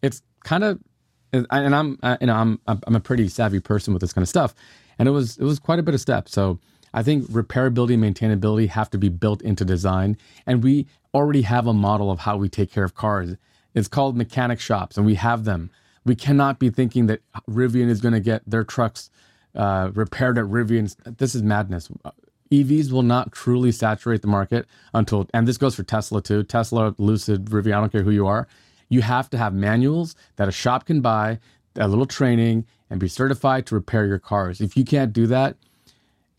it's 0.03 0.23
kind 0.45 0.65
of, 0.65 0.81
and 1.33 1.47
I'm, 1.53 1.99
you 2.21 2.27
know, 2.27 2.35
I'm, 2.35 2.61
I'm 2.67 2.97
a 2.97 3.01
pretty 3.01 3.29
savvy 3.29 3.61
person 3.61 3.93
with 3.93 4.01
this 4.01 4.15
kind 4.15 4.23
of 4.23 4.29
stuff 4.29 4.55
and 4.99 5.09
it 5.09 5.13
was 5.13 5.39
it 5.39 5.45
was 5.45 5.59
quite 5.59 5.79
a 5.79 5.83
bit 5.83 5.95
of 5.95 6.01
steps. 6.01 6.33
So 6.33 6.59
I 6.93 7.03
think 7.03 7.25
repairability 7.27 7.95
and 7.95 8.03
maintainability 8.03 8.69
have 8.69 8.91
to 8.91 8.99
be 8.99 9.09
built 9.09 9.43
into 9.43 9.65
design, 9.65 10.17
and 10.47 10.63
we 10.63 10.87
already 11.15 11.43
have 11.43 11.67
a 11.67 11.73
model 11.73 12.11
of 12.11 12.21
how 12.21 12.37
we 12.37 12.49
take 12.49 12.71
care 12.71 12.85
of 12.85 12.95
cars. 12.95 13.37
It's 13.75 13.89
called 13.89 14.17
mechanic 14.17 14.61
shops, 14.61 14.97
and 14.97 15.07
we 15.07 15.15
have 15.15 15.45
them. 15.45 15.71
We 16.05 16.17
cannot 16.17 16.59
be 16.59 16.71
thinking 16.71 17.07
that 17.07 17.21
Rivian 17.49 17.89
is 17.89 18.01
going 18.01 18.15
to 18.15 18.21
get 18.21 18.43
their 18.47 18.65
trucks 18.65 19.11
uh, 19.55 19.91
repaired 19.95 20.39
at 20.39 20.45
Rivian. 20.45 20.95
This 21.19 21.35
is 21.35 21.43
madness. 21.43 21.89
EVs 22.51 22.91
will 22.91 23.03
not 23.03 23.33
truly 23.33 23.73
saturate 23.73 24.23
the 24.23 24.29
market 24.29 24.67
until, 24.95 25.29
and 25.35 25.47
this 25.47 25.59
goes 25.59 25.75
for 25.75 25.83
Tesla 25.83 26.23
too. 26.23 26.43
Tesla, 26.43 26.95
Lucid, 26.99 27.47
Rivian, 27.47 27.75
I 27.75 27.81
don't 27.81 27.93
care 27.93 28.03
who 28.03 28.11
you 28.11 28.27
are. 28.27 28.49
You 28.89 29.03
have 29.03 29.29
to 29.31 29.39
have 29.39 29.53
manuals 29.53 30.15
that 30.37 30.49
a 30.49 30.53
shop 30.53 30.87
can 30.87 31.01
buy, 31.01 31.41
a 31.77 31.89
little 31.89 32.07
training, 32.07 32.67
and 32.89 32.99
be 32.99 33.09
certified 33.09 33.67
to 33.67 33.75
repair 33.75 34.07
your 34.07 34.19
cars. 34.19 34.61
If 34.61 34.77
you 34.77 34.85
can't 34.85 35.13
do 35.13 35.27
that, 35.27 35.57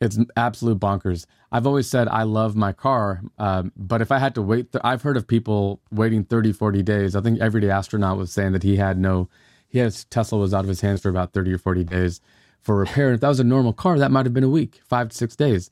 it's 0.02 0.18
absolute 0.36 0.80
bonkers. 0.80 1.26
I've 1.52 1.68
always 1.68 1.88
said 1.88 2.08
I 2.08 2.24
love 2.24 2.56
my 2.56 2.72
car, 2.72 3.22
um, 3.38 3.72
but 3.76 4.02
if 4.02 4.12
I 4.12 4.18
had 4.18 4.34
to 4.36 4.42
wait, 4.42 4.72
th- 4.72 4.82
I've 4.84 5.02
heard 5.02 5.18
of 5.18 5.28
people 5.28 5.82
waiting 5.92 6.24
30, 6.24 6.54
40 6.54 6.82
days. 6.84 7.16
I 7.16 7.22
think 7.22 7.40
Everyday 7.40 7.70
Astronaut 7.70 8.18
was 8.18 8.32
saying 8.32 8.54
that 8.54 8.64
he 8.64 8.78
had 8.78 8.98
no, 8.98 9.30
he 9.68 9.80
has 9.80 10.06
Tesla 10.06 10.40
was 10.40 10.54
out 10.54 10.64
of 10.64 10.70
his 10.70 10.82
hands 10.82 11.02
for 11.02 11.10
about 11.10 11.34
30 11.34 11.54
or 11.54 11.58
40 11.58 11.84
days 11.84 12.22
for 12.62 12.76
repair. 12.76 13.14
If 13.14 13.22
that 13.22 13.28
was 13.28 13.40
a 13.40 13.44
normal 13.44 13.74
car, 13.74 14.00
that 14.00 14.12
might 14.12 14.26
have 14.26 14.34
been 14.34 14.44
a 14.44 14.50
week, 14.50 14.82
five 14.86 15.10
to 15.10 15.16
six 15.16 15.36
days. 15.36 15.70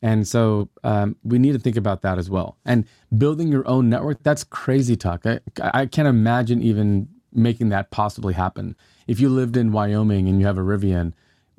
And 0.00 0.26
so 0.26 0.68
um, 0.82 1.16
we 1.22 1.38
need 1.38 1.52
to 1.52 1.58
think 1.60 1.76
about 1.76 2.02
that 2.02 2.18
as 2.18 2.28
well. 2.28 2.56
And 2.64 2.86
building 3.16 3.48
your 3.48 3.66
own 3.68 3.88
network, 3.88 4.22
that's 4.22 4.42
crazy 4.42 4.96
talk. 4.96 5.24
I, 5.26 5.40
I 5.60 5.86
can't 5.86 6.08
imagine 6.08 6.60
even 6.62 7.08
making 7.32 7.68
that 7.68 7.90
possibly 7.90 8.34
happen 8.34 8.76
if 9.06 9.20
you 9.20 9.28
lived 9.28 9.56
in 9.56 9.72
Wyoming 9.72 10.28
and 10.28 10.40
you 10.40 10.46
have 10.46 10.58
a 10.58 10.62
Rivian, 10.62 11.12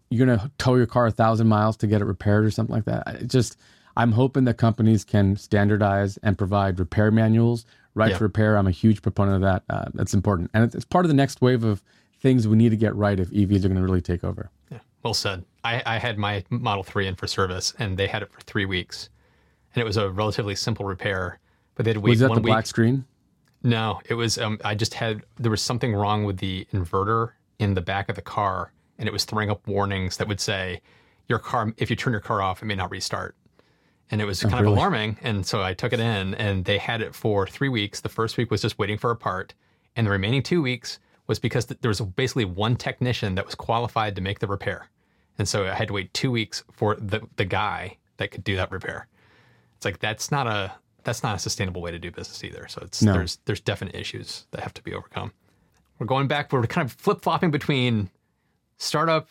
you're 0.10 0.26
gonna 0.26 0.52
tow 0.58 0.76
your 0.76 0.86
car 0.86 1.08
a 1.08 1.12
thousand 1.12 1.47
miles 1.47 1.78
to 1.78 1.88
get 1.88 2.02
it 2.02 2.06
repaired 2.06 2.45
or 2.45 2.52
something 2.52 2.76
like 2.76 2.86
that. 2.86 3.08
It 3.21 3.28
just 3.28 3.58
I'm 3.95 4.12
hoping 4.12 4.45
that 4.45 4.58
companies 4.58 5.04
can 5.04 5.36
standardize 5.38 6.17
and 6.17 6.38
provide 6.38 6.80
repair 6.80 7.12
manuals, 7.12 7.65
right 7.95 8.12
yeah. 8.12 8.17
to 8.17 8.23
repair. 8.23 8.58
I'm 8.58 8.67
a 8.67 8.71
huge 8.71 9.02
proponent 9.02 9.36
of 9.36 9.41
that. 9.41 9.63
Uh, 9.69 9.89
that's 9.93 10.13
important, 10.13 10.52
and 10.54 10.73
it's 10.73 10.86
part 10.86 11.06
of 11.06 11.10
the 11.10 11.15
next 11.15 11.41
wave 11.41 11.63
of 11.63 11.84
things 12.23 12.47
we 12.47 12.55
need 12.55 12.69
to 12.69 12.77
get 12.77 12.95
right 12.95 13.19
if 13.19 13.29
EVs 13.29 13.65
are 13.65 13.67
going 13.67 13.75
to 13.75 13.83
really 13.83 14.01
take 14.01 14.23
over. 14.23 14.49
Yeah, 14.71 14.79
well 15.03 15.13
said. 15.13 15.43
I, 15.63 15.83
I 15.86 15.97
had 15.99 16.17
my 16.17 16.43
Model 16.49 16.83
Three 16.83 17.05
in 17.05 17.15
for 17.15 17.27
service, 17.27 17.73
and 17.77 17.97
they 17.97 18.07
had 18.07 18.23
it 18.23 18.31
for 18.31 18.41
three 18.41 18.65
weeks, 18.65 19.09
and 19.75 19.81
it 19.81 19.86
was 19.86 19.97
a 19.97 20.09
relatively 20.09 20.55
simple 20.55 20.86
repair. 20.86 21.39
But 21.75 21.86
they'd 21.86 21.97
wait 21.97 22.12
was 22.12 22.19
that 22.19 22.29
one 22.29 22.38
the 22.38 22.41
week. 22.41 22.51
black 22.51 22.65
screen? 22.65 23.05
No, 23.62 23.99
it 24.05 24.15
was. 24.15 24.39
Um, 24.39 24.57
I 24.65 24.73
just 24.73 24.95
had 24.95 25.21
there 25.38 25.51
was 25.51 25.62
something 25.62 25.93
wrong 25.93 26.23
with 26.23 26.38
the 26.38 26.65
inverter 26.73 27.31
in 27.59 27.75
the 27.75 27.81
back 27.81 28.09
of 28.09 28.15
the 28.15 28.21
car, 28.21 28.71
and 28.97 29.07
it 29.07 29.12
was 29.12 29.25
throwing 29.25 29.51
up 29.51 29.67
warnings 29.67 30.17
that 30.17 30.27
would 30.27 30.39
say, 30.39 30.81
"Your 31.27 31.39
car, 31.39 31.73
if 31.77 31.89
you 31.89 31.95
turn 31.95 32.13
your 32.13 32.21
car 32.21 32.41
off, 32.41 32.63
it 32.63 32.65
may 32.65 32.75
not 32.75 32.89
restart." 32.89 33.36
And 34.12 34.21
it 34.21 34.25
was 34.25 34.43
oh, 34.43 34.49
kind 34.49 34.62
really? 34.62 34.73
of 34.73 34.77
alarming. 34.77 35.17
And 35.23 35.45
so 35.45 35.62
I 35.62 35.73
took 35.73 35.91
it 35.91 35.99
in, 35.99 36.36
and 36.36 36.65
they 36.65 36.77
had 36.77 37.01
it 37.01 37.15
for 37.15 37.47
three 37.47 37.69
weeks. 37.69 38.01
The 38.01 38.09
first 38.09 38.38
week 38.38 38.51
was 38.51 38.62
just 38.62 38.77
waiting 38.77 38.97
for 38.97 39.12
a 39.12 39.15
part, 39.15 39.53
and 39.95 40.07
the 40.07 40.12
remaining 40.12 40.43
two 40.43 40.62
weeks 40.62 40.99
was 41.27 41.39
because 41.39 41.65
there 41.67 41.89
was 41.89 42.01
basically 42.01 42.45
one 42.45 42.75
technician 42.75 43.36
that 43.36 43.45
was 43.45 43.55
qualified 43.55 44.15
to 44.15 44.21
make 44.21 44.39
the 44.39 44.47
repair. 44.47 44.89
And 45.38 45.47
so 45.47 45.65
I 45.65 45.73
had 45.73 45.88
to 45.88 45.93
wait 45.93 46.13
two 46.13 46.31
weeks 46.31 46.63
for 46.71 46.95
the 46.95 47.21
the 47.38 47.45
guy 47.45 47.97
that 48.17 48.31
could 48.31 48.43
do 48.43 48.55
that 48.55 48.71
repair. 48.71 49.07
It's 49.77 49.86
like 49.86 49.99
that's 49.99 50.31
not 50.31 50.47
a 50.47 50.73
that's 51.03 51.23
not 51.23 51.36
a 51.36 51.39
sustainable 51.39 51.81
way 51.81 51.91
to 51.91 51.99
do 51.99 52.12
business 52.12 52.43
either. 52.43 52.67
So 52.67 52.81
it's 52.83 53.01
no. 53.01 53.13
there's 53.13 53.39
there's 53.45 53.62
definite 53.62 53.95
issues 53.95 54.45
that 54.51 54.62
have 54.62 54.73
to 54.75 54.83
be 54.83 54.93
overcome. 54.93 55.33
We're 55.99 56.07
going 56.07 56.27
back. 56.27 56.51
We're 56.51 56.65
kind 56.67 56.86
of 56.86 56.93
flip 56.93 57.21
flopping 57.21 57.51
between 57.51 58.09
startup, 58.77 59.29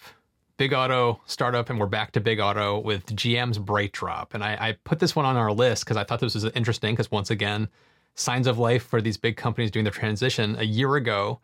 big 0.56 0.72
auto, 0.72 1.20
startup, 1.26 1.70
and 1.70 1.78
we're 1.78 1.86
back 1.86 2.12
to 2.12 2.20
big 2.20 2.40
auto 2.40 2.78
with 2.78 3.06
GM's 3.06 3.58
brake 3.58 3.94
BrightDrop. 3.94 4.34
And 4.34 4.44
I, 4.44 4.56
I 4.60 4.72
put 4.84 4.98
this 4.98 5.14
one 5.14 5.26
on 5.26 5.36
our 5.36 5.52
list 5.52 5.84
because 5.84 5.96
I 5.96 6.04
thought 6.04 6.20
this 6.20 6.34
was 6.34 6.44
interesting. 6.44 6.94
Because 6.94 7.10
once 7.10 7.30
again, 7.30 7.68
signs 8.14 8.46
of 8.46 8.58
life 8.58 8.84
for 8.84 9.00
these 9.00 9.16
big 9.16 9.36
companies 9.36 9.70
doing 9.70 9.84
the 9.84 9.90
transition. 9.90 10.56
A 10.58 10.64
year 10.64 10.96
ago, 10.96 11.40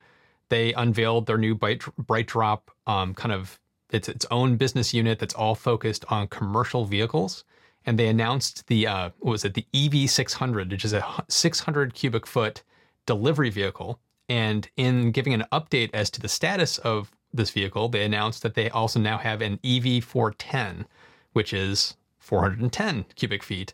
they 0.48 0.72
unveiled 0.74 1.26
their 1.26 1.38
new 1.38 1.54
Bright, 1.54 1.80
BrightDrop 1.80 2.60
um, 2.86 3.14
kind 3.14 3.32
of 3.32 3.60
it's 3.90 4.08
its 4.08 4.26
own 4.30 4.56
business 4.56 4.92
unit 4.92 5.18
that's 5.18 5.34
all 5.34 5.54
focused 5.54 6.04
on 6.10 6.28
commercial 6.28 6.84
vehicles 6.84 7.44
and 7.88 7.98
they 7.98 8.08
announced 8.08 8.66
the 8.66 8.86
uh, 8.86 9.10
what 9.20 9.32
was 9.32 9.44
it 9.46 9.54
the 9.54 9.66
EV600, 9.72 10.70
which 10.70 10.84
is 10.84 10.92
a 10.92 11.02
600 11.28 11.94
cubic 11.94 12.26
foot 12.26 12.62
delivery 13.06 13.48
vehicle. 13.48 13.98
And 14.28 14.68
in 14.76 15.10
giving 15.10 15.32
an 15.32 15.46
update 15.50 15.88
as 15.94 16.10
to 16.10 16.20
the 16.20 16.28
status 16.28 16.76
of 16.76 17.10
this 17.32 17.48
vehicle, 17.48 17.88
they 17.88 18.04
announced 18.04 18.42
that 18.42 18.54
they 18.54 18.68
also 18.68 19.00
now 19.00 19.16
have 19.16 19.40
an 19.40 19.56
EV410, 19.64 20.84
which 21.32 21.54
is 21.54 21.96
410 22.18 23.06
cubic 23.14 23.42
feet. 23.42 23.72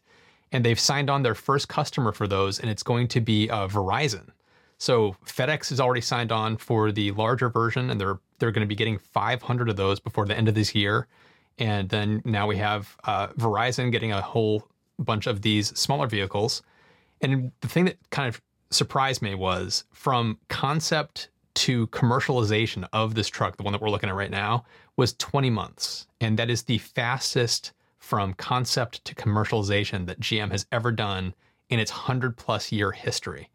And 0.52 0.64
they've 0.64 0.78
signed 0.78 1.10
on 1.10 1.24
their 1.24 1.34
first 1.34 1.68
customer 1.68 2.12
for 2.12 2.28
those, 2.28 2.60
and 2.60 2.70
it's 2.70 2.84
going 2.84 3.08
to 3.08 3.20
be 3.20 3.50
uh, 3.50 3.66
Verizon. 3.66 4.30
So 4.78 5.16
FedEx 5.24 5.70
has 5.70 5.80
already 5.80 6.00
signed 6.00 6.32
on 6.32 6.56
for 6.56 6.92
the 6.92 7.12
larger 7.12 7.48
version, 7.48 7.90
and 7.90 8.00
they're 8.00 8.18
they're 8.38 8.52
going 8.52 8.66
to 8.66 8.68
be 8.68 8.74
getting 8.74 8.98
500 8.98 9.68
of 9.68 9.76
those 9.76 10.00
before 10.00 10.26
the 10.26 10.36
end 10.36 10.48
of 10.48 10.54
this 10.54 10.74
year. 10.74 11.06
And 11.58 11.88
then 11.88 12.20
now 12.24 12.46
we 12.46 12.56
have 12.56 12.96
uh, 13.04 13.28
Verizon 13.28 13.92
getting 13.92 14.12
a 14.12 14.20
whole 14.20 14.68
bunch 14.98 15.26
of 15.26 15.42
these 15.42 15.68
smaller 15.78 16.06
vehicles. 16.06 16.62
And 17.20 17.52
the 17.60 17.68
thing 17.68 17.84
that 17.84 17.98
kind 18.10 18.28
of 18.28 18.42
surprised 18.70 19.22
me 19.22 19.34
was 19.34 19.84
from 19.92 20.38
concept 20.48 21.28
to 21.54 21.86
commercialization 21.88 22.86
of 22.92 23.14
this 23.14 23.28
truck, 23.28 23.56
the 23.56 23.62
one 23.62 23.72
that 23.72 23.80
we're 23.80 23.90
looking 23.90 24.10
at 24.10 24.16
right 24.16 24.30
now, 24.30 24.64
was 24.96 25.14
20 25.14 25.50
months. 25.50 26.06
And 26.20 26.38
that 26.38 26.50
is 26.50 26.64
the 26.64 26.78
fastest 26.78 27.72
from 27.98 28.34
concept 28.34 29.04
to 29.04 29.14
commercialization 29.14 30.06
that 30.06 30.20
GM 30.20 30.50
has 30.50 30.66
ever 30.72 30.92
done 30.92 31.34
in 31.70 31.78
its 31.78 31.92
100 31.92 32.36
plus 32.36 32.72
year 32.72 32.90
history. 32.90 33.48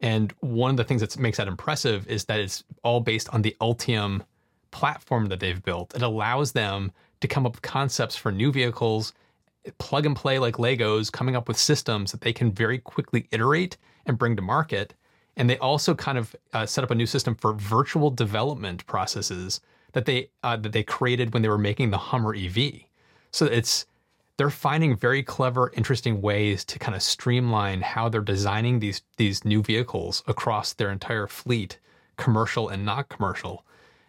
And 0.00 0.32
one 0.40 0.70
of 0.70 0.76
the 0.76 0.84
things 0.84 1.00
that 1.02 1.18
makes 1.18 1.36
that 1.36 1.48
impressive 1.48 2.06
is 2.08 2.24
that 2.26 2.40
it's 2.40 2.64
all 2.82 3.00
based 3.00 3.28
on 3.30 3.42
the 3.42 3.56
Ultium 3.60 4.22
platform 4.70 5.26
that 5.26 5.40
they've 5.40 5.62
built. 5.62 5.94
It 5.94 6.02
allows 6.02 6.52
them 6.52 6.92
to 7.20 7.28
come 7.28 7.44
up 7.44 7.52
with 7.52 7.62
concepts 7.62 8.16
for 8.16 8.32
new 8.32 8.50
vehicles, 8.50 9.12
plug 9.78 10.06
and 10.06 10.16
play 10.16 10.38
like 10.38 10.56
Legos, 10.56 11.12
coming 11.12 11.36
up 11.36 11.48
with 11.48 11.58
systems 11.58 12.12
that 12.12 12.22
they 12.22 12.32
can 12.32 12.50
very 12.50 12.78
quickly 12.78 13.26
iterate 13.30 13.76
and 14.06 14.18
bring 14.18 14.36
to 14.36 14.42
market. 14.42 14.94
And 15.36 15.48
they 15.48 15.58
also 15.58 15.94
kind 15.94 16.18
of 16.18 16.34
uh, 16.52 16.66
set 16.66 16.82
up 16.82 16.90
a 16.90 16.94
new 16.94 17.06
system 17.06 17.34
for 17.34 17.52
virtual 17.52 18.10
development 18.10 18.86
processes 18.86 19.60
that 19.92 20.04
they 20.04 20.30
uh, 20.42 20.56
that 20.56 20.72
they 20.72 20.82
created 20.82 21.32
when 21.34 21.42
they 21.42 21.48
were 21.48 21.58
making 21.58 21.90
the 21.90 21.98
Hummer 21.98 22.34
EV. 22.34 22.84
So 23.32 23.46
it's 23.46 23.86
they're 24.40 24.48
finding 24.48 24.96
very 24.96 25.22
clever, 25.22 25.70
interesting 25.74 26.22
ways 26.22 26.64
to 26.64 26.78
kind 26.78 26.96
of 26.96 27.02
streamline 27.02 27.82
how 27.82 28.08
they're 28.08 28.22
designing 28.22 28.78
these 28.78 29.02
these 29.18 29.44
new 29.44 29.62
vehicles 29.62 30.22
across 30.28 30.72
their 30.72 30.90
entire 30.90 31.26
fleet, 31.26 31.78
commercial 32.16 32.70
and 32.70 32.82
not 32.82 33.10
commercial, 33.10 33.66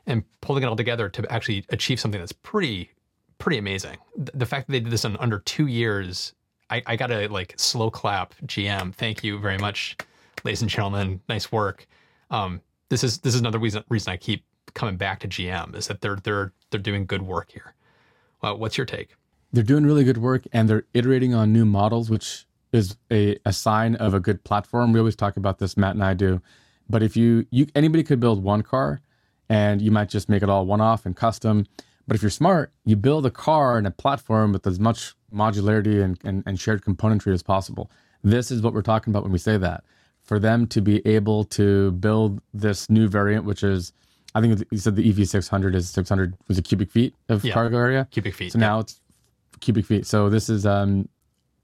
and 0.08 0.24
pulling 0.40 0.64
it 0.64 0.68
all 0.68 0.78
together 0.78 1.10
to 1.10 1.30
actually 1.30 1.66
achieve 1.68 2.00
something 2.00 2.22
that's 2.22 2.32
pretty 2.32 2.92
pretty 3.40 3.58
amazing. 3.58 3.98
The 4.16 4.46
fact 4.46 4.68
that 4.68 4.72
they 4.72 4.80
did 4.80 4.90
this 4.90 5.04
in 5.04 5.18
under 5.18 5.40
two 5.40 5.68
years, 5.68 6.32
I, 6.70 6.82
I 6.86 6.96
gotta 6.96 7.28
like 7.28 7.54
slow 7.58 7.92
clap 7.92 8.34
GM. 8.46 8.96
Thank 8.96 9.26
you 9.26 9.38
very 9.38 9.58
much, 9.58 9.98
ladies 10.46 10.62
and 10.62 10.72
gentlemen. 10.72 11.20
Nice 11.28 11.52
work. 11.52 11.86
Um, 12.30 12.62
this 12.88 13.04
is 13.04 13.18
this 13.18 13.36
is 13.36 13.42
another 13.42 13.60
reason 13.60 13.84
reason 13.90 14.14
I 14.14 14.16
keep 14.16 14.46
coming 14.76 14.96
back 14.96 15.20
to 15.20 15.28
GM 15.28 15.76
is 15.76 15.88
that 15.88 16.00
they're 16.00 16.20
they're 16.24 16.54
they're 16.70 16.80
doing 16.80 17.06
good 17.06 17.22
work 17.22 17.52
here. 17.52 17.74
Well, 18.42 18.58
what's 18.58 18.78
your 18.78 18.86
take? 18.86 19.18
They're 19.54 19.64
doing 19.64 19.86
really 19.86 20.04
good 20.04 20.18
work 20.18 20.44
and 20.54 20.70
they're 20.70 20.86
iterating 20.94 21.34
on 21.34 21.52
new 21.52 21.66
models, 21.66 22.10
which 22.10 22.46
is 22.72 22.96
a, 23.12 23.38
a 23.46 23.52
sign 23.52 23.96
of 23.96 24.14
a 24.14 24.20
good 24.20 24.44
platform. 24.44 24.94
We 24.94 25.00
always 25.00 25.16
talk 25.16 25.38
about 25.38 25.60
this, 25.60 25.76
Matt 25.76 25.96
and 25.96 26.04
I 26.04 26.14
do. 26.14 26.42
But 26.90 27.04
if 27.04 27.16
you 27.16 27.46
you 27.52 27.68
anybody 27.76 28.04
could 28.04 28.20
build 28.20 28.44
one 28.44 28.62
car 28.64 29.02
and 29.52 29.82
you 29.82 29.92
might 29.92 30.08
just 30.08 30.30
make 30.30 30.42
it 30.42 30.50
all 30.50 30.66
one 30.66 30.80
off 30.80 31.06
and 31.06 31.16
custom. 31.16 31.68
But 32.08 32.16
if 32.16 32.22
you're 32.24 32.32
smart, 32.32 32.72
you 32.86 32.96
build 32.96 33.26
a 33.26 33.32
car 33.32 33.78
and 33.78 33.86
a 33.86 33.92
platform 33.92 34.54
with 34.54 34.66
as 34.66 34.80
much 34.80 35.14
modularity 35.34 36.02
and, 36.02 36.18
and, 36.24 36.44
and 36.46 36.60
shared 36.60 36.84
componentry 36.84 37.34
as 37.34 37.44
possible. 37.44 37.92
This 38.24 38.50
is 38.50 38.62
what 38.62 38.74
we're 38.74 38.82
talking 38.82 39.12
about 39.12 39.24
when 39.24 39.32
we 39.32 39.38
say 39.38 39.58
that. 39.58 39.84
For 40.24 40.40
them 40.40 40.68
to 40.68 40.82
be 40.82 41.06
able 41.06 41.44
to 41.46 41.92
build 41.92 42.42
this 42.54 42.90
new 42.90 43.10
variant, 43.10 43.44
which 43.44 43.62
is 43.62 43.92
I 44.34 44.40
think 44.40 44.64
you 44.72 44.78
said 44.78 44.96
the 44.96 45.12
EV600 45.12 45.76
is 45.76 45.90
600 45.90 46.38
was 46.48 46.58
a 46.58 46.62
cubic 46.62 46.90
feet 46.90 47.14
of 47.28 47.44
yeah. 47.44 47.54
cargo 47.54 47.78
area. 47.78 48.08
Cubic 48.12 48.34
feet. 48.34 48.54
So 48.54 48.60
now 48.60 48.80
it's 48.80 49.01
cubic 49.62 49.86
feet. 49.86 50.06
So 50.06 50.30
this 50.30 50.50
is 50.50 50.66
um 50.66 51.08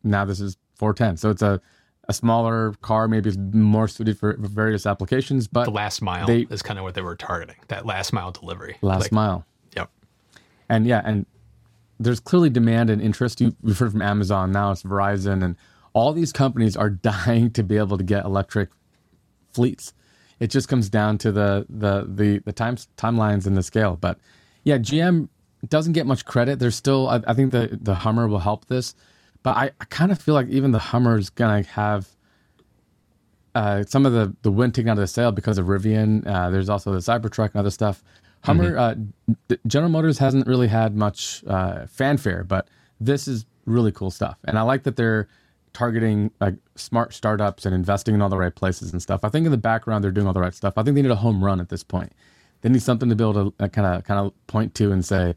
now 0.04 0.26
this 0.26 0.40
is 0.40 0.58
410. 0.76 1.18
So 1.18 1.30
it's 1.30 1.42
a 1.42 1.62
a 2.08 2.14
smaller 2.14 2.74
car, 2.82 3.08
maybe 3.08 3.30
it's 3.30 3.38
more 3.38 3.88
suited 3.88 4.18
for 4.18 4.36
various 4.40 4.86
applications. 4.86 5.48
But 5.48 5.66
the 5.66 5.72
last 5.72 6.02
mile 6.02 6.26
they, 6.26 6.48
is 6.50 6.62
kind 6.62 6.80
of 6.80 6.84
what 6.84 6.96
they 6.96 7.02
were 7.02 7.16
targeting. 7.16 7.58
That 7.68 7.86
last 7.86 8.14
mile 8.14 8.32
delivery. 8.32 8.78
Last 8.82 9.04
like, 9.04 9.12
mile. 9.12 9.46
Yep. 9.76 9.90
And 10.70 10.88
yeah, 10.88 11.02
and 11.04 11.26
there's 12.00 12.20
clearly 12.20 12.50
demand 12.50 12.90
and 12.90 13.02
interest. 13.02 13.42
You, 13.42 13.56
we've 13.62 13.78
heard 13.78 13.92
from 13.92 14.02
Amazon 14.02 14.52
now. 14.52 14.72
It's 14.72 14.84
Verizon, 14.84 15.44
and 15.44 15.58
all 15.94 16.14
these 16.14 16.32
companies 16.32 16.78
are 16.78 16.90
dying 16.90 17.52
to 17.52 17.64
be 17.64 17.78
able 17.78 17.98
to 17.98 18.04
get 18.04 18.24
electric 18.24 18.70
fleets. 19.52 19.94
It 20.40 20.48
just 20.48 20.70
comes 20.70 20.90
down 20.90 21.18
to 21.20 21.32
the 21.32 21.66
the 21.68 22.06
the 22.08 22.40
the 22.46 22.54
time 22.54 22.78
timelines 22.96 23.46
and 23.46 23.58
the 23.58 23.64
scale. 23.64 23.98
But 24.00 24.20
yeah, 24.64 24.78
GM 24.78 25.28
doesn't 25.70 25.94
get 25.94 26.06
much 26.06 26.26
credit. 26.26 26.60
There's 26.60 26.76
still, 26.76 27.08
I, 27.10 27.22
I 27.28 27.34
think 27.34 27.52
the 27.52 27.78
the 27.82 27.96
Hummer 27.96 28.28
will 28.28 28.40
help 28.40 28.66
this, 28.66 28.96
but 29.44 29.56
I, 29.58 29.72
I 29.80 29.86
kind 29.86 30.12
of 30.12 30.22
feel 30.22 30.34
like 30.34 30.48
even 30.48 30.72
the 30.72 30.80
Hummer 30.80 31.18
is 31.18 31.30
gonna 31.30 31.64
have 31.64 32.08
uh, 33.56 33.84
some 33.84 34.06
of 34.06 34.14
the 34.14 34.36
the 34.42 34.52
wind 34.52 34.76
taken 34.76 34.90
out 34.90 34.94
of 34.94 35.00
the 35.00 35.08
sail 35.08 35.32
because 35.32 35.58
of 35.58 35.68
Rivian. 35.68 36.26
Uh, 36.28 36.50
there's 36.50 36.70
also 36.70 36.92
the 36.92 37.00
Cybertruck 37.00 37.52
and 37.52 37.58
other 37.58 37.72
stuff. 37.72 38.04
Hummer, 38.44 38.74
mm-hmm. 38.74 39.34
uh, 39.52 39.56
General 39.66 39.92
Motors 39.92 40.20
hasn't 40.20 40.48
really 40.48 40.68
had 40.68 40.96
much 40.96 41.44
uh, 41.48 41.88
fanfare, 41.88 42.44
but 42.44 42.68
this 43.00 43.28
is 43.28 43.46
really 43.66 43.92
cool 43.92 44.12
stuff, 44.12 44.38
and 44.46 44.58
I 44.58 44.62
like 44.62 44.84
that 44.84 44.96
they're 44.96 45.28
targeting 45.74 46.32
like 46.42 46.56
smart 46.76 47.14
startups 47.14 47.64
and 47.66 47.76
investing 47.76 48.16
in 48.16 48.22
all 48.22 48.30
the 48.30 48.38
right 48.38 48.56
places 48.56 48.92
and 48.92 49.02
stuff. 49.02 49.24
I 49.24 49.30
think 49.30 49.46
in 49.46 49.52
the 49.52 49.58
background 49.58 50.04
they're 50.04 50.12
doing 50.12 50.26
all 50.26 50.34
the 50.34 50.42
right 50.42 50.54
stuff. 50.54 50.74
I 50.76 50.82
think 50.82 50.96
they 50.96 51.04
need 51.04 51.12
a 51.12 51.16
home 51.16 51.44
run 51.44 51.60
at 51.60 51.70
this 51.70 51.84
point. 51.84 52.14
They 52.62 52.70
need 52.70 52.82
something 52.82 53.10
to 53.10 53.16
be 53.16 53.24
able 53.24 53.52
to 53.52 53.70
kind 53.70 53.86
of 53.86 54.04
kind 54.04 54.20
of 54.20 54.34
point 54.48 54.74
to 54.76 54.92
and 54.92 55.06
say, 55.06 55.36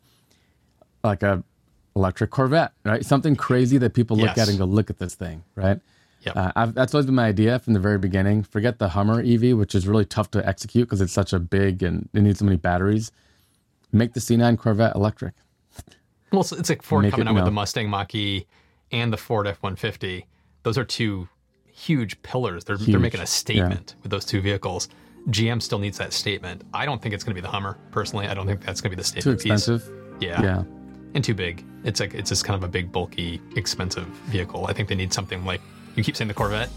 like 1.03 1.23
a 1.23 1.43
electric 1.97 2.31
Corvette, 2.31 2.73
right? 2.85 3.05
Something 3.05 3.37
crazy 3.37 3.79
that 3.79 3.95
people 3.95 4.17
look 4.17 4.37
yes. 4.37 4.39
at 4.39 4.49
and 4.49 4.59
go, 4.59 4.65
look 4.65 4.91
at 4.91 4.99
this 4.99 5.15
thing, 5.15 5.43
right? 5.55 5.81
Yep. 6.23 6.37
Uh, 6.37 6.67
that's 6.67 6.95
always 6.95 7.07
been 7.07 7.15
my 7.15 7.27
idea 7.27 7.59
from 7.59 7.73
the 7.73 7.81
very 7.81 7.99
beginning. 7.99 8.43
Forget 8.43 8.79
the 8.79 8.91
Hummer 8.91 9.21
EV, 9.21 9.57
which 9.57 9.75
is 9.75 9.89
really 9.89 10.05
tough 10.05 10.31
to 10.33 10.47
execute 10.47 10.87
because 10.87 11.01
it's 11.01 11.13
such 11.13 11.33
a 11.33 11.39
big 11.39 11.83
and 11.83 12.09
it 12.13 12.21
needs 12.21 12.41
so 12.41 12.45
many 12.45 12.59
batteries. 12.59 13.11
Make 13.93 14.13
the 14.13 14.21
C9 14.21 14.59
Corvette 14.59 14.95
electric. 14.95 15.35
Well, 16.31 16.43
it's 16.43 16.69
like 16.69 16.83
Ford 16.83 17.03
Make 17.03 17.13
coming 17.13 17.27
out 17.27 17.35
with 17.35 17.45
the 17.45 17.51
Mustang 17.51 17.89
Mach-E 17.89 18.47
and 18.93 19.13
the 19.13 19.17
Ford 19.17 19.47
F-150. 19.47 20.25
Those 20.63 20.79
are 20.79 20.85
two 20.85 21.29
huge 21.67 22.23
pillars. 22.23 22.65
They're, 22.65 22.77
huge. 22.77 22.91
they're 22.91 23.01
making 23.01 23.21
a 23.21 23.27
statement 23.27 23.95
yeah. 23.97 24.03
with 24.03 24.11
those 24.11 24.25
two 24.25 24.41
vehicles. 24.41 24.89
GM 25.29 25.61
still 25.61 25.79
needs 25.79 25.99
that 25.99 26.13
statement. 26.13 26.63
I 26.73 26.85
don't 26.87 27.01
think 27.03 27.15
it's 27.15 27.25
going 27.25 27.35
to 27.35 27.41
be 27.41 27.45
the 27.45 27.51
Hummer, 27.51 27.79
personally. 27.91 28.27
I 28.27 28.35
don't 28.35 28.47
think 28.47 28.65
that's 28.65 28.81
going 28.81 28.91
to 28.91 28.97
be 28.97 29.01
the 29.01 29.07
statement 29.07 29.41
Too 29.41 29.51
expensive. 29.51 29.85
Piece. 30.21 30.29
Yeah. 30.29 30.43
Yeah. 30.43 30.65
And 31.15 31.25
too 31.25 31.35
big. 31.35 31.65
It's 31.85 32.01
like 32.01 32.15
it's 32.15 32.29
just 32.29 32.45
kind 32.45 32.57
of 32.57 32.69
a 32.69 32.71
big, 32.71 32.93
bulky, 32.93 33.41
expensive 33.57 34.07
vehicle. 34.27 34.67
I 34.67 34.73
think 34.73 34.89
they 34.89 34.95
need 34.95 35.13
something 35.13 35.45
like 35.45 35.61
you 35.97 36.05
keep 36.05 36.17
saying 36.17 36.29
the 36.29 36.35
Corvette. 36.35 36.69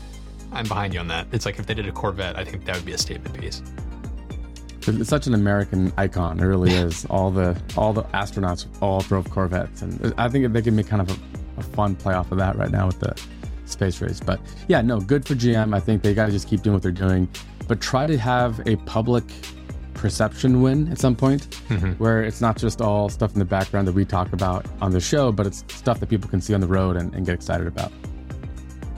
I'm 0.51 0.67
behind 0.67 0.93
you 0.93 0.99
on 0.99 1.07
that. 1.07 1.27
It's 1.31 1.45
like 1.45 1.59
if 1.59 1.65
they 1.65 1.73
did 1.73 1.88
a 1.88 1.91
Corvette, 1.91 2.38
I 2.38 2.43
think 2.43 2.65
that 2.65 2.75
would 2.75 2.86
be 2.86 2.93
a 2.93 2.97
statement 2.97 3.39
piece. 3.39 3.61
It's 4.86 5.09
such 5.09 5.27
an 5.27 5.34
American 5.34 5.93
icon. 5.97 6.39
It 6.39 6.45
really 6.45 6.73
is. 6.73 7.05
all 7.05 7.31
the 7.31 7.59
all 7.77 7.93
the 7.93 8.03
astronauts 8.05 8.65
all 8.81 9.01
drove 9.01 9.29
Corvettes, 9.29 9.81
and 9.81 10.13
I 10.17 10.27
think 10.29 10.51
they 10.51 10.61
can 10.61 10.75
make 10.75 10.88
kind 10.88 11.01
of 11.01 11.09
a, 11.09 11.59
a 11.59 11.63
fun 11.63 11.95
play 11.95 12.13
off 12.13 12.31
of 12.31 12.38
that 12.39 12.57
right 12.57 12.71
now 12.71 12.88
with 12.88 12.99
the 12.99 13.15
space 13.65 14.01
race. 14.01 14.19
But 14.19 14.39
yeah, 14.67 14.81
no, 14.81 14.99
good 14.99 15.25
for 15.25 15.36
GM. 15.36 15.73
I 15.73 15.79
think 15.79 16.01
they 16.01 16.13
got 16.13 16.25
to 16.25 16.31
just 16.31 16.47
keep 16.47 16.61
doing 16.63 16.73
what 16.73 16.84
they're 16.84 16.91
doing, 16.91 17.29
but 17.67 17.79
try 17.79 18.07
to 18.07 18.17
have 18.17 18.65
a 18.67 18.75
public 18.77 19.23
perception 20.04 20.62
win 20.62 20.91
at 20.91 20.99
some 20.99 21.16
point 21.16 21.49
mm-hmm. 21.70 21.91
where 21.93 22.24
it's 22.24 22.41
not 22.41 22.58
just 22.58 22.82
all 22.82 23.08
stuff 23.08 23.32
in 23.32 23.39
the 23.39 23.45
background 23.45 23.88
that 23.88 23.95
we 23.95 24.04
talk 24.04 24.34
about 24.34 24.66
on 24.82 24.91
the 24.91 24.99
show, 24.99 25.32
but 25.32 25.47
it's 25.47 25.64
stuff 25.70 26.01
that 26.01 26.10
people 26.10 26.30
can 26.30 26.41
see 26.41 26.54
on 26.54 26.60
the 26.60 26.68
road 26.68 26.97
and, 26.97 27.16
and 27.16 27.26
get 27.26 27.34
excited 27.34 27.68
about. 27.68 27.89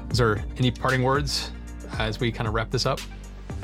Is 0.10 0.18
there 0.18 0.44
any 0.58 0.72
parting 0.72 1.04
words 1.04 1.52
as 2.00 2.20
we 2.20 2.32
kind 2.32 2.48
of 2.48 2.56
wrap 2.56 2.72
this 2.72 2.88
up? 2.88 3.00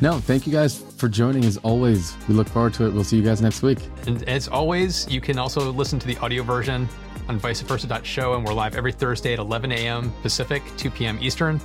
No, 0.02 0.20
thank 0.20 0.46
you 0.46 0.54
guys 0.54 0.84
for 0.98 1.10
joining 1.10 1.44
as 1.44 1.58
always. 1.58 2.16
We 2.28 2.36
look 2.36 2.48
forward 2.48 2.76
to 2.76 2.86
it. 2.86 2.94
We'll 2.94 3.04
see 3.04 3.18
you 3.18 3.24
guys 3.24 3.42
next 3.42 3.64
week. 3.64 3.80
And 4.06 4.22
as 4.30 4.48
always, 4.48 5.10
you 5.10 5.20
can 5.20 5.40
also 5.40 5.72
listen 5.72 5.98
to 5.98 6.06
the 6.06 6.18
audio 6.18 6.44
version 6.44 6.88
on 7.28 7.40
viceversa.show, 7.40 8.36
and 8.36 8.46
we're 8.46 8.54
live 8.54 8.76
every 8.76 8.92
Thursday 8.92 9.34
at 9.34 9.40
11 9.40 9.72
a.m. 9.72 10.14
Pacific, 10.22 10.62
2 10.78 10.92
p.m. 10.92 11.18
Eastern. 11.20 11.60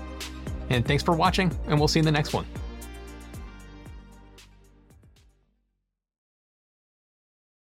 And 0.70 0.86
thanks 0.86 1.02
for 1.02 1.14
watching, 1.14 1.54
and 1.66 1.78
we'll 1.78 1.88
see 1.88 1.98
you 1.98 2.02
in 2.02 2.06
the 2.06 2.12
next 2.12 2.32
one. 2.32 2.46